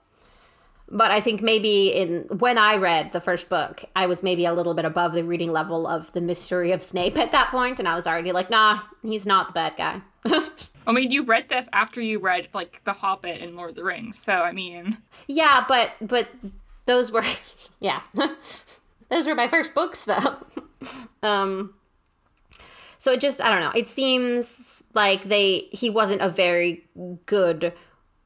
But 0.90 1.10
I 1.10 1.20
think 1.20 1.42
maybe 1.42 1.92
in 1.92 2.22
when 2.38 2.56
I 2.56 2.76
read 2.76 3.12
the 3.12 3.20
first 3.20 3.48
book, 3.48 3.84
I 3.94 4.06
was 4.06 4.22
maybe 4.22 4.46
a 4.46 4.54
little 4.54 4.74
bit 4.74 4.86
above 4.86 5.12
the 5.12 5.24
reading 5.24 5.52
level 5.52 5.86
of 5.86 6.10
the 6.12 6.20
mystery 6.20 6.72
of 6.72 6.82
Snape 6.82 7.18
at 7.18 7.32
that 7.32 7.50
point, 7.50 7.78
and 7.78 7.86
I 7.86 7.94
was 7.94 8.06
already 8.06 8.32
like, 8.32 8.48
nah, 8.48 8.80
he's 9.02 9.26
not 9.26 9.48
the 9.48 9.52
bad 9.52 9.76
guy. 9.76 10.00
I 10.86 10.92
mean, 10.92 11.10
you 11.10 11.24
read 11.24 11.50
this 11.50 11.68
after 11.74 12.00
you 12.00 12.18
read 12.18 12.48
like 12.54 12.82
The 12.84 12.94
Hobbit 12.94 13.42
and 13.42 13.54
Lord 13.54 13.70
of 13.70 13.76
the 13.76 13.84
Rings, 13.84 14.18
so 14.18 14.32
I 14.32 14.52
mean, 14.52 14.96
yeah, 15.26 15.64
but 15.68 15.90
but 16.00 16.28
those 16.86 17.12
were 17.12 17.24
yeah. 17.80 18.00
Those 19.10 19.26
were 19.26 19.34
my 19.34 19.48
first 19.48 19.74
books, 19.74 20.04
though. 20.04 20.36
um, 21.22 21.74
so 22.98 23.12
it 23.12 23.20
just, 23.20 23.40
I 23.40 23.48
don't 23.48 23.60
know. 23.60 23.72
It 23.78 23.88
seems 23.88 24.82
like 24.94 25.24
they 25.24 25.68
he 25.70 25.88
wasn't 25.90 26.20
a 26.20 26.28
very 26.28 26.84
good 27.26 27.72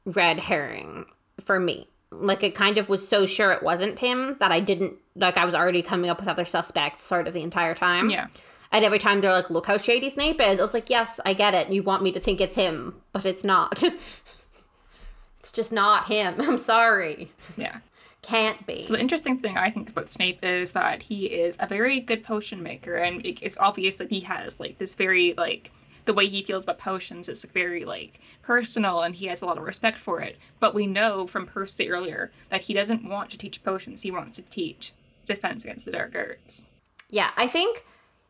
red 0.05 0.39
herring 0.39 1.05
for 1.39 1.59
me. 1.59 1.87
Like 2.19 2.43
it 2.43 2.55
kind 2.55 2.77
of 2.77 2.89
was 2.89 3.07
so 3.07 3.25
sure 3.25 3.51
it 3.51 3.63
wasn't 3.63 3.99
him 3.99 4.37
that 4.39 4.51
I 4.51 4.59
didn't 4.59 4.93
like 5.15 5.37
I 5.37 5.45
was 5.45 5.55
already 5.55 5.81
coming 5.81 6.09
up 6.09 6.19
with 6.19 6.27
other 6.27 6.45
suspects 6.45 7.03
sort 7.03 7.27
of 7.27 7.33
the 7.33 7.43
entire 7.43 7.75
time. 7.75 8.09
Yeah. 8.09 8.27
And 8.71 8.83
every 8.83 8.99
time 8.99 9.21
they're 9.21 9.31
like, 9.31 9.51
look 9.51 9.67
how 9.67 9.77
shady 9.77 10.09
Snape 10.09 10.41
is, 10.41 10.59
I 10.59 10.63
was 10.63 10.73
like, 10.73 10.89
yes, 10.89 11.19
I 11.25 11.33
get 11.33 11.53
it. 11.53 11.69
You 11.69 11.83
want 11.83 12.01
me 12.01 12.11
to 12.11 12.19
think 12.19 12.41
it's 12.41 12.55
him, 12.55 12.99
but 13.11 13.23
it's 13.23 13.43
not. 13.43 13.83
it's 15.39 15.51
just 15.51 15.71
not 15.71 16.07
him. 16.07 16.35
I'm 16.39 16.57
sorry. 16.57 17.31
Yeah. 17.55 17.77
Can't 18.23 18.65
be. 18.65 18.81
So 18.81 18.93
the 18.93 18.99
interesting 18.99 19.37
thing 19.37 19.57
I 19.57 19.69
think 19.69 19.91
about 19.91 20.09
Snape 20.09 20.43
is 20.43 20.71
that 20.71 21.03
he 21.03 21.25
is 21.25 21.55
a 21.59 21.67
very 21.67 21.99
good 21.99 22.23
potion 22.23 22.63
maker, 22.63 22.95
and 22.95 23.21
it's 23.23 23.57
obvious 23.57 23.95
that 23.95 24.09
he 24.09 24.21
has 24.21 24.61
like 24.61 24.77
this 24.77 24.95
very 24.95 25.33
like 25.37 25.71
the 26.05 26.13
way 26.13 26.27
he 26.27 26.43
feels 26.43 26.63
about 26.63 26.79
potions 26.79 27.29
is 27.29 27.45
very 27.45 27.85
like 27.85 28.19
personal, 28.41 29.01
and 29.01 29.15
he 29.15 29.27
has 29.27 29.41
a 29.41 29.45
lot 29.45 29.57
of 29.57 29.63
respect 29.63 29.99
for 29.99 30.21
it. 30.21 30.37
But 30.59 30.75
we 30.75 30.87
know 30.87 31.27
from 31.27 31.45
Percy 31.45 31.89
earlier 31.89 32.31
that 32.49 32.63
he 32.63 32.73
doesn't 32.73 33.07
want 33.07 33.29
to 33.31 33.37
teach 33.37 33.63
potions; 33.63 34.01
he 34.01 34.11
wants 34.11 34.35
to 34.37 34.41
teach 34.41 34.93
defense 35.25 35.63
against 35.63 35.85
the 35.85 35.91
dark 35.91 36.15
arts. 36.15 36.65
Yeah, 37.09 37.31
I 37.37 37.47
think 37.47 37.85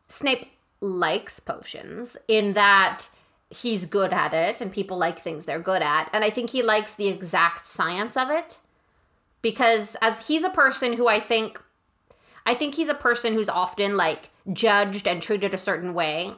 Snape 0.08 0.50
likes 0.80 1.40
potions 1.40 2.16
in 2.28 2.52
that 2.52 3.08
he's 3.50 3.86
good 3.86 4.12
at 4.12 4.34
it, 4.34 4.60
and 4.60 4.72
people 4.72 4.96
like 4.96 5.18
things 5.18 5.44
they're 5.44 5.58
good 5.58 5.82
at, 5.82 6.10
and 6.12 6.24
I 6.24 6.30
think 6.30 6.50
he 6.50 6.62
likes 6.62 6.94
the 6.94 7.08
exact 7.08 7.66
science 7.66 8.16
of 8.16 8.30
it 8.30 8.58
because 9.44 9.94
as 10.00 10.26
he's 10.26 10.42
a 10.42 10.50
person 10.50 10.94
who 10.94 11.06
I 11.06 11.20
think 11.20 11.60
I 12.46 12.54
think 12.54 12.74
he's 12.74 12.88
a 12.88 12.94
person 12.94 13.34
who's 13.34 13.48
often 13.48 13.96
like 13.96 14.30
judged 14.52 15.06
and 15.06 15.22
treated 15.22 15.52
a 15.54 15.58
certain 15.58 15.94
way 15.94 16.32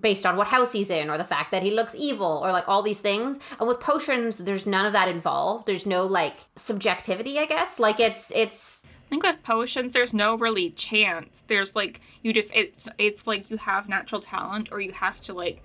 based 0.00 0.24
on 0.24 0.36
what 0.36 0.46
house 0.46 0.72
he's 0.72 0.90
in 0.90 1.10
or 1.10 1.18
the 1.18 1.24
fact 1.24 1.50
that 1.50 1.62
he 1.62 1.70
looks 1.70 1.94
evil 1.94 2.40
or 2.42 2.50
like 2.50 2.68
all 2.68 2.82
these 2.82 3.00
things. 3.00 3.38
And 3.58 3.68
with 3.68 3.80
potions 3.80 4.38
there's 4.38 4.66
none 4.66 4.86
of 4.86 4.92
that 4.92 5.08
involved. 5.08 5.66
There's 5.66 5.86
no 5.86 6.04
like 6.04 6.36
subjectivity, 6.56 7.38
I 7.38 7.46
guess. 7.46 7.78
Like 7.78 8.00
it's 8.00 8.30
it's 8.34 8.82
I 8.84 9.10
think 9.10 9.24
with 9.24 9.42
potions 9.42 9.92
there's 9.92 10.14
no 10.14 10.36
really 10.36 10.70
chance. 10.70 11.44
There's 11.46 11.76
like 11.76 12.00
you 12.22 12.32
just 12.32 12.54
it's 12.54 12.88
it's 12.98 13.26
like 13.26 13.50
you 13.50 13.58
have 13.58 13.88
natural 13.88 14.20
talent 14.20 14.68
or 14.72 14.80
you 14.80 14.92
have 14.92 15.20
to 15.22 15.34
like 15.34 15.62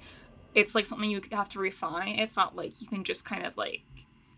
it's 0.56 0.76
like 0.76 0.86
something 0.86 1.10
you 1.10 1.22
have 1.32 1.50
to 1.50 1.60
refine. 1.60 2.20
It's 2.20 2.36
not 2.36 2.56
like 2.56 2.82
you 2.82 2.88
can 2.88 3.04
just 3.04 3.26
kind 3.26 3.46
of 3.46 3.56
like 3.56 3.84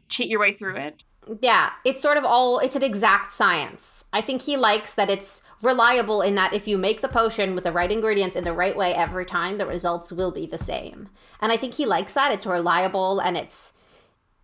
cheat 0.07 0.27
your 0.27 0.39
way 0.39 0.53
through 0.53 0.75
it 0.75 1.03
yeah, 1.41 1.71
it's 1.85 2.01
sort 2.01 2.17
of 2.17 2.25
all 2.25 2.59
it's 2.59 2.75
an 2.75 2.83
exact 2.83 3.31
science. 3.31 4.05
I 4.11 4.21
think 4.21 4.43
he 4.43 4.57
likes 4.57 4.93
that 4.93 5.09
it's 5.09 5.41
reliable 5.61 6.21
in 6.21 6.35
that 6.35 6.53
if 6.53 6.67
you 6.67 6.77
make 6.77 7.01
the 7.01 7.07
potion 7.07 7.53
with 7.53 7.63
the 7.63 7.71
right 7.71 7.91
ingredients 7.91 8.35
in 8.35 8.43
the 8.43 8.53
right 8.53 8.75
way 8.75 8.93
every 8.93 9.25
time, 9.25 9.57
the 9.57 9.65
results 9.65 10.11
will 10.11 10.31
be 10.31 10.45
the 10.45 10.57
same. 10.57 11.09
And 11.41 11.51
I 11.51 11.57
think 11.57 11.73
he 11.73 11.85
likes 11.85 12.13
that. 12.13 12.31
It's 12.31 12.45
reliable 12.45 13.19
and 13.19 13.37
it's 13.37 13.73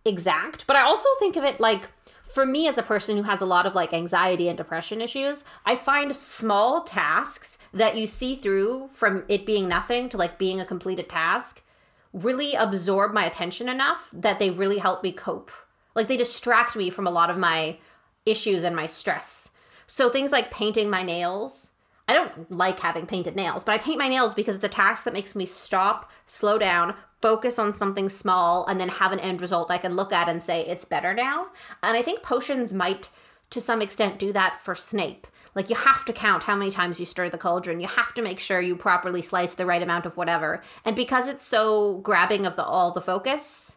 exact. 0.04 0.66
But 0.66 0.76
I 0.76 0.82
also 0.82 1.08
think 1.18 1.36
of 1.36 1.44
it 1.44 1.58
like 1.58 1.88
for 2.22 2.44
me 2.44 2.68
as 2.68 2.76
a 2.76 2.82
person 2.82 3.16
who 3.16 3.22
has 3.22 3.40
a 3.40 3.46
lot 3.46 3.64
of 3.66 3.74
like 3.74 3.94
anxiety 3.94 4.48
and 4.48 4.58
depression 4.58 5.00
issues, 5.00 5.42
I 5.64 5.74
find 5.74 6.14
small 6.14 6.82
tasks 6.82 7.56
that 7.72 7.96
you 7.96 8.06
see 8.06 8.36
through 8.36 8.90
from 8.92 9.24
it 9.28 9.46
being 9.46 9.68
nothing 9.68 10.08
to 10.10 10.16
like 10.16 10.38
being 10.38 10.60
a 10.60 10.66
completed 10.66 11.08
task 11.08 11.62
really 12.12 12.54
absorb 12.54 13.12
my 13.12 13.24
attention 13.24 13.68
enough 13.68 14.10
that 14.12 14.38
they 14.38 14.50
really 14.50 14.78
help 14.78 15.02
me 15.02 15.12
cope 15.12 15.50
like 15.96 16.06
they 16.06 16.16
distract 16.16 16.76
me 16.76 16.90
from 16.90 17.06
a 17.06 17.10
lot 17.10 17.30
of 17.30 17.38
my 17.38 17.78
issues 18.24 18.62
and 18.62 18.76
my 18.76 18.86
stress. 18.86 19.50
So 19.86 20.08
things 20.08 20.30
like 20.30 20.50
painting 20.52 20.90
my 20.90 21.02
nails. 21.02 21.70
I 22.06 22.14
don't 22.14 22.52
like 22.52 22.78
having 22.78 23.06
painted 23.06 23.34
nails, 23.34 23.64
but 23.64 23.72
I 23.72 23.78
paint 23.78 23.98
my 23.98 24.08
nails 24.08 24.34
because 24.34 24.54
it's 24.54 24.64
a 24.64 24.68
task 24.68 25.04
that 25.04 25.14
makes 25.14 25.34
me 25.34 25.44
stop, 25.44 26.12
slow 26.26 26.56
down, 26.56 26.94
focus 27.20 27.58
on 27.58 27.72
something 27.72 28.08
small, 28.08 28.64
and 28.66 28.78
then 28.78 28.88
have 28.88 29.10
an 29.10 29.18
end 29.18 29.40
result 29.40 29.72
I 29.72 29.78
can 29.78 29.96
look 29.96 30.12
at 30.12 30.28
and 30.28 30.40
say, 30.40 30.64
it's 30.66 30.84
better 30.84 31.14
now. 31.14 31.48
And 31.82 31.96
I 31.96 32.02
think 32.02 32.22
potions 32.22 32.72
might, 32.72 33.08
to 33.50 33.60
some 33.60 33.82
extent, 33.82 34.20
do 34.20 34.32
that 34.34 34.60
for 34.62 34.76
Snape. 34.76 35.26
Like, 35.56 35.70
you 35.70 35.74
have 35.74 36.04
to 36.04 36.12
count 36.12 36.44
how 36.44 36.54
many 36.54 36.70
times 36.70 37.00
you 37.00 37.06
stir 37.06 37.30
the 37.30 37.38
cauldron. 37.38 37.80
You 37.80 37.88
have 37.88 38.12
to 38.14 38.22
make 38.22 38.38
sure 38.38 38.60
you 38.60 38.76
properly 38.76 39.22
slice 39.22 39.54
the 39.54 39.66
right 39.66 39.82
amount 39.82 40.04
of 40.06 40.16
whatever. 40.16 40.62
And 40.84 40.94
because 40.94 41.26
it's 41.26 41.44
so 41.44 41.98
grabbing 41.98 42.44
of 42.44 42.54
the 42.54 42.64
all 42.64 42.92
the 42.92 43.00
focus, 43.00 43.76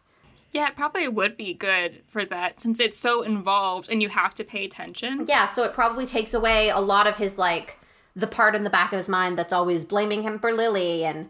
Yeah, 0.52 0.68
it 0.68 0.76
probably 0.76 1.06
would 1.06 1.36
be 1.36 1.54
good 1.54 2.02
for 2.08 2.24
that 2.24 2.60
since 2.60 2.80
it's 2.80 2.98
so 2.98 3.22
involved 3.22 3.88
and 3.90 4.02
you 4.02 4.08
have 4.08 4.34
to 4.34 4.44
pay 4.44 4.64
attention. 4.64 5.24
Yeah, 5.28 5.46
so 5.46 5.62
it 5.64 5.72
probably 5.72 6.06
takes 6.06 6.34
away 6.34 6.70
a 6.70 6.80
lot 6.80 7.06
of 7.06 7.16
his 7.16 7.38
like 7.38 7.78
the 8.16 8.26
part 8.26 8.56
in 8.56 8.64
the 8.64 8.70
back 8.70 8.92
of 8.92 8.98
his 8.98 9.08
mind 9.08 9.38
that's 9.38 9.52
always 9.52 9.84
blaming 9.84 10.22
him 10.22 10.38
for 10.38 10.52
Lily 10.52 11.04
and 11.04 11.28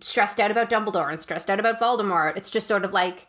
stressed 0.00 0.40
out 0.40 0.50
about 0.50 0.70
Dumbledore 0.70 1.10
and 1.10 1.20
stressed 1.20 1.50
out 1.50 1.60
about 1.60 1.78
Voldemort. 1.78 2.36
It's 2.36 2.50
just 2.50 2.66
sort 2.66 2.84
of 2.84 2.92
like 2.92 3.26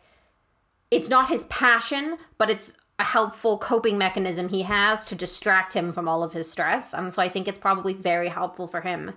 it's 0.90 1.10
not 1.10 1.28
his 1.28 1.44
passion, 1.44 2.16
but 2.38 2.48
it's 2.48 2.76
a 2.98 3.04
helpful 3.04 3.58
coping 3.58 3.98
mechanism 3.98 4.48
he 4.48 4.62
has 4.62 5.04
to 5.04 5.14
distract 5.14 5.74
him 5.74 5.92
from 5.92 6.08
all 6.08 6.22
of 6.22 6.32
his 6.32 6.50
stress. 6.50 6.94
And 6.94 7.12
so 7.12 7.20
I 7.20 7.28
think 7.28 7.46
it's 7.46 7.58
probably 7.58 7.92
very 7.92 8.28
helpful 8.28 8.66
for 8.66 8.80
him 8.80 9.12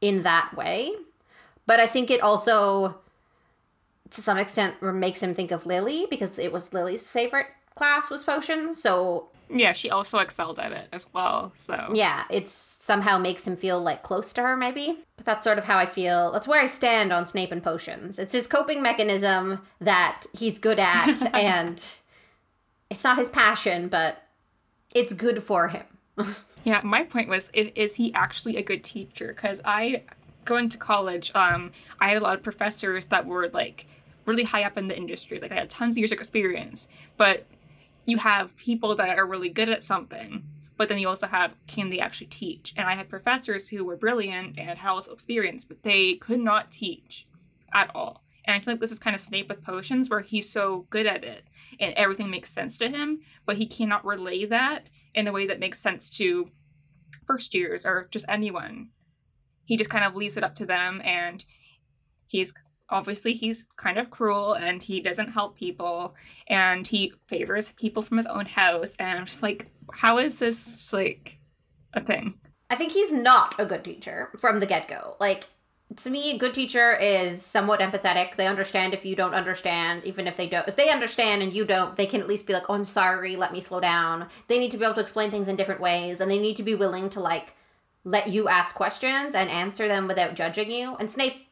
in 0.00 0.22
that 0.22 0.52
way. 0.56 0.92
But 1.66 1.78
I 1.78 1.86
think 1.86 2.10
it 2.10 2.20
also 2.22 2.98
to 4.10 4.22
some 4.22 4.38
extent 4.38 4.80
makes 4.82 5.22
him 5.22 5.34
think 5.34 5.50
of 5.50 5.66
Lily 5.66 6.06
because 6.10 6.38
it 6.38 6.52
was 6.52 6.72
Lily's 6.72 7.10
favorite 7.10 7.46
class 7.74 8.10
was 8.10 8.24
potions. 8.24 8.82
So 8.82 9.28
Yeah, 9.48 9.72
she 9.72 9.90
also 9.90 10.18
excelled 10.18 10.58
at 10.58 10.72
it 10.72 10.88
as 10.92 11.06
well. 11.12 11.52
So 11.54 11.90
yeah, 11.94 12.24
it's 12.30 12.52
somehow 12.52 13.18
makes 13.18 13.46
him 13.46 13.56
feel 13.56 13.80
like 13.80 14.02
close 14.02 14.32
to 14.34 14.42
her, 14.42 14.56
maybe. 14.56 14.98
But 15.16 15.26
that's 15.26 15.44
sort 15.44 15.58
of 15.58 15.64
how 15.64 15.78
I 15.78 15.86
feel. 15.86 16.32
That's 16.32 16.48
where 16.48 16.60
I 16.60 16.66
stand 16.66 17.12
on 17.12 17.26
Snape 17.26 17.52
and 17.52 17.62
potions. 17.62 18.18
It's 18.18 18.32
his 18.32 18.46
coping 18.46 18.82
mechanism 18.82 19.60
that 19.80 20.26
he's 20.32 20.58
good 20.58 20.78
at, 20.78 21.34
and 21.34 21.82
it's 22.90 23.04
not 23.04 23.18
his 23.18 23.28
passion, 23.28 23.88
but 23.88 24.22
it's 24.94 25.12
good 25.12 25.42
for 25.42 25.68
him. 25.68 25.84
Yeah, 26.62 26.80
my 26.84 27.04
point 27.04 27.28
was, 27.30 27.50
is 27.54 27.96
he 27.96 28.12
actually 28.12 28.58
a 28.58 28.62
good 28.62 28.84
teacher? 28.84 29.32
Because 29.34 29.62
I, 29.64 30.02
going 30.44 30.68
to 30.68 30.76
college, 30.76 31.32
um, 31.34 31.72
I 32.00 32.10
had 32.10 32.18
a 32.18 32.20
lot 32.20 32.36
of 32.36 32.42
professors 32.42 33.06
that 33.06 33.24
were 33.24 33.48
like 33.48 33.86
really 34.26 34.44
high 34.44 34.64
up 34.64 34.78
in 34.78 34.88
the 34.88 34.96
industry. 34.96 35.40
Like 35.40 35.52
I 35.52 35.56
had 35.56 35.70
tons 35.70 35.94
of 35.94 35.98
years 35.98 36.12
of 36.12 36.18
experience. 36.18 36.88
But 37.16 37.46
you 38.06 38.18
have 38.18 38.56
people 38.56 38.96
that 38.96 39.18
are 39.18 39.26
really 39.26 39.48
good 39.48 39.68
at 39.68 39.84
something, 39.84 40.44
but 40.76 40.88
then 40.88 40.98
you 40.98 41.08
also 41.08 41.26
have 41.26 41.54
can 41.66 41.90
they 41.90 42.00
actually 42.00 42.26
teach? 42.28 42.72
And 42.76 42.88
I 42.88 42.94
had 42.94 43.08
professors 43.08 43.68
who 43.68 43.84
were 43.84 43.96
brilliant 43.96 44.58
and 44.58 44.78
had 44.78 44.92
lots 44.92 45.06
of 45.06 45.12
experience, 45.12 45.64
but 45.64 45.82
they 45.82 46.14
could 46.14 46.40
not 46.40 46.72
teach 46.72 47.26
at 47.72 47.90
all. 47.94 48.24
And 48.44 48.56
I 48.56 48.58
feel 48.58 48.74
like 48.74 48.80
this 48.80 48.90
is 48.90 48.98
kind 48.98 49.14
of 49.14 49.20
Snape 49.20 49.48
with 49.48 49.62
potions, 49.62 50.08
where 50.08 50.20
he's 50.20 50.48
so 50.48 50.86
good 50.90 51.06
at 51.06 51.24
it 51.24 51.44
and 51.78 51.92
everything 51.94 52.30
makes 52.30 52.50
sense 52.50 52.78
to 52.78 52.88
him, 52.88 53.20
but 53.46 53.58
he 53.58 53.66
cannot 53.66 54.04
relay 54.04 54.44
that 54.46 54.88
in 55.14 55.28
a 55.28 55.32
way 55.32 55.46
that 55.46 55.60
makes 55.60 55.78
sense 55.78 56.08
to 56.10 56.50
first 57.26 57.54
years 57.54 57.84
or 57.84 58.08
just 58.10 58.24
anyone. 58.28 58.88
He 59.64 59.76
just 59.76 59.90
kind 59.90 60.04
of 60.04 60.16
leaves 60.16 60.36
it 60.36 60.42
up 60.42 60.54
to 60.56 60.66
them, 60.66 61.00
and 61.04 61.44
he's 62.26 62.52
obviously 62.90 63.34
he's 63.34 63.66
kind 63.76 63.98
of 63.98 64.10
cruel 64.10 64.54
and 64.54 64.82
he 64.82 65.00
doesn't 65.00 65.32
help 65.32 65.56
people 65.56 66.14
and 66.46 66.86
he 66.86 67.12
favors 67.26 67.72
people 67.72 68.02
from 68.02 68.16
his 68.16 68.26
own 68.26 68.46
house. 68.46 68.94
And 68.98 69.18
I'm 69.18 69.26
just 69.26 69.42
like, 69.42 69.66
how 69.92 70.18
is 70.18 70.38
this 70.38 70.92
like 70.92 71.38
a 71.94 72.00
thing? 72.00 72.34
I 72.68 72.76
think 72.76 72.92
he's 72.92 73.12
not 73.12 73.54
a 73.58 73.66
good 73.66 73.84
teacher 73.84 74.30
from 74.38 74.60
the 74.60 74.66
get 74.66 74.88
go. 74.88 75.16
Like, 75.18 75.44
to 75.96 76.10
me, 76.10 76.30
a 76.30 76.38
good 76.38 76.54
teacher 76.54 76.94
is 76.94 77.42
somewhat 77.42 77.80
empathetic. 77.80 78.36
They 78.36 78.46
understand 78.46 78.94
if 78.94 79.04
you 79.04 79.16
don't 79.16 79.34
understand, 79.34 80.04
even 80.04 80.28
if 80.28 80.36
they 80.36 80.48
don't. 80.48 80.68
If 80.68 80.76
they 80.76 80.88
understand 80.88 81.42
and 81.42 81.52
you 81.52 81.64
don't, 81.64 81.96
they 81.96 82.06
can 82.06 82.20
at 82.20 82.28
least 82.28 82.46
be 82.46 82.52
like, 82.52 82.70
oh, 82.70 82.74
I'm 82.74 82.84
sorry, 82.84 83.34
let 83.34 83.52
me 83.52 83.60
slow 83.60 83.80
down. 83.80 84.28
They 84.46 84.60
need 84.60 84.70
to 84.70 84.76
be 84.76 84.84
able 84.84 84.94
to 84.94 85.00
explain 85.00 85.32
things 85.32 85.48
in 85.48 85.56
different 85.56 85.80
ways, 85.80 86.20
and 86.20 86.30
they 86.30 86.38
need 86.38 86.54
to 86.56 86.62
be 86.62 86.76
willing 86.76 87.10
to, 87.10 87.20
like, 87.20 87.54
let 88.04 88.28
you 88.28 88.48
ask 88.48 88.76
questions 88.76 89.34
and 89.34 89.50
answer 89.50 89.88
them 89.88 90.06
without 90.06 90.36
judging 90.36 90.70
you. 90.70 90.94
And 91.00 91.10
Snape 91.10 91.48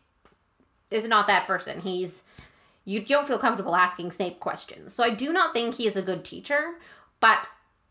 is 0.91 1.05
not 1.07 1.27
that 1.27 1.47
person. 1.47 1.81
He's. 1.81 2.23
You 2.85 3.01
don't 3.05 3.29
feel 3.29 3.39
comfortable 3.39 3.77
asking 3.77 4.13
Snape 4.13 4.41
questions. 4.41 4.95
So 4.95 5.05
I 5.05 5.11
do 5.11 5.31
not 5.31 5.53
think 5.53 5.75
he 5.75 5.87
is 5.87 5.97
a 5.97 6.03
good 6.03 6.25
teacher, 6.25 6.77
but 7.21 7.47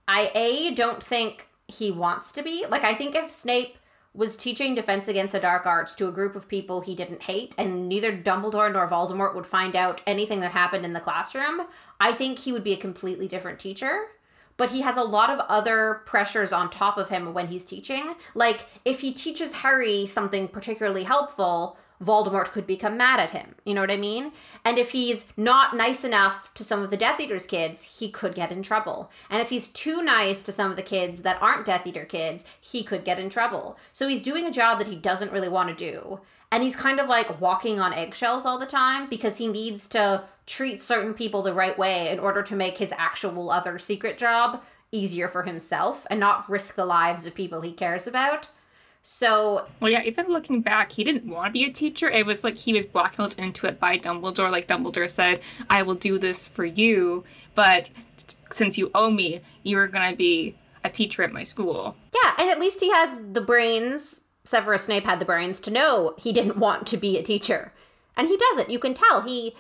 I, 0.08 0.32
A, 0.34 0.74
don't 0.74 1.04
think 1.04 1.48
he 1.68 1.92
wants 1.92 2.32
to 2.32 2.42
be. 2.42 2.66
Like, 2.68 2.84
I 2.84 2.96
think 2.96 3.14
if 3.14 3.30
Snape 3.30 3.78
was 4.16 4.36
teaching 4.36 4.74
Defense 4.74 5.08
Against 5.08 5.34
the 5.34 5.40
Dark 5.40 5.68
Arts 5.68 5.94
to 5.96 6.08
a 6.08 6.12
group 6.12 6.36
of 6.36 6.48
people 6.48 6.82
he 6.82 6.96
didn't 6.96 7.22
hate, 7.22 7.54
and 7.60 7.88
neither 7.88 8.18
Dumbledore 8.18 8.74
nor 8.74 8.90
Voldemort 8.90 9.36
would 9.36 9.46
find 9.46 9.76
out 9.76 10.02
anything 10.08 10.40
that 10.40 10.52
happened 10.52 10.84
in 10.84 10.94
the 10.94 11.00
classroom, 11.00 11.68
I 12.00 12.12
think 12.14 12.40
he 12.40 12.52
would 12.52 12.64
be 12.64 12.74
a 12.74 12.78
completely 12.78 13.28
different 13.28 13.60
teacher. 13.60 14.08
But 14.56 14.72
he 14.72 14.82
has 14.82 14.98
a 14.98 15.04
lot 15.04 15.30
of 15.30 15.46
other 15.48 16.02
pressures 16.08 16.52
on 16.52 16.72
top 16.72 16.98
of 16.98 17.10
him 17.10 17.36
when 17.36 17.46
he's 17.46 17.64
teaching. 17.64 18.16
Like, 18.34 18.66
if 18.86 19.02
he 19.02 19.14
teaches 19.14 19.54
Harry 19.54 20.08
something 20.08 20.48
particularly 20.48 21.04
helpful, 21.04 21.78
Voldemort 22.04 22.52
could 22.52 22.68
become 22.68 22.98
mad 22.98 23.20
at 23.20 23.32
him. 23.32 23.56
You 23.66 23.74
know 23.74 23.82
what 23.82 23.92
I 23.92 23.98
mean? 23.98 24.32
And 24.64 24.78
if 24.78 24.92
he's 24.92 25.28
not 25.36 25.76
nice 25.76 26.04
enough 26.04 26.54
to 26.54 26.64
some 26.64 26.84
of 26.84 26.90
the 26.90 26.98
Death 26.98 27.20
Eater's 27.20 27.46
kids, 27.46 28.00
he 28.00 28.10
could 28.10 28.36
get 28.36 28.52
in 28.52 28.62
trouble. 28.62 29.12
And 29.30 29.42
if 29.42 29.50
he's 29.50 29.68
too 29.68 30.02
nice 30.02 30.44
to 30.44 30.52
some 30.52 30.70
of 30.70 30.78
the 30.78 30.84
kids 30.84 31.22
that 31.22 31.42
aren't 31.42 31.66
Death 31.66 31.88
Eater 31.88 32.06
kids, 32.06 32.46
he 32.62 32.84
could 32.84 33.04
get 33.04 33.20
in 33.20 33.30
trouble. 33.30 33.78
So 33.94 34.08
he's 34.08 34.22
doing 34.22 34.46
a 34.46 34.52
job 34.52 34.80
that 34.80 34.88
he 34.88 34.96
doesn't 34.96 35.32
really 35.32 35.50
want 35.50 35.70
to 35.70 35.92
do. 35.92 36.20
And 36.52 36.64
he's 36.64 36.76
kind 36.76 37.00
of 37.00 37.10
like 37.10 37.42
walking 37.42 37.80
on 37.80 37.94
eggshells 37.94 38.46
all 38.46 38.58
the 38.58 38.66
time 38.66 39.10
because 39.10 39.38
he 39.38 39.48
needs 39.48 39.88
to 39.90 40.24
treat 40.46 40.82
certain 40.82 41.14
people 41.14 41.42
the 41.42 41.54
right 41.54 41.78
way 41.78 42.10
in 42.10 42.20
order 42.20 42.42
to 42.44 42.56
make 42.56 42.78
his 42.78 42.94
actual 42.98 43.50
other 43.50 43.78
secret 43.78 44.18
job 44.18 44.64
easier 44.92 45.28
for 45.28 45.44
himself 45.44 46.08
and 46.10 46.20
not 46.20 46.50
risk 46.50 46.76
the 46.76 46.86
lives 46.86 47.26
of 47.26 47.36
people 47.36 47.62
he 47.62 47.74
cares 47.74 48.08
about. 48.08 48.50
So 49.10 49.66
Well, 49.80 49.90
yeah, 49.90 50.04
even 50.04 50.28
looking 50.28 50.60
back, 50.60 50.92
he 50.92 51.06
didn't 51.06 51.26
want 51.26 51.48
to 51.48 51.52
be 51.54 51.64
a 51.64 51.72
teacher. 51.72 52.10
It 52.10 52.26
was 52.26 52.44
like 52.44 52.58
he 52.58 52.74
was 52.74 52.86
blackmailed 52.86 53.40
into 53.40 53.66
it 53.66 53.80
by 53.80 53.98
Dumbledore. 53.98 54.52
Like 54.52 54.68
Dumbledore 54.68 55.10
said, 55.10 55.40
I 55.70 55.82
will 55.82 55.96
do 55.96 56.20
this 56.20 56.50
for 56.50 56.66
you, 56.66 57.24
but 57.56 57.88
since 58.52 58.78
you 58.78 58.92
owe 58.94 59.10
me, 59.10 59.40
you 59.64 59.80
are 59.80 59.88
going 59.88 60.12
to 60.12 60.18
be 60.18 60.58
a 60.84 60.90
teacher 60.90 61.24
at 61.24 61.32
my 61.32 61.44
school. 61.44 61.96
Yeah, 62.22 62.34
and 62.38 62.50
at 62.52 62.60
least 62.60 62.82
he 62.82 62.90
had 62.90 63.34
the 63.34 63.40
brains. 63.40 64.22
Severus 64.44 64.84
Snape 64.84 65.06
had 65.06 65.22
the 65.22 65.26
brains 65.26 65.62
to 65.62 65.72
know 65.72 66.14
he 66.18 66.34
didn't 66.34 66.58
want 66.58 66.86
to 66.88 66.98
be 66.98 67.18
a 67.18 67.24
teacher, 67.24 67.72
and 68.18 68.28
he 68.28 68.36
does 68.36 68.58
it. 68.58 68.70
You 68.70 68.78
can 68.78 68.94
tell 68.94 69.22
he. 69.22 69.56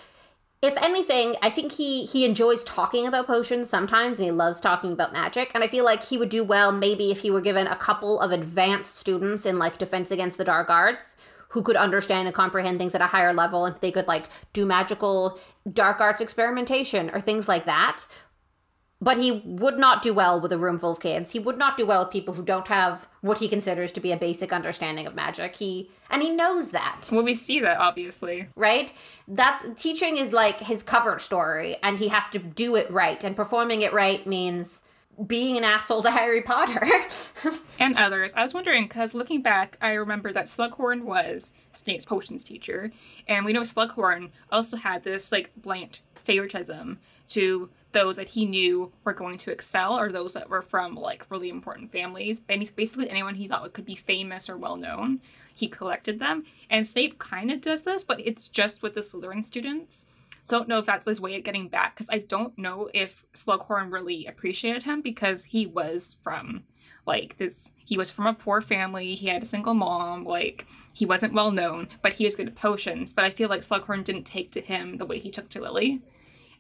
If 0.61 0.75
anything, 0.77 1.35
I 1.41 1.51
think 1.51 1.71
he 1.71 2.05
he 2.05 2.25
enjoys 2.25 2.63
talking 2.63 3.05
about 3.05 3.27
potions 3.27 3.69
sometimes, 3.69 4.17
and 4.17 4.25
he 4.25 4.31
loves 4.31 4.59
talking 4.59 4.91
about 4.91 5.13
magic. 5.13 5.51
And 5.53 5.63
I 5.63 5.67
feel 5.67 5.85
like 5.85 6.03
he 6.03 6.17
would 6.17 6.29
do 6.29 6.43
well 6.43 6.71
maybe 6.71 7.11
if 7.11 7.19
he 7.19 7.29
were 7.29 7.41
given 7.41 7.67
a 7.67 7.75
couple 7.75 8.19
of 8.19 8.31
advanced 8.31 8.95
students 8.95 9.45
in 9.45 9.59
like 9.59 9.77
Defense 9.77 10.09
Against 10.09 10.37
the 10.37 10.43
Dark 10.43 10.69
Arts 10.69 11.15
who 11.49 11.63
could 11.63 11.75
understand 11.77 12.27
and 12.27 12.35
comprehend 12.35 12.77
things 12.77 12.93
at 12.93 13.01
a 13.01 13.07
higher 13.07 13.33
level, 13.33 13.65
and 13.65 13.75
they 13.81 13.91
could 13.91 14.07
like 14.07 14.29
do 14.53 14.65
magical 14.65 15.39
dark 15.71 15.99
arts 15.99 16.21
experimentation 16.21 17.09
or 17.11 17.19
things 17.19 17.47
like 17.47 17.65
that 17.65 18.05
but 18.99 19.17
he 19.17 19.43
would 19.45 19.77
not 19.77 20.01
do 20.01 20.13
well 20.13 20.39
with 20.41 20.51
a 20.51 20.57
room 20.57 20.77
full 20.77 20.93
of 20.93 20.99
kids. 20.99 21.31
He 21.31 21.39
would 21.39 21.57
not 21.57 21.77
do 21.77 21.85
well 21.85 22.03
with 22.03 22.11
people 22.11 22.33
who 22.33 22.43
don't 22.43 22.67
have 22.67 23.07
what 23.21 23.39
he 23.39 23.47
considers 23.47 23.91
to 23.91 23.99
be 23.99 24.11
a 24.11 24.17
basic 24.17 24.51
understanding 24.51 25.05
of 25.05 25.13
magic. 25.15 25.55
He 25.57 25.91
and 26.09 26.23
he 26.23 26.29
knows 26.31 26.71
that, 26.71 27.07
Well, 27.11 27.23
we 27.23 27.33
see 27.33 27.59
that 27.59 27.77
obviously. 27.77 28.47
right? 28.55 28.91
That's 29.27 29.63
teaching 29.81 30.17
is 30.17 30.33
like 30.33 30.57
his 30.59 30.81
cover 30.81 31.19
story 31.19 31.77
and 31.83 31.99
he 31.99 32.07
has 32.07 32.27
to 32.29 32.39
do 32.39 32.75
it 32.75 32.89
right. 32.89 33.23
And 33.23 33.35
performing 33.35 33.81
it 33.81 33.93
right 33.93 34.25
means 34.25 34.81
being 35.25 35.57
an 35.57 35.63
asshole 35.63 36.03
to 36.03 36.11
Harry 36.19 36.41
Potter. 36.41 36.85
and 37.79 37.95
others. 37.97 38.33
I 38.35 38.43
was 38.43 38.53
wondering 38.53 38.83
because 38.83 39.13
looking 39.13 39.41
back, 39.41 39.77
I 39.81 39.93
remember 39.93 40.31
that 40.31 40.45
Slughorn 40.45 41.03
was 41.03 41.53
Snape's 41.71 42.05
potions 42.05 42.43
teacher, 42.43 42.91
and 43.27 43.43
we 43.45 43.51
know 43.53 43.61
Slughorn 43.61 44.29
also 44.51 44.77
had 44.77 45.03
this 45.03 45.31
like 45.31 45.51
blatant 45.57 46.01
favoritism 46.27 46.99
to 47.29 47.69
those 47.93 48.17
that 48.17 48.29
he 48.29 48.45
knew 48.45 48.91
were 49.03 49.13
going 49.13 49.37
to 49.37 49.51
excel 49.51 49.97
or 49.97 50.11
those 50.11 50.33
that 50.33 50.49
were 50.49 50.61
from 50.61 50.93
like 50.93 51.25
really 51.29 51.49
important 51.49 51.91
families. 51.91 52.41
And 52.47 52.61
he's 52.61 52.69
basically 52.69 53.09
anyone 53.09 53.35
he 53.35 53.47
thought 53.47 53.73
could 53.73 53.85
be 53.85 53.95
famous 53.95 54.49
or 54.49 54.57
well 54.57 54.75
known. 54.75 55.21
He 55.55 55.67
collected 55.67 56.19
them, 56.19 56.43
and 56.69 56.87
Snape 56.87 57.17
kind 57.17 57.49
of 57.49 57.61
does 57.61 57.81
this, 57.81 58.03
but 58.03 58.19
it's 58.19 58.47
just 58.47 58.83
with 58.83 58.93
the 58.93 59.01
Slytherin 59.01 59.43
students. 59.43 60.05
So 60.43 60.55
I 60.55 60.59
don't 60.59 60.69
know 60.69 60.77
if 60.77 60.85
that's 60.85 61.07
his 61.07 61.19
way 61.19 61.35
of 61.35 61.43
getting 61.43 61.67
back 61.67 61.95
because 61.95 62.09
I 62.09 62.19
don't 62.19 62.57
know 62.57 62.89
if 62.93 63.25
Slughorn 63.33 63.91
really 63.91 64.27
appreciated 64.27 64.83
him 64.83 65.01
because 65.01 65.45
he 65.45 65.65
was 65.65 66.15
from 66.21 66.63
like 67.07 67.37
this 67.37 67.71
he 67.83 67.97
was 67.97 68.11
from 68.11 68.27
a 68.27 68.33
poor 68.33 68.61
family 68.61 69.15
he 69.15 69.27
had 69.27 69.41
a 69.41 69.45
single 69.45 69.73
mom 69.73 70.25
like 70.25 70.67
he 70.93 71.05
wasn't 71.05 71.33
well 71.33 71.51
known 71.51 71.87
but 72.01 72.13
he 72.13 72.25
was 72.25 72.35
good 72.35 72.47
at 72.47 72.55
potions 72.55 73.13
but 73.13 73.23
i 73.23 73.29
feel 73.29 73.47
like 73.47 73.61
slughorn 73.61 74.03
didn't 74.03 74.25
take 74.25 74.51
to 74.51 74.59
him 74.59 74.97
the 74.97 75.05
way 75.05 75.17
he 75.17 75.31
took 75.31 75.47
to 75.47 75.61
lily 75.61 76.01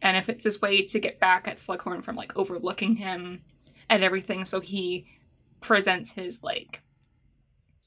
and 0.01 0.17
if 0.17 0.29
it's 0.29 0.43
his 0.43 0.61
way 0.61 0.81
to 0.83 0.99
get 0.99 1.19
back 1.19 1.47
at 1.47 1.57
slughorn 1.57 2.03
from 2.03 2.15
like 2.15 2.35
overlooking 2.37 2.97
him 2.97 3.41
and 3.89 4.03
everything. 4.03 4.45
So 4.45 4.59
he 4.59 5.05
presents 5.59 6.11
his 6.11 6.43
like 6.43 6.81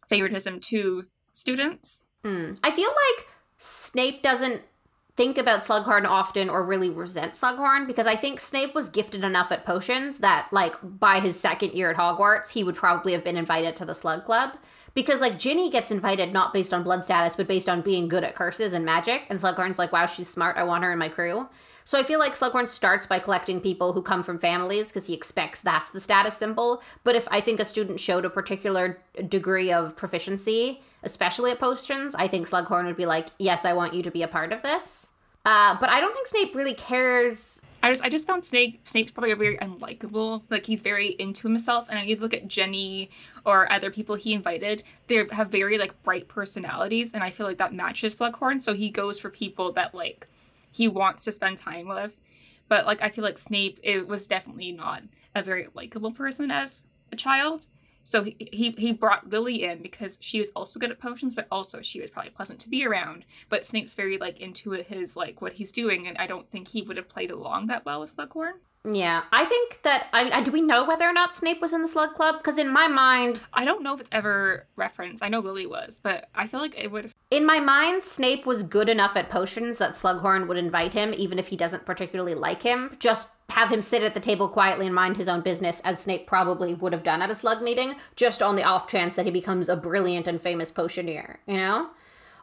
favoritism 0.09 0.61
to 0.61 1.07
students. 1.33 2.03
Hmm. 2.25 2.53
I 2.63 2.71
feel 2.71 2.89
like 2.89 3.27
Snape 3.59 4.23
doesn't 4.23 4.63
think 5.17 5.39
about 5.39 5.63
Slughorn 5.63 6.07
often 6.07 6.49
or 6.49 6.65
really 6.65 6.91
resent 6.91 7.35
Slughorn 7.35 7.87
because 7.87 8.07
I 8.07 8.17
think 8.17 8.41
Snape 8.41 8.75
was 8.75 8.89
gifted 8.89 9.23
enough 9.23 9.53
at 9.53 9.67
potions 9.67 10.19
that, 10.19 10.49
like, 10.51 10.73
by 10.83 11.21
his 11.21 11.39
second 11.39 11.73
year 11.73 11.91
at 11.91 11.97
Hogwarts, 11.97 12.49
he 12.49 12.65
would 12.65 12.77
probably 12.77 13.13
have 13.13 13.25
been 13.25 13.37
invited 13.37 13.77
to 13.77 13.85
the 13.85 13.95
Slug 13.95 14.25
Club. 14.25 14.53
Because, 14.95 15.21
like, 15.21 15.39
Ginny 15.39 15.71
gets 15.71 15.91
invited 15.91 16.33
not 16.33 16.53
based 16.53 16.73
on 16.73 16.83
blood 16.83 17.05
status, 17.05 17.37
but 17.37 17.47
based 17.47 17.69
on 17.69 17.83
being 17.83 18.09
good 18.09 18.25
at 18.25 18.35
curses 18.35 18.73
and 18.73 18.85
magic. 18.85 19.23
And 19.29 19.39
Slughorn's 19.39 19.79
like, 19.79 19.93
wow, 19.93 20.07
she's 20.07 20.29
smart. 20.29 20.57
I 20.57 20.65
want 20.65 20.85
her 20.85 20.93
in 20.93 20.99
my 20.99 21.09
crew. 21.09 21.49
So 21.91 21.99
I 21.99 22.05
feel 22.05 22.21
like 22.21 22.39
Slughorn 22.39 22.69
starts 22.69 23.05
by 23.05 23.19
collecting 23.19 23.61
people 23.61 23.93
who 23.93 24.01
come 24.01 24.23
from 24.23 24.39
families 24.39 24.93
because 24.93 25.09
he 25.09 25.13
expects 25.13 25.61
that's 25.61 25.91
the 25.91 25.99
status 25.99 26.37
symbol. 26.37 26.85
But 27.03 27.17
if 27.17 27.27
I 27.33 27.41
think 27.41 27.59
a 27.59 27.65
student 27.65 27.99
showed 27.99 28.25
a 28.25 28.31
particular 28.31 29.03
degree 29.29 29.73
of 29.73 29.97
proficiency, 29.97 30.83
especially 31.03 31.51
at 31.51 31.59
potions, 31.59 32.15
I 32.15 32.29
think 32.29 32.49
Slughorn 32.49 32.85
would 32.85 32.97
be 32.97 33.07
like, 33.07 33.31
yes, 33.41 33.65
I 33.65 33.73
want 33.73 33.93
you 33.93 34.05
to 34.05 34.11
be 34.13 34.23
a 34.23 34.29
part 34.29 34.53
of 34.53 34.63
this. 34.63 35.11
Uh, 35.45 35.77
but 35.81 35.89
I 35.89 35.99
don't 35.99 36.15
think 36.15 36.29
Snape 36.29 36.55
really 36.55 36.75
cares. 36.75 37.61
I 37.83 37.89
just 37.89 38.05
I 38.05 38.09
just 38.09 38.25
found 38.25 38.45
Snape 38.45 38.87
Snape's 38.87 39.11
probably 39.11 39.35
very 39.35 39.57
unlikable. 39.57 40.43
Like 40.49 40.67
he's 40.67 40.83
very 40.83 41.09
into 41.19 41.49
himself, 41.49 41.89
and 41.91 42.09
you 42.09 42.15
look 42.15 42.35
at 42.35 42.47
Ginny 42.47 43.11
or 43.45 43.73
other 43.73 43.91
people 43.91 44.15
he 44.15 44.33
invited, 44.33 44.85
they 45.09 45.27
have 45.33 45.49
very 45.49 45.77
like 45.77 46.01
bright 46.05 46.29
personalities, 46.29 47.13
and 47.13 47.25
I 47.25 47.31
feel 47.31 47.47
like 47.47 47.59
that 47.59 47.75
matches 47.75 48.15
Slughorn. 48.15 48.63
So 48.63 48.75
he 48.75 48.91
goes 48.91 49.19
for 49.19 49.29
people 49.29 49.73
that 49.73 49.93
like 49.93 50.29
he 50.71 50.89
wants 50.89 51.25
to 51.25 51.33
spend 51.33 51.57
time 51.57 51.89
with. 51.89 52.17
But 52.69 52.87
like 52.87 53.03
I 53.03 53.11
feel 53.11 53.25
like 53.25 53.39
Snape 53.39 53.81
it 53.83 54.07
was 54.07 54.27
definitely 54.27 54.73
not 54.73 55.03
a 55.35 55.43
very 55.43 55.69
likable 55.75 56.13
person 56.13 56.51
as 56.51 56.83
a 57.13 57.17
child. 57.17 57.67
So 58.03 58.25
he, 58.25 58.37
he 58.53 58.71
he 58.79 58.93
brought 58.93 59.31
Lily 59.31 59.65
in 59.65 59.83
because 59.83 60.19
she 60.21 60.39
was 60.39 60.51
also 60.57 60.81
good 60.81 60.91
at 60.91 61.01
potions, 61.01 61.35
but 61.35 61.47
also 61.51 61.83
she 61.83 62.01
was 62.01 62.11
probably 62.11 62.31
pleasant 62.31 62.59
to 62.61 62.69
be 62.69 62.85
around. 62.85 63.25
But 63.49 63.67
Snape's 63.67 63.95
very 63.95 64.19
like 64.19 64.41
into 64.41 64.71
his 64.73 65.17
like 65.17 65.43
what 65.43 65.55
he's 65.55 65.73
doing, 65.73 66.07
and 66.07 66.17
I 66.19 66.27
don't 66.27 66.51
think 66.51 66.69
he 66.69 66.83
would 66.83 66.97
have 66.97 67.09
played 67.09 67.31
along 67.31 67.67
that 67.67 67.85
well 67.85 68.01
with 68.01 68.17
Slughorn. 68.17 68.55
Yeah, 68.89 69.25
I 69.31 69.45
think 69.45 69.83
that. 69.83 70.07
I, 70.15 70.31
I 70.31 70.43
do 70.43 70.51
we 70.51 70.63
know 70.63 70.87
whether 70.87 71.05
or 71.05 71.13
not 71.13 71.35
Snape 71.35 71.61
was 71.61 71.75
in 71.75 71.83
the 71.83 71.89
Slug 71.89 72.15
Club? 72.15 72.37
Because 72.39 72.57
in 72.57 72.69
my 72.69 72.89
mind, 72.89 73.43
I 73.53 73.67
don't 73.67 73.83
know 73.83 73.93
if 73.93 74.01
it's 74.01 74.09
ever 74.11 74.67
referenced. 74.75 75.23
I 75.23 75.29
know 75.29 75.41
Lily 75.41 75.67
was, 75.67 76.01
but 76.03 76.31
I 76.35 76.47
feel 76.47 76.61
like 76.61 76.79
it 76.79 76.91
would. 76.91 77.13
In 77.31 77.45
my 77.45 77.61
mind, 77.61 78.03
Snape 78.03 78.47
was 78.47 78.63
good 78.63 78.89
enough 78.89 79.17
at 79.17 79.29
potions 79.29 79.77
that 79.79 79.93
Slughorn 79.93 80.49
would 80.49 80.57
invite 80.57 80.95
him, 80.95 81.13
even 81.15 81.39
if 81.39 81.49
he 81.49 81.59
doesn't 81.59 81.85
particularly 81.85 82.35
like 82.35 82.63
him. 82.63 82.97
Just 82.99 83.29
have 83.51 83.71
him 83.71 83.83
sit 83.83 84.03
at 84.03 84.15
the 84.15 84.21
table 84.21 84.49
quietly 84.49 84.87
and 84.87 84.95
mind 84.95 85.19
his 85.19 85.29
own 85.29 85.43
business, 85.43 85.81
as 85.85 86.01
Snape 86.01 86.27
probably 86.27 86.73
would 86.73 86.95
have 86.95 87.03
done 87.03 87.21
at 87.21 87.31
a 87.31 87.35
Slug 87.35 87.61
meeting, 87.61 87.97
just 88.17 88.41
on 88.41 88.57
the 88.57 88.65
off 88.65 88.89
chance 88.89 89.15
that 89.15 89.27
he 89.27 89.31
becomes 89.31 89.69
a 89.69 89.77
brilliant 89.77 90.27
and 90.27 90.41
famous 90.41 90.71
potioneer. 90.71 91.39
You 91.47 91.59
know. 91.59 91.91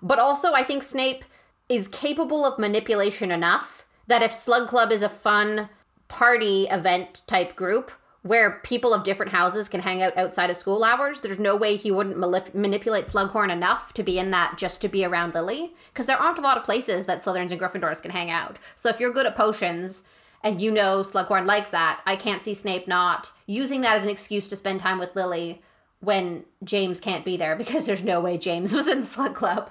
But 0.03 0.19
also, 0.19 0.53
I 0.53 0.61
think 0.61 0.83
Snape 0.83 1.25
is 1.67 1.87
capable 1.87 2.45
of 2.45 2.59
manipulation 2.59 3.31
enough 3.31 3.87
that 4.05 4.21
if 4.21 4.31
Slug 4.31 4.67
Club 4.67 4.91
is 4.91 5.01
a 5.01 5.09
fun 5.09 5.69
party 6.07 6.67
event 6.69 7.21
type 7.27 7.55
group 7.55 7.91
where 8.27 8.59
people 8.63 8.93
of 8.93 9.03
different 9.03 9.31
houses 9.31 9.69
can 9.69 9.81
hang 9.81 10.01
out 10.01 10.17
outside 10.17 10.49
of 10.49 10.57
school 10.57 10.83
hours, 10.83 11.21
there's 11.21 11.39
no 11.39 11.55
way 11.55 11.75
he 11.75 11.91
wouldn't 11.91 12.17
malip- 12.17 12.53
manipulate 12.53 13.05
Slughorn 13.05 13.51
enough 13.51 13.93
to 13.93 14.03
be 14.03 14.19
in 14.19 14.31
that 14.31 14.57
just 14.57 14.81
to 14.81 14.89
be 14.89 15.05
around 15.05 15.33
Lily. 15.33 15.73
Because 15.91 16.05
there 16.05 16.17
aren't 16.17 16.39
a 16.39 16.41
lot 16.41 16.57
of 16.57 16.63
places 16.63 17.05
that 17.05 17.23
Slytherins 17.23 17.51
and 17.51 17.61
Gryffindors 17.61 18.01
can 18.01 18.11
hang 18.11 18.29
out. 18.29 18.57
So 18.75 18.89
if 18.89 18.99
you're 18.99 19.13
good 19.13 19.25
at 19.25 19.35
potions 19.35 20.03
and 20.43 20.61
you 20.61 20.71
know 20.71 21.01
Slughorn 21.01 21.45
likes 21.45 21.69
that, 21.71 22.01
I 22.05 22.15
can't 22.15 22.43
see 22.43 22.53
Snape 22.53 22.87
not 22.87 23.31
using 23.45 23.81
that 23.81 23.97
as 23.97 24.03
an 24.03 24.09
excuse 24.09 24.47
to 24.49 24.57
spend 24.57 24.81
time 24.81 24.99
with 24.99 25.15
Lily 25.15 25.61
when 25.99 26.43
James 26.63 26.99
can't 26.99 27.25
be 27.25 27.37
there 27.37 27.55
because 27.57 27.85
there's 27.85 28.03
no 28.03 28.19
way 28.19 28.37
James 28.37 28.73
was 28.73 28.87
in 28.87 29.03
Slug 29.03 29.35
Club. 29.35 29.69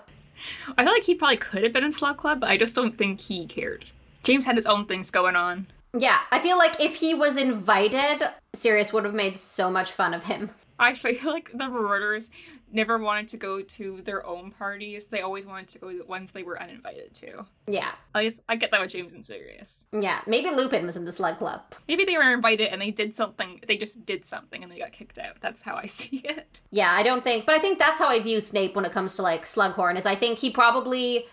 I 0.76 0.84
feel 0.84 0.92
like 0.92 1.04
he 1.04 1.14
probably 1.14 1.38
could 1.38 1.62
have 1.62 1.72
been 1.72 1.84
in 1.84 1.92
Slug 1.92 2.18
Club, 2.18 2.40
but 2.40 2.50
I 2.50 2.56
just 2.56 2.76
don't 2.76 2.96
think 2.96 3.20
he 3.22 3.46
cared. 3.46 3.92
James 4.22 4.44
had 4.44 4.56
his 4.56 4.66
own 4.66 4.84
things 4.84 5.10
going 5.10 5.36
on. 5.36 5.66
Yeah, 5.98 6.18
I 6.30 6.38
feel 6.38 6.58
like 6.58 6.80
if 6.80 6.96
he 6.96 7.14
was 7.14 7.36
invited, 7.36 8.22
Sirius 8.54 8.92
would 8.92 9.04
have 9.04 9.14
made 9.14 9.38
so 9.38 9.70
much 9.70 9.92
fun 9.92 10.14
of 10.14 10.24
him. 10.24 10.50
I 10.78 10.94
feel 10.94 11.16
like 11.32 11.50
the 11.52 11.68
Marauders 11.68 12.30
never 12.70 12.98
wanted 12.98 13.28
to 13.28 13.36
go 13.36 13.62
to 13.62 14.02
their 14.02 14.26
own 14.26 14.50
parties. 14.50 15.06
They 15.06 15.20
always 15.20 15.46
wanted 15.46 15.68
to 15.68 15.78
go 15.78 15.90
to 15.90 15.98
the 15.98 16.04
ones 16.04 16.32
they 16.32 16.42
were 16.42 16.60
uninvited 16.60 17.14
to. 17.14 17.46
Yeah. 17.66 17.92
At 18.14 18.22
least 18.22 18.42
I 18.48 18.56
get 18.56 18.70
that 18.72 18.80
with 18.80 18.90
James 18.90 19.12
and 19.12 19.24
Sirius. 19.24 19.86
Yeah, 19.92 20.20
maybe 20.26 20.50
Lupin 20.50 20.84
was 20.84 20.96
in 20.96 21.04
the 21.04 21.12
Slug 21.12 21.38
Club. 21.38 21.62
Maybe 21.88 22.04
they 22.04 22.16
were 22.16 22.32
invited 22.32 22.68
and 22.68 22.82
they 22.82 22.90
did 22.90 23.16
something. 23.16 23.60
They 23.66 23.76
just 23.76 24.04
did 24.04 24.24
something 24.24 24.62
and 24.62 24.70
they 24.70 24.78
got 24.78 24.92
kicked 24.92 25.18
out. 25.18 25.36
That's 25.40 25.62
how 25.62 25.76
I 25.76 25.86
see 25.86 26.18
it. 26.18 26.60
Yeah, 26.70 26.92
I 26.92 27.02
don't 27.02 27.24
think, 27.24 27.46
but 27.46 27.54
I 27.54 27.58
think 27.58 27.78
that's 27.78 27.98
how 28.00 28.08
I 28.08 28.20
view 28.20 28.40
Snape 28.40 28.74
when 28.74 28.84
it 28.84 28.92
comes 28.92 29.14
to 29.14 29.22
like 29.22 29.44
Slughorn. 29.44 29.96
Is 29.96 30.06
I 30.06 30.14
think 30.14 30.38
he 30.38 30.50
probably 30.50 31.26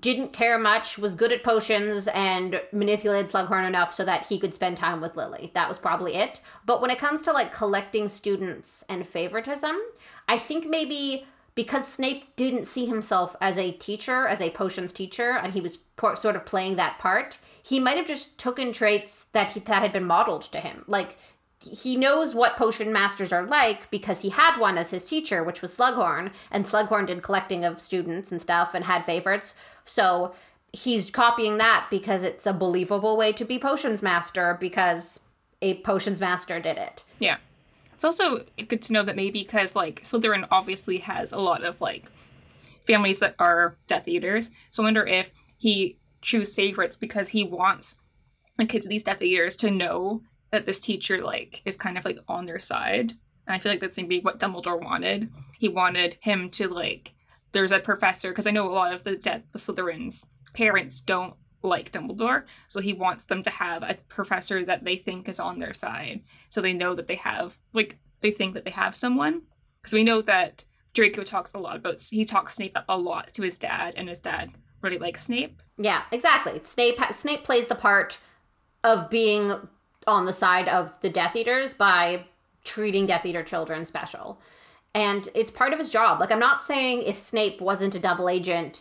didn't 0.00 0.32
care 0.32 0.58
much, 0.58 0.96
was 0.96 1.14
good 1.14 1.32
at 1.32 1.44
potions, 1.44 2.08
and 2.08 2.60
manipulated 2.72 3.30
Slughorn 3.30 3.66
enough 3.66 3.92
so 3.92 4.04
that 4.04 4.26
he 4.26 4.38
could 4.38 4.54
spend 4.54 4.76
time 4.76 5.00
with 5.00 5.16
Lily. 5.16 5.50
That 5.54 5.68
was 5.68 5.78
probably 5.78 6.14
it. 6.14 6.40
But 6.64 6.80
when 6.80 6.90
it 6.90 6.98
comes 6.98 7.22
to 7.22 7.32
like 7.32 7.52
collecting 7.52 8.08
students 8.08 8.84
and 8.88 9.06
favoritism, 9.06 9.76
I 10.26 10.38
think 10.38 10.66
maybe 10.66 11.26
because 11.54 11.86
Snape 11.86 12.34
didn't 12.34 12.66
see 12.66 12.86
himself 12.86 13.36
as 13.40 13.56
a 13.56 13.72
teacher, 13.72 14.26
as 14.26 14.40
a 14.40 14.50
potions 14.50 14.92
teacher, 14.92 15.32
and 15.32 15.52
he 15.52 15.60
was 15.60 15.76
por- 15.76 16.16
sort 16.16 16.34
of 16.34 16.46
playing 16.46 16.76
that 16.76 16.98
part, 16.98 17.38
he 17.62 17.78
might 17.78 17.96
have 17.96 18.06
just 18.06 18.38
taken 18.38 18.72
traits 18.72 19.26
that 19.32 19.52
he, 19.52 19.60
that 19.60 19.82
had 19.82 19.92
been 19.92 20.04
modeled 20.04 20.42
to 20.42 20.60
him. 20.60 20.84
Like 20.86 21.16
he 21.60 21.96
knows 21.96 22.34
what 22.34 22.56
potion 22.56 22.92
masters 22.92 23.32
are 23.32 23.46
like 23.46 23.90
because 23.90 24.20
he 24.20 24.30
had 24.30 24.58
one 24.58 24.76
as 24.76 24.90
his 24.90 25.06
teacher, 25.06 25.42
which 25.42 25.62
was 25.62 25.76
Slughorn, 25.76 26.32
and 26.50 26.64
Slughorn 26.64 27.06
did 27.06 27.22
collecting 27.22 27.64
of 27.64 27.78
students 27.78 28.32
and 28.32 28.40
stuff 28.40 28.74
and 28.74 28.84
had 28.84 29.04
favorites. 29.04 29.54
So 29.84 30.34
he's 30.72 31.10
copying 31.10 31.58
that 31.58 31.86
because 31.90 32.22
it's 32.22 32.46
a 32.46 32.52
believable 32.52 33.16
way 33.16 33.32
to 33.32 33.44
be 33.44 33.58
potions 33.58 34.02
master 34.02 34.56
because 34.60 35.20
a 35.62 35.80
potions 35.82 36.20
master 36.20 36.60
did 36.60 36.76
it. 36.76 37.04
Yeah. 37.18 37.36
It's 37.94 38.04
also 38.04 38.44
good 38.68 38.82
to 38.82 38.92
know 38.92 39.02
that 39.02 39.16
maybe 39.16 39.42
because 39.42 39.76
like 39.76 40.02
Slytherin 40.02 40.48
obviously 40.50 40.98
has 40.98 41.32
a 41.32 41.38
lot 41.38 41.64
of 41.64 41.80
like 41.80 42.04
families 42.86 43.20
that 43.20 43.34
are 43.38 43.76
Death 43.86 44.08
Eaters. 44.08 44.50
So 44.70 44.82
I 44.82 44.86
wonder 44.86 45.06
if 45.06 45.30
he 45.56 45.98
choose 46.20 46.54
favorites 46.54 46.96
because 46.96 47.30
he 47.30 47.44
wants 47.44 47.96
the 48.56 48.66
kids 48.66 48.84
of 48.84 48.90
these 48.90 49.04
Death 49.04 49.22
Eaters 49.22 49.56
to 49.56 49.70
know 49.70 50.22
that 50.50 50.66
this 50.66 50.80
teacher 50.80 51.22
like 51.22 51.62
is 51.64 51.76
kind 51.76 51.96
of 51.96 52.04
like 52.04 52.18
on 52.28 52.46
their 52.46 52.58
side. 52.58 53.14
And 53.46 53.54
I 53.54 53.58
feel 53.58 53.72
like 53.72 53.80
that's 53.80 53.96
maybe 53.96 54.20
what 54.20 54.38
Dumbledore 54.38 54.82
wanted. 54.82 55.30
He 55.58 55.68
wanted 55.68 56.18
him 56.20 56.48
to 56.50 56.68
like 56.68 57.12
there's 57.54 57.72
a 57.72 57.78
professor 57.78 58.28
because 58.28 58.46
I 58.46 58.50
know 58.50 58.70
a 58.70 58.74
lot 58.74 58.92
of 58.92 59.04
the 59.04 59.16
dead 59.16 59.44
the 59.52 59.58
Slytherins 59.58 60.26
parents 60.52 61.00
don't 61.00 61.34
like 61.62 61.90
Dumbledore, 61.90 62.44
so 62.68 62.80
he 62.80 62.92
wants 62.92 63.24
them 63.24 63.42
to 63.42 63.48
have 63.48 63.82
a 63.82 63.96
professor 64.08 64.62
that 64.64 64.84
they 64.84 64.96
think 64.96 65.28
is 65.28 65.40
on 65.40 65.58
their 65.58 65.72
side, 65.72 66.20
so 66.50 66.60
they 66.60 66.74
know 66.74 66.94
that 66.94 67.08
they 67.08 67.14
have 67.14 67.56
like 67.72 67.98
they 68.20 68.30
think 68.30 68.52
that 68.52 68.64
they 68.64 68.70
have 68.70 68.94
someone. 68.94 69.42
Because 69.80 69.94
we 69.94 70.04
know 70.04 70.20
that 70.22 70.64
Draco 70.92 71.24
talks 71.24 71.54
a 71.54 71.58
lot 71.58 71.76
about 71.76 72.02
he 72.10 72.24
talks 72.24 72.54
Snape 72.54 72.76
up 72.76 72.84
a 72.88 72.98
lot 72.98 73.32
to 73.32 73.42
his 73.42 73.58
dad, 73.58 73.94
and 73.96 74.08
his 74.08 74.20
dad 74.20 74.50
really 74.82 74.98
likes 74.98 75.24
Snape. 75.24 75.62
Yeah, 75.78 76.02
exactly. 76.12 76.60
Snape 76.64 77.00
Snape 77.12 77.44
plays 77.44 77.68
the 77.68 77.74
part 77.74 78.18
of 78.82 79.08
being 79.08 79.52
on 80.06 80.26
the 80.26 80.32
side 80.32 80.68
of 80.68 81.00
the 81.00 81.08
Death 81.08 81.34
Eaters 81.34 81.72
by 81.72 82.26
treating 82.64 83.06
Death 83.06 83.24
Eater 83.24 83.42
children 83.42 83.86
special. 83.86 84.40
And 84.94 85.28
it's 85.34 85.50
part 85.50 85.72
of 85.72 85.78
his 85.78 85.90
job. 85.90 86.20
Like, 86.20 86.30
I'm 86.30 86.38
not 86.38 86.62
saying 86.62 87.02
if 87.02 87.16
Snape 87.16 87.60
wasn't 87.60 87.96
a 87.96 87.98
double 87.98 88.28
agent 88.28 88.80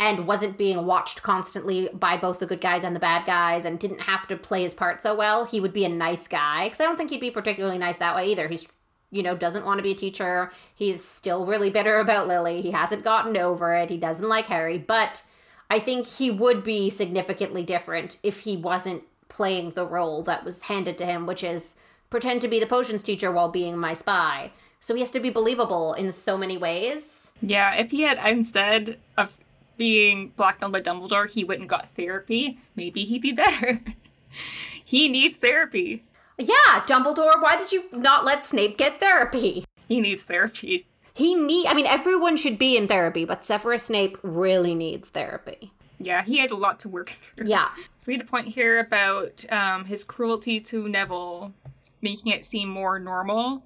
and 0.00 0.26
wasn't 0.26 0.58
being 0.58 0.84
watched 0.84 1.22
constantly 1.22 1.88
by 1.92 2.16
both 2.16 2.40
the 2.40 2.46
good 2.46 2.60
guys 2.60 2.82
and 2.82 2.96
the 2.96 3.00
bad 3.00 3.24
guys 3.24 3.64
and 3.64 3.78
didn't 3.78 4.00
have 4.00 4.26
to 4.26 4.36
play 4.36 4.62
his 4.64 4.74
part 4.74 5.00
so 5.00 5.14
well, 5.14 5.44
he 5.44 5.60
would 5.60 5.72
be 5.72 5.84
a 5.84 5.88
nice 5.88 6.26
guy. 6.26 6.64
Because 6.66 6.80
I 6.80 6.84
don't 6.84 6.96
think 6.96 7.10
he'd 7.10 7.20
be 7.20 7.30
particularly 7.30 7.78
nice 7.78 7.98
that 7.98 8.16
way 8.16 8.26
either. 8.26 8.48
He's, 8.48 8.66
you 9.12 9.22
know, 9.22 9.36
doesn't 9.36 9.64
want 9.64 9.78
to 9.78 9.84
be 9.84 9.92
a 9.92 9.96
teacher. 9.96 10.50
He's 10.74 11.04
still 11.04 11.46
really 11.46 11.70
bitter 11.70 12.00
about 12.00 12.26
Lily. 12.26 12.60
He 12.60 12.72
hasn't 12.72 13.04
gotten 13.04 13.36
over 13.36 13.76
it. 13.76 13.90
He 13.90 13.98
doesn't 13.98 14.28
like 14.28 14.46
Harry. 14.46 14.76
But 14.76 15.22
I 15.70 15.78
think 15.78 16.08
he 16.08 16.32
would 16.32 16.64
be 16.64 16.90
significantly 16.90 17.62
different 17.62 18.16
if 18.24 18.40
he 18.40 18.56
wasn't 18.56 19.04
playing 19.28 19.70
the 19.70 19.86
role 19.86 20.22
that 20.24 20.44
was 20.44 20.62
handed 20.62 20.98
to 20.98 21.06
him, 21.06 21.26
which 21.26 21.44
is 21.44 21.76
pretend 22.10 22.42
to 22.42 22.48
be 22.48 22.58
the 22.58 22.66
potions 22.66 23.04
teacher 23.04 23.30
while 23.30 23.50
being 23.50 23.78
my 23.78 23.94
spy. 23.94 24.50
So 24.82 24.94
he 24.94 25.00
has 25.00 25.12
to 25.12 25.20
be 25.20 25.30
believable 25.30 25.92
in 25.92 26.10
so 26.10 26.36
many 26.36 26.58
ways. 26.58 27.30
Yeah, 27.40 27.72
if 27.74 27.92
he 27.92 28.02
had 28.02 28.18
instead 28.28 28.98
of 29.16 29.32
being 29.76 30.32
blackmailed 30.36 30.72
by 30.72 30.80
Dumbledore, 30.80 31.30
he 31.30 31.44
went 31.44 31.60
and 31.60 31.70
got 31.70 31.92
therapy, 31.92 32.58
maybe 32.74 33.04
he'd 33.04 33.22
be 33.22 33.30
better. 33.30 33.80
he 34.84 35.08
needs 35.08 35.36
therapy. 35.36 36.04
Yeah, 36.36 36.82
Dumbledore, 36.84 37.40
why 37.40 37.56
did 37.56 37.70
you 37.70 37.84
not 37.92 38.24
let 38.24 38.42
Snape 38.42 38.76
get 38.76 38.98
therapy? 38.98 39.64
He 39.86 40.00
needs 40.00 40.24
therapy. 40.24 40.88
He 41.14 41.36
need 41.36 41.68
I 41.68 41.74
mean 41.74 41.86
everyone 41.86 42.36
should 42.36 42.58
be 42.58 42.76
in 42.76 42.88
therapy, 42.88 43.24
but 43.24 43.44
Severus 43.44 43.84
Snape 43.84 44.18
really 44.22 44.74
needs 44.74 45.10
therapy. 45.10 45.72
Yeah, 46.00 46.24
he 46.24 46.38
has 46.38 46.50
a 46.50 46.56
lot 46.56 46.80
to 46.80 46.88
work 46.88 47.10
through. 47.10 47.46
Yeah. 47.46 47.68
So 47.98 48.08
we 48.08 48.14
had 48.14 48.22
a 48.22 48.28
point 48.28 48.48
here 48.48 48.80
about 48.80 49.44
um, 49.52 49.84
his 49.84 50.02
cruelty 50.02 50.58
to 50.58 50.88
Neville 50.88 51.52
making 52.00 52.32
it 52.32 52.44
seem 52.44 52.68
more 52.68 52.98
normal 52.98 53.62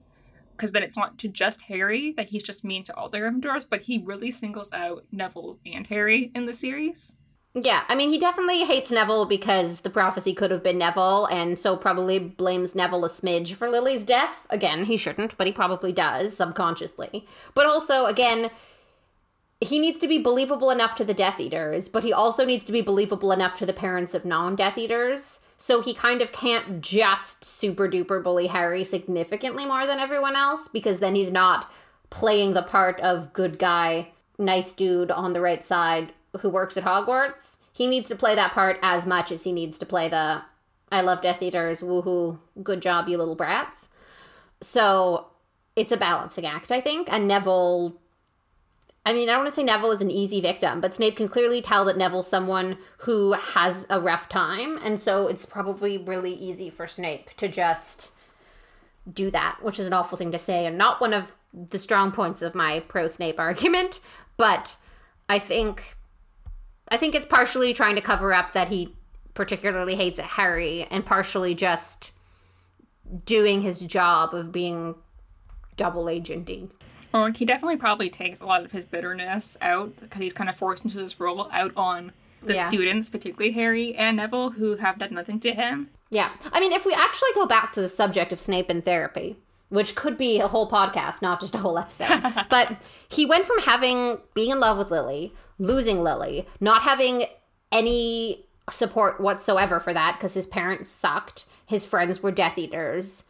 because 0.57 0.73
then 0.73 0.83
it's 0.83 0.97
not 0.97 1.19
to 1.19 1.29
just 1.29 1.63
Harry 1.63 2.13
that 2.17 2.31
he's 2.31 2.43
just 2.43 2.65
mean 2.65 2.83
to 2.85 2.97
all 2.97 3.09
the 3.09 3.19
Gryffindors, 3.19 3.67
but 3.69 3.83
he 3.83 3.99
really 3.99 4.31
singles 4.31 4.73
out 4.73 5.05
Neville 5.13 5.59
and 5.67 5.87
Harry 5.87 6.31
in 6.35 6.47
the 6.47 6.55
series. 6.55 7.15
Yeah, 7.59 7.85
I 7.89 7.95
mean, 7.95 8.11
he 8.11 8.19
definitely 8.19 8.65
hates 8.65 8.91
Neville 8.91 9.25
because 9.25 9.81
the 9.81 9.89
prophecy 9.89 10.35
could 10.35 10.51
have 10.51 10.63
been 10.63 10.77
Neville, 10.77 11.27
and 11.27 11.59
so 11.59 11.75
probably 11.75 12.19
blames 12.19 12.75
Neville 12.75 13.07
a 13.07 13.09
smidge 13.09 13.55
for 13.55 13.71
Lily's 13.71 14.05
death. 14.05 14.47
Again, 14.51 14.85
he 14.85 14.99
shouldn't, 14.99 15.39
but 15.39 15.47
he 15.47 15.55
probably 15.55 15.91
does 15.91 16.37
subconsciously. 16.37 17.27
But 17.55 17.65
also, 17.65 18.05
again, 18.05 18.51
he 19.63 19.79
needs 19.79 19.99
to 20.01 20.09
be 20.09 20.19
believable 20.19 20.71
enough 20.71 20.97
to 20.97 21.05
the 21.05 21.15
Death 21.15 21.41
Eaters, 21.41 21.89
but 21.89 22.05
he 22.05 22.13
also 22.13 22.45
needs 22.45 22.65
to 22.67 22.73
be 22.73 22.83
believable 22.83 23.33
enough 23.33 23.57
to 23.59 23.65
the 23.65 23.73
parents 23.73 24.13
of 24.13 24.27
non 24.27 24.55
Death 24.55 24.77
Eaters. 24.77 25.41
So 25.59 25.81
he 25.81 25.95
kind 25.95 26.21
of 26.21 26.33
can't 26.33 26.81
just 26.81 27.45
super 27.45 27.89
duper 27.89 28.23
bully 28.23 28.47
Harry 28.49 28.85
significantly 28.85 29.65
more 29.65 29.87
than 29.87 29.99
everyone 29.99 30.37
else 30.37 30.69
because 30.69 31.01
then 31.01 31.15
he's 31.15 31.33
not 31.33 31.71
playing 32.11 32.53
the 32.53 32.63
part 32.63 33.01
of 33.01 33.33
good 33.33 33.59
guy, 33.59 34.13
nice 34.39 34.75
dude 34.75 35.11
on 35.11 35.33
the 35.33 35.41
right 35.41 35.65
side 35.65 36.13
who 36.41 36.51
works 36.51 36.77
at 36.77 36.85
Hogwarts. 36.85 37.57
He 37.73 37.87
needs 37.87 38.09
to 38.11 38.17
play 38.17 38.35
that 38.35 38.53
part 38.53 38.79
as 38.83 39.07
much 39.07 39.33
as 39.33 39.45
he 39.45 39.53
needs 39.53 39.79
to 39.79 39.87
play 39.87 40.09
the 40.09 40.43
I 40.93 41.01
love 41.01 41.21
Death 41.21 41.43
Eaters, 41.43 41.81
woohoo, 41.81 42.39
good 42.63 42.81
job, 42.81 43.09
you 43.09 43.19
little 43.19 43.35
brats. 43.35 43.89
So 44.61 45.27
it's 45.75 45.93
a 45.93 45.97
balancing 45.97 46.47
act, 46.47 46.71
I 46.71 46.81
think. 46.81 47.09
And 47.11 47.27
Neville 47.27 47.97
I 49.07 49.13
mean, 49.13 49.29
I 49.29 49.33
don't 49.33 49.43
want 49.43 49.51
to 49.51 49.55
say 49.55 49.63
Neville 49.63 49.93
is 49.93 50.03
an 50.03 50.11
easy 50.11 50.41
victim, 50.41 50.81
but 50.81 50.93
Snape 50.93 51.17
can 51.17 51.29
clearly 51.29 51.63
tell 51.63 51.85
that 51.85 51.97
Neville's 51.97 52.27
someone 52.27 52.77
who 52.99 53.35
has 53.35 53.87
a 53.89 54.01
rough 54.01 54.29
time, 54.29 54.81
and 54.83 55.01
so 55.01 55.29
it's 55.29 55.47
probably 55.47 55.97
really 55.97 56.33
easy 56.33 56.71
for 56.71 56.89
Snape 56.89 57.31
to 57.37 57.47
just 57.47 58.11
do 59.11 59.31
that, 59.31 59.59
which 59.63 59.79
is 59.79 59.87
an 59.87 59.93
awful 59.93 60.19
thing 60.19 60.33
to 60.33 60.41
say, 60.41 60.67
and 60.67 60.77
not 60.77 61.01
one 61.01 61.13
of 61.13 61.33
the 61.55 61.79
strong 61.79 62.11
points 62.11 62.43
of 62.43 62.57
my 62.57 62.81
pro 62.89 63.07
Snape 63.07 63.39
argument. 63.39 64.01
But 64.37 64.77
I 65.29 65.39
think, 65.39 65.97
I 66.89 66.97
think 66.97 67.15
it's 67.15 67.25
partially 67.25 67.73
trying 67.73 67.95
to 67.95 68.01
cover 68.01 68.35
up 68.35 68.55
that 68.55 68.71
he 68.71 68.97
particularly 69.35 69.95
hates 69.95 70.19
Harry, 70.19 70.83
and 70.91 71.07
partially 71.07 71.55
just 71.55 72.11
doing 73.25 73.63
his 73.63 73.79
job 73.79 74.35
of 74.35 74.51
being 74.51 74.97
double 75.77 76.09
agenting. 76.09 76.73
He 77.35 77.45
definitely 77.45 77.77
probably 77.77 78.09
takes 78.11 78.41
a 78.41 78.47
lot 78.47 78.65
of 78.65 78.73
his 78.73 78.85
bitterness 78.85 79.57
out 79.61 79.95
because 80.01 80.21
he's 80.21 80.33
kind 80.33 80.49
of 80.51 80.57
forced 80.57 80.85
into 80.85 80.97
this 80.99 81.19
role 81.21 81.49
out 81.53 81.73
on 81.77 82.13
the 82.43 82.55
Yeah. 82.55 82.69
students, 82.69 83.11
particularly 83.11 83.53
Harry 83.53 83.95
and 83.95 84.17
Neville, 84.19 84.51
who 84.51 84.77
have 84.77 84.99
done 84.99 85.15
nothing 85.15 85.41
to 85.41 85.53
him. 85.53 85.91
Yeah. 86.11 86.31
I 86.53 86.61
mean, 86.61 86.73
if 86.73 86.85
we 86.87 86.93
actually 86.95 87.31
go 87.35 87.47
back 87.47 87.73
to 87.73 87.81
the 87.81 87.89
subject 87.89 88.33
of 88.33 88.39
Snape 88.41 88.71
and 88.71 88.85
therapy, 88.85 89.37
which 89.69 89.97
could 89.97 90.17
be 90.17 90.39
a 90.39 90.47
whole 90.47 90.71
podcast, 90.71 91.23
not 91.23 91.41
just 91.41 91.55
a 91.55 91.59
whole 91.59 91.77
episode, 91.79 92.47
but 92.51 92.77
he 93.09 93.27
went 93.27 93.47
from 93.47 93.59
having 93.61 94.19
being 94.35 94.51
in 94.51 94.61
love 94.61 94.79
with 94.79 94.91
Lily, 94.93 95.33
losing 95.59 96.03
Lily, 96.05 96.47
not 96.61 96.83
having 96.83 97.25
any 97.73 98.47
support 98.71 99.21
whatsoever 99.21 99.81
for 99.81 99.93
that 99.93 100.17
because 100.19 100.35
his 100.35 100.47
parents 100.47 100.89
sucked, 100.89 101.45
his 101.67 101.85
friends 101.85 102.23
were 102.23 102.31
Death 102.31 102.59
Eaters, 102.59 103.25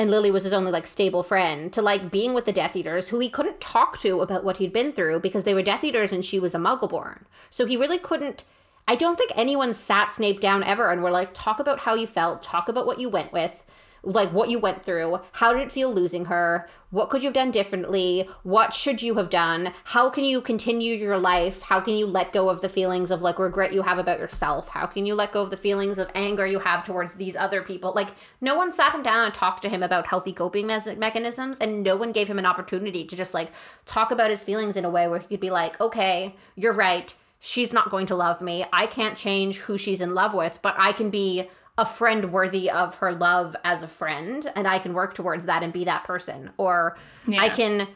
and 0.00 0.10
Lily 0.10 0.30
was 0.30 0.44
his 0.44 0.54
only 0.54 0.72
like 0.72 0.86
stable 0.86 1.22
friend, 1.22 1.70
to 1.74 1.82
like 1.82 2.10
being 2.10 2.32
with 2.32 2.46
the 2.46 2.52
Death 2.52 2.74
Eaters 2.74 3.08
who 3.08 3.18
he 3.18 3.28
couldn't 3.28 3.60
talk 3.60 3.98
to 3.98 4.22
about 4.22 4.44
what 4.44 4.56
he'd 4.56 4.72
been 4.72 4.92
through 4.92 5.20
because 5.20 5.44
they 5.44 5.52
were 5.52 5.62
Death 5.62 5.84
Eaters 5.84 6.10
and 6.10 6.24
she 6.24 6.38
was 6.38 6.54
a 6.54 6.58
Muggleborn. 6.58 7.24
So 7.50 7.66
he 7.66 7.76
really 7.76 7.98
couldn't 7.98 8.44
I 8.88 8.96
don't 8.96 9.16
think 9.16 9.30
anyone 9.36 9.72
sat 9.74 10.10
Snape 10.10 10.40
down 10.40 10.64
ever 10.64 10.90
and 10.90 11.02
were 11.02 11.10
like, 11.10 11.30
talk 11.34 11.60
about 11.60 11.80
how 11.80 11.94
you 11.94 12.06
felt, 12.06 12.42
talk 12.42 12.68
about 12.68 12.86
what 12.86 12.98
you 12.98 13.08
went 13.08 13.32
with, 13.32 13.64
like 14.02 14.32
what 14.32 14.48
you 14.48 14.58
went 14.58 14.82
through. 14.82 15.20
How 15.32 15.52
did 15.52 15.62
it 15.62 15.72
feel 15.72 15.92
losing 15.92 16.26
her? 16.26 16.68
What 16.90 17.08
could 17.08 17.22
you 17.22 17.28
have 17.28 17.34
done 17.34 17.50
differently? 17.50 18.28
What 18.42 18.74
should 18.74 19.00
you 19.00 19.14
have 19.14 19.30
done? 19.30 19.72
How 19.84 20.10
can 20.10 20.24
you 20.24 20.40
continue 20.40 20.94
your 20.94 21.18
life? 21.18 21.62
How 21.62 21.80
can 21.80 21.94
you 21.94 22.06
let 22.06 22.32
go 22.32 22.48
of 22.48 22.60
the 22.60 22.68
feelings 22.68 23.10
of 23.10 23.22
like 23.22 23.38
regret 23.38 23.72
you 23.72 23.82
have 23.82 23.98
about 23.98 24.18
yourself? 24.18 24.68
How 24.68 24.86
can 24.86 25.06
you 25.06 25.14
let 25.14 25.32
go 25.32 25.42
of 25.42 25.50
the 25.50 25.56
feelings 25.56 25.98
of 25.98 26.10
anger 26.14 26.46
you 26.46 26.58
have 26.58 26.84
towards 26.84 27.14
these 27.14 27.36
other 27.36 27.62
people? 27.62 27.92
Like, 27.94 28.08
no 28.40 28.56
one 28.56 28.72
sat 28.72 28.94
him 28.94 29.02
down 29.02 29.26
and 29.26 29.34
talked 29.34 29.62
to 29.62 29.68
him 29.68 29.82
about 29.82 30.06
healthy 30.06 30.32
coping 30.32 30.66
mes- 30.66 30.96
mechanisms, 30.96 31.58
and 31.58 31.82
no 31.82 31.96
one 31.96 32.12
gave 32.12 32.28
him 32.28 32.38
an 32.38 32.46
opportunity 32.46 33.04
to 33.04 33.16
just 33.16 33.34
like 33.34 33.52
talk 33.86 34.10
about 34.10 34.30
his 34.30 34.42
feelings 34.42 34.76
in 34.76 34.84
a 34.84 34.90
way 34.90 35.06
where 35.06 35.20
he 35.20 35.26
could 35.26 35.40
be 35.40 35.50
like, 35.50 35.80
okay, 35.80 36.34
you're 36.56 36.72
right 36.72 37.14
she's 37.40 37.72
not 37.72 37.90
going 37.90 38.06
to 38.06 38.14
love 38.14 38.40
me. 38.40 38.64
I 38.72 38.86
can't 38.86 39.16
change 39.16 39.58
who 39.58 39.78
she's 39.78 40.02
in 40.02 40.14
love 40.14 40.34
with, 40.34 40.58
but 40.62 40.74
I 40.78 40.92
can 40.92 41.10
be 41.10 41.48
a 41.78 41.86
friend 41.86 42.32
worthy 42.32 42.70
of 42.70 42.96
her 42.96 43.12
love 43.12 43.56
as 43.64 43.82
a 43.82 43.88
friend 43.88 44.50
and 44.54 44.66
I 44.66 44.78
can 44.78 44.92
work 44.92 45.14
towards 45.14 45.46
that 45.46 45.62
and 45.62 45.72
be 45.72 45.84
that 45.84 46.04
person. 46.04 46.50
Or 46.56 46.96
I 47.38 47.48
can 47.48 47.88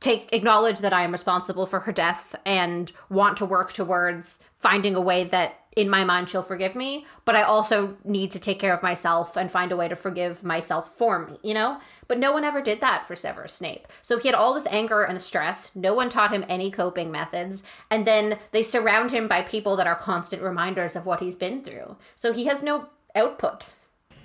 take 0.00 0.32
acknowledge 0.32 0.78
that 0.80 0.92
I 0.92 1.02
am 1.02 1.12
responsible 1.12 1.66
for 1.66 1.80
her 1.80 1.92
death 1.92 2.34
and 2.44 2.92
want 3.08 3.36
to 3.38 3.44
work 3.44 3.72
towards 3.72 4.38
finding 4.52 4.94
a 4.94 5.00
way 5.00 5.24
that 5.24 5.54
in 5.76 5.88
my 5.88 6.04
mind 6.04 6.28
she'll 6.28 6.42
forgive 6.42 6.74
me, 6.74 7.06
but 7.24 7.36
I 7.36 7.42
also 7.42 7.96
need 8.04 8.32
to 8.32 8.40
take 8.40 8.58
care 8.58 8.74
of 8.74 8.82
myself 8.82 9.36
and 9.36 9.50
find 9.50 9.70
a 9.70 9.76
way 9.76 9.86
to 9.86 9.94
forgive 9.94 10.42
myself 10.42 10.96
for 10.96 11.26
me, 11.26 11.38
you 11.42 11.54
know? 11.54 11.78
But 12.08 12.18
no 12.18 12.32
one 12.32 12.42
ever 12.42 12.60
did 12.60 12.80
that 12.80 13.06
for 13.06 13.14
Severus 13.14 13.52
Snape. 13.52 13.86
So 14.02 14.18
he 14.18 14.26
had 14.26 14.34
all 14.34 14.54
this 14.54 14.66
anger 14.68 15.02
and 15.04 15.22
stress. 15.22 15.70
No 15.76 15.94
one 15.94 16.10
taught 16.10 16.32
him 16.32 16.44
any 16.48 16.72
coping 16.72 17.12
methods. 17.12 17.62
And 17.90 18.06
then 18.06 18.38
they 18.50 18.62
surround 18.62 19.12
him 19.12 19.28
by 19.28 19.42
people 19.42 19.76
that 19.76 19.86
are 19.86 19.94
constant 19.94 20.42
reminders 20.42 20.96
of 20.96 21.06
what 21.06 21.20
he's 21.20 21.36
been 21.36 21.62
through. 21.62 21.96
So 22.16 22.32
he 22.32 22.46
has 22.46 22.62
no 22.62 22.88
output. 23.14 23.68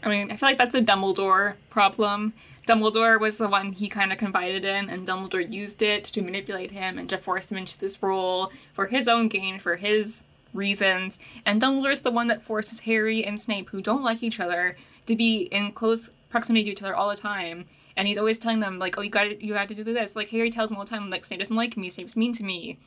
I 0.01 0.09
mean, 0.09 0.31
I 0.31 0.35
feel 0.35 0.49
like 0.49 0.57
that's 0.57 0.75
a 0.75 0.81
Dumbledore 0.81 1.53
problem. 1.69 2.33
Dumbledore 2.67 3.19
was 3.19 3.37
the 3.37 3.47
one 3.47 3.73
he 3.73 3.89
kind 3.89 4.11
of 4.11 4.17
confided 4.17 4.63
in, 4.63 4.89
and 4.89 5.07
Dumbledore 5.07 5.51
used 5.51 5.81
it 5.81 6.03
to 6.05 6.21
manipulate 6.21 6.71
him 6.71 6.97
and 6.97 7.09
to 7.09 7.17
force 7.17 7.51
him 7.51 7.57
into 7.57 7.77
this 7.77 8.01
role 8.01 8.51
for 8.73 8.87
his 8.87 9.07
own 9.07 9.27
gain, 9.27 9.59
for 9.59 9.75
his 9.75 10.23
reasons. 10.53 11.19
And 11.45 11.61
Dumbledore's 11.61 12.01
the 12.01 12.11
one 12.11 12.27
that 12.27 12.43
forces 12.43 12.81
Harry 12.81 13.25
and 13.25 13.39
Snape, 13.39 13.69
who 13.69 13.81
don't 13.81 14.03
like 14.03 14.23
each 14.23 14.39
other, 14.39 14.77
to 15.05 15.15
be 15.15 15.41
in 15.43 15.71
close 15.73 16.11
proximity 16.29 16.65
to 16.65 16.71
each 16.71 16.81
other 16.81 16.95
all 16.95 17.09
the 17.09 17.15
time. 17.15 17.65
And 17.95 18.07
he's 18.07 18.17
always 18.17 18.39
telling 18.39 18.59
them, 18.59 18.79
like, 18.79 18.97
oh, 18.97 19.01
you 19.01 19.09
got 19.09 19.25
to, 19.25 19.45
you 19.45 19.53
have 19.55 19.67
to 19.67 19.75
do 19.75 19.83
this. 19.83 20.15
Like 20.15 20.29
Harry 20.29 20.49
tells 20.49 20.71
him 20.71 20.77
all 20.77 20.85
the 20.85 20.89
time, 20.89 21.09
like, 21.09 21.25
Snape 21.25 21.39
doesn't 21.39 21.55
like 21.55 21.77
me, 21.77 21.89
Snape's 21.89 22.15
mean 22.15 22.33
to 22.33 22.43
me. 22.43 22.79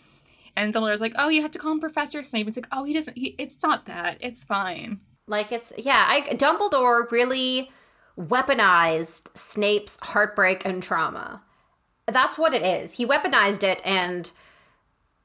And 0.56 0.72
Dumbledore's 0.72 1.02
like, 1.02 1.14
oh, 1.18 1.28
you 1.28 1.42
have 1.42 1.50
to 1.50 1.58
call 1.58 1.72
him 1.72 1.80
Professor 1.80 2.22
Snape. 2.22 2.48
It's 2.48 2.56
like, 2.56 2.68
oh, 2.72 2.84
he 2.84 2.94
doesn't. 2.94 3.16
He, 3.16 3.34
it's 3.36 3.62
not 3.62 3.84
that. 3.86 4.16
It's 4.20 4.42
fine. 4.42 5.00
Like 5.28 5.52
it's 5.52 5.72
yeah, 5.76 6.06
I 6.08 6.20
Dumbledore 6.36 7.10
really 7.10 7.70
weaponized 8.18 9.36
Snape's 9.36 9.98
heartbreak 10.02 10.64
and 10.64 10.82
trauma. 10.82 11.42
That's 12.06 12.38
what 12.38 12.54
it 12.54 12.64
is. 12.64 12.92
He 12.92 13.06
weaponized 13.06 13.62
it 13.62 13.80
and 13.84 14.30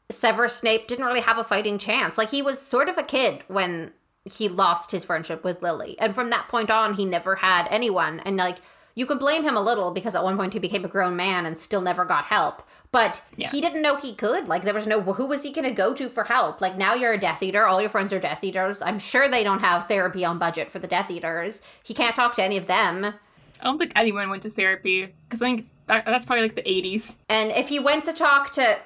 Severus 0.09 0.55
Snape 0.55 0.87
didn't 0.87 1.05
really 1.05 1.21
have 1.21 1.37
a 1.37 1.43
fighting 1.43 1.77
chance. 1.77 2.17
Like 2.17 2.29
he 2.29 2.41
was 2.41 2.59
sort 2.59 2.89
of 2.89 2.97
a 2.97 3.03
kid 3.03 3.43
when 3.47 3.93
he 4.25 4.49
lost 4.49 4.91
his 4.91 5.03
friendship 5.03 5.43
with 5.43 5.61
Lily. 5.61 5.95
And 5.99 6.13
from 6.13 6.29
that 6.31 6.47
point 6.49 6.69
on 6.69 6.95
he 6.95 7.05
never 7.05 7.35
had 7.35 7.67
anyone 7.69 8.19
and 8.21 8.37
like 8.37 8.57
you 8.95 9.05
can 9.05 9.17
blame 9.17 9.43
him 9.43 9.55
a 9.55 9.61
little 9.61 9.91
because 9.91 10.15
at 10.15 10.23
one 10.23 10.37
point 10.37 10.53
he 10.53 10.59
became 10.59 10.83
a 10.85 10.89
grown 10.89 11.15
man 11.15 11.45
and 11.45 11.57
still 11.57 11.81
never 11.81 12.05
got 12.05 12.25
help. 12.25 12.63
But 12.91 13.21
Yeah. 13.37 13.49
he 13.49 13.61
didn't 13.61 13.81
know 13.81 13.95
he 13.95 14.13
could. 14.13 14.47
Like 14.47 14.63
there 14.63 14.73
was 14.73 14.87
no 14.87 15.01
who 15.01 15.25
was 15.25 15.43
he 15.43 15.51
going 15.51 15.67
to 15.67 15.71
go 15.73 15.93
to 15.93 16.09
for 16.09 16.25
help? 16.25 16.59
Like 16.61 16.77
now 16.77 16.93
you're 16.93 17.13
a 17.13 17.17
Death 17.19 17.41
Eater. 17.41 17.65
All 17.65 17.79
your 17.79 17.89
friends 17.89 18.11
are 18.11 18.19
Death 18.19 18.43
Eaters. 18.43 18.81
I'm 18.81 18.99
sure 18.99 19.29
they 19.29 19.43
don't 19.43 19.59
have 19.61 19.87
therapy 19.87 20.25
on 20.25 20.39
budget 20.39 20.69
for 20.69 20.79
the 20.79 20.87
Death 20.87 21.09
Eaters. 21.09 21.61
He 21.83 21.93
can't 21.93 22.15
talk 22.15 22.35
to 22.35 22.43
any 22.43 22.57
of 22.57 22.67
them. 22.67 23.05
I 23.05 23.63
don't 23.63 23.77
think 23.77 23.93
anyone 23.95 24.29
went 24.29 24.41
to 24.43 24.49
therapy 24.49 25.13
because 25.27 25.41
I 25.41 25.45
think 25.45 25.67
that, 25.87 26.05
that's 26.05 26.25
probably 26.25 26.43
like 26.43 26.55
the 26.55 26.63
80s. 26.63 27.17
And 27.29 27.51
if 27.51 27.69
he 27.69 27.79
went 27.79 28.03
to 28.05 28.13
talk 28.13 28.51
to 28.53 28.79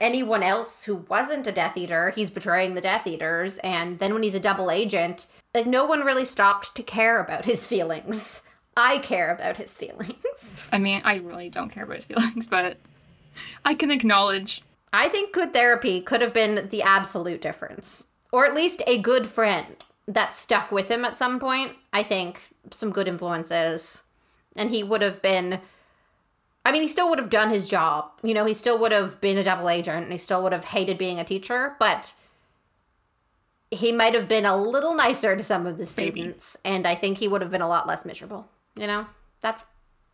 anyone 0.00 0.42
else 0.42 0.84
who 0.84 0.96
wasn't 1.08 1.46
a 1.46 1.52
Death 1.52 1.76
Eater, 1.76 2.10
he's 2.10 2.30
betraying 2.30 2.74
the 2.74 2.80
Death 2.80 3.06
Eaters. 3.06 3.58
And 3.58 3.98
then 3.98 4.12
when 4.14 4.22
he's 4.22 4.34
a 4.34 4.40
double 4.40 4.70
agent, 4.70 5.26
like 5.54 5.66
no 5.66 5.84
one 5.86 6.00
really 6.00 6.24
stopped 6.24 6.74
to 6.76 6.82
care 6.82 7.20
about 7.20 7.44
his 7.44 7.66
feelings. 7.72 8.42
I 8.78 8.98
care 8.98 9.34
about 9.34 9.56
his 9.56 9.72
feelings. 9.72 10.62
I 10.72 10.78
mean, 10.78 11.02
I 11.04 11.16
really 11.16 11.50
don't 11.50 11.68
care 11.68 11.82
about 11.82 11.96
his 11.96 12.04
feelings, 12.04 12.46
but 12.50 12.78
I 13.64 13.74
can 13.74 13.90
acknowledge. 13.90 14.62
I 14.92 15.08
think 15.08 15.34
good 15.34 15.52
therapy 15.52 16.00
could 16.00 16.22
have 16.22 16.32
been 16.32 16.68
the 16.70 16.82
absolute 16.82 17.40
difference. 17.40 18.06
Or 18.30 18.46
at 18.46 18.54
least 18.54 18.82
a 18.86 18.98
good 18.98 19.26
friend 19.26 19.76
that 20.06 20.34
stuck 20.34 20.70
with 20.70 20.90
him 20.90 21.04
at 21.04 21.18
some 21.18 21.40
point. 21.40 21.72
I 21.92 22.02
think 22.02 22.40
some 22.70 22.92
good 22.92 23.08
influences. 23.08 24.02
And 24.54 24.70
he 24.70 24.82
would 24.82 25.02
have 25.02 25.20
been. 25.20 25.60
I 26.64 26.72
mean, 26.72 26.82
he 26.82 26.88
still 26.88 27.08
would 27.08 27.18
have 27.18 27.30
done 27.30 27.50
his 27.50 27.68
job. 27.68 28.10
You 28.22 28.34
know, 28.34 28.44
he 28.44 28.54
still 28.54 28.78
would 28.78 28.92
have 28.92 29.20
been 29.20 29.38
a 29.38 29.42
double 29.42 29.68
agent 29.68 30.04
and 30.04 30.12
he 30.12 30.18
still 30.18 30.42
would 30.42 30.52
have 30.52 30.66
hated 30.66 30.98
being 30.98 31.18
a 31.18 31.24
teacher, 31.24 31.74
but 31.78 32.14
he 33.70 33.90
might 33.90 34.14
have 34.14 34.28
been 34.28 34.44
a 34.44 34.56
little 34.56 34.94
nicer 34.94 35.34
to 35.34 35.42
some 35.42 35.66
of 35.66 35.78
the 35.78 35.94
Maybe. 35.96 36.20
students. 36.20 36.56
And 36.64 36.86
I 36.86 36.94
think 36.94 37.18
he 37.18 37.28
would 37.28 37.42
have 37.42 37.50
been 37.50 37.62
a 37.62 37.68
lot 37.68 37.86
less 37.86 38.04
miserable. 38.04 38.48
You 38.78 38.86
know? 38.86 39.06
That's 39.40 39.64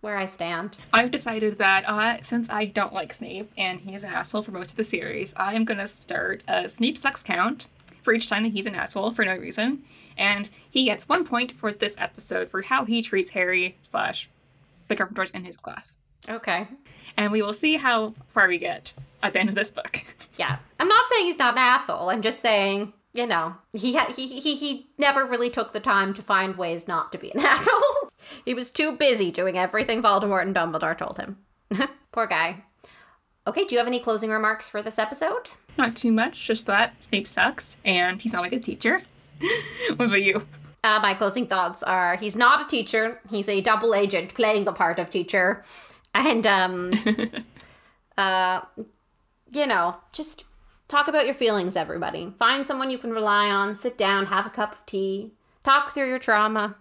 where 0.01 0.17
I 0.19 0.27
stand. 0.27 0.77
I've 0.93 1.11
decided 1.11 1.59
that 1.59 1.89
uh, 1.89 2.21
since 2.21 2.51
I 2.51 2.67
don't 2.67 2.93
like 2.93 3.12
Snape 3.12 3.51
and 3.57 3.81
he's 3.81 4.05
an 4.05 4.12
asshole 4.12 4.43
for 4.43 4.51
most 4.53 4.71
of 4.73 4.77
the 4.77 4.85
series, 4.85 5.33
I 5.37 5.55
am 5.55 5.65
going 5.65 5.79
to 5.79 5.87
start 5.87 6.43
a 6.47 6.69
Snape 6.69 6.99
sucks 6.99 7.23
count 7.23 7.67
for 8.03 8.12
each 8.12 8.29
time 8.29 8.43
that 8.43 8.53
he's 8.53 8.67
an 8.67 8.75
asshole 8.75 9.12
for 9.12 9.25
no 9.25 9.35
reason. 9.37 9.83
And 10.17 10.51
he 10.71 10.85
gets 10.85 11.09
one 11.09 11.25
point 11.25 11.53
for 11.53 11.73
this 11.73 11.97
episode 11.99 12.51
for 12.51 12.62
how 12.62 12.85
he 12.85 13.01
treats 13.03 13.31
Harry 13.33 13.77
slash 13.83 14.29
the 14.89 14.95
Gryffindors 14.95 15.35
in 15.35 15.45
his 15.45 15.57
class. 15.57 15.99
Okay. 16.29 16.69
And 17.17 17.33
we 17.33 17.43
will 17.43 17.53
see 17.53 17.77
how 17.77 18.15
far 18.33 18.47
we 18.47 18.59
get 18.59 18.93
at 19.23 19.33
the 19.33 19.41
end 19.41 19.49
of 19.49 19.55
this 19.55 19.71
book. 19.71 20.05
Yeah. 20.37 20.57
I'm 20.81 20.89
not 20.89 21.09
saying 21.09 21.27
he's 21.27 21.39
not 21.39 21.55
an 21.55 21.59
asshole. 21.59 22.11
I'm 22.11 22.21
just 22.21 22.41
saying, 22.41 22.93
you 23.12 23.25
know, 23.25 23.55
he 23.73 23.95
ha- 23.95 24.12
he, 24.17 24.27
he 24.27 24.57
he 24.57 24.89
never 24.99 25.25
really 25.25 25.49
took 25.49 25.73
the 25.73 25.79
time 25.79 26.12
to 26.15 26.23
find 26.23 26.57
ways 26.57 26.89
not 26.89 27.12
to 27.12 27.19
be 27.19 27.31
an 27.33 27.39
asshole. 27.45 28.03
He 28.45 28.55
was 28.55 28.70
too 28.70 28.97
busy 28.97 29.31
doing 29.31 29.59
everything 29.59 30.03
Voldemort 30.03 30.43
and 30.43 30.55
Dumbledore 30.55 30.97
told 30.97 31.18
him. 31.18 31.39
Poor 32.12 32.27
guy. 32.27 32.64
Okay, 33.47 33.64
do 33.64 33.75
you 33.75 33.79
have 33.79 33.87
any 33.87 34.01
closing 34.01 34.31
remarks 34.31 34.68
for 34.68 34.83
this 34.83 34.99
episode? 34.99 35.51
Not 35.77 35.97
too 35.97 36.12
much, 36.12 36.45
just 36.47 36.66
that 36.66 37.03
Snape 37.03 37.27
sucks 37.27 37.79
and 37.85 38.22
he's 38.22 38.33
not 38.33 38.45
a 38.45 38.51
good 38.51 38.64
teacher. 38.64 39.03
what 39.97 40.07
about 40.07 40.22
you? 40.22 40.47
Uh, 40.83 41.01
my 41.01 41.14
closing 41.14 41.47
thoughts 41.47 41.83
are 41.83 42.16
he's 42.16 42.37
not 42.37 42.61
a 42.61 42.68
teacher. 42.68 43.20
He's 43.31 43.49
a 43.49 43.61
double 43.61 43.95
agent 43.95 44.35
playing 44.35 44.64
the 44.64 44.72
part 44.72 44.99
of 44.99 45.11
teacher. 45.11 45.64
And, 46.14 46.47
um, 46.47 46.93
uh, 48.18 48.61
you 49.53 49.66
know, 49.66 49.97
just 50.12 50.45
talk 50.89 51.09
about 51.09 51.27
your 51.27 51.35
feelings, 51.35 51.75
everybody. 51.75 52.33
Find 52.39 52.66
someone 52.66 52.91
you 52.91 52.99
can 52.99 53.12
rely 53.12 53.51
on, 53.51 53.77
sit 53.77 53.99
down, 53.99 54.27
have 54.27 54.47
a 54.47 54.51
cup 54.51 54.72
of 54.72 54.87
tea, 54.87 55.33
talk 55.64 55.93
through 55.93 56.09
your 56.09 56.18
trauma, 56.18 56.77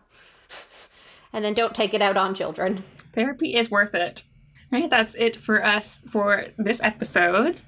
and 1.34 1.44
then 1.44 1.54
don't 1.54 1.76
take 1.76 1.94
it 1.94 2.02
out 2.02 2.16
on 2.16 2.36
children. 2.36 2.84
Therapy 3.14 3.56
is 3.56 3.72
worth 3.72 3.96
it. 3.96 4.24
Right, 4.72 4.90
that's 4.90 5.16
it 5.16 5.36
for 5.36 5.64
us 5.64 6.00
for 6.10 6.46
this 6.58 6.82
episode. 6.82 7.62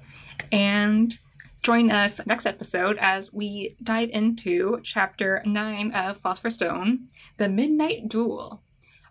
And 0.50 1.16
join 1.62 1.90
us 1.90 2.24
next 2.26 2.46
episode 2.46 2.96
as 3.00 3.32
we 3.32 3.76
dive 3.82 4.10
into 4.10 4.80
chapter 4.82 5.42
9 5.44 5.92
of 5.92 6.18
Philosopher's 6.18 6.54
Stone, 6.54 7.08
The 7.36 7.48
Midnight 7.48 8.08
Duel. 8.08 8.62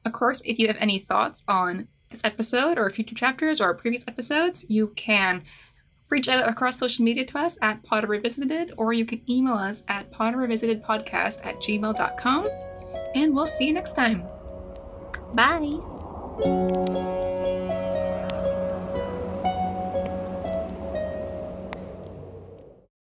Of 0.03 0.11
course, 0.11 0.41
if 0.45 0.59
you 0.59 0.67
have 0.67 0.77
any 0.79 0.99
thoughts 0.99 1.43
on 1.47 1.87
this 2.09 2.21
episode 2.23 2.77
or 2.77 2.89
future 2.89 3.15
chapters 3.15 3.59
or 3.59 3.73
previous 3.73 4.07
episodes, 4.07 4.65
you 4.69 4.89
can 4.95 5.43
reach 6.09 6.27
out 6.27 6.47
across 6.47 6.77
social 6.77 7.03
media 7.03 7.25
to 7.25 7.39
us 7.39 7.57
at 7.61 7.83
Potter 7.83 8.07
Revisited, 8.07 8.73
or 8.77 8.93
you 8.93 9.05
can 9.05 9.21
email 9.29 9.55
us 9.55 9.83
at 9.87 10.11
potterrevisitedpodcast 10.11 11.45
at 11.45 11.55
gmail.com. 11.57 12.47
And 13.15 13.33
we'll 13.33 13.47
see 13.47 13.67
you 13.67 13.73
next 13.73 13.93
time. 13.93 14.23
Bye. 15.35 15.81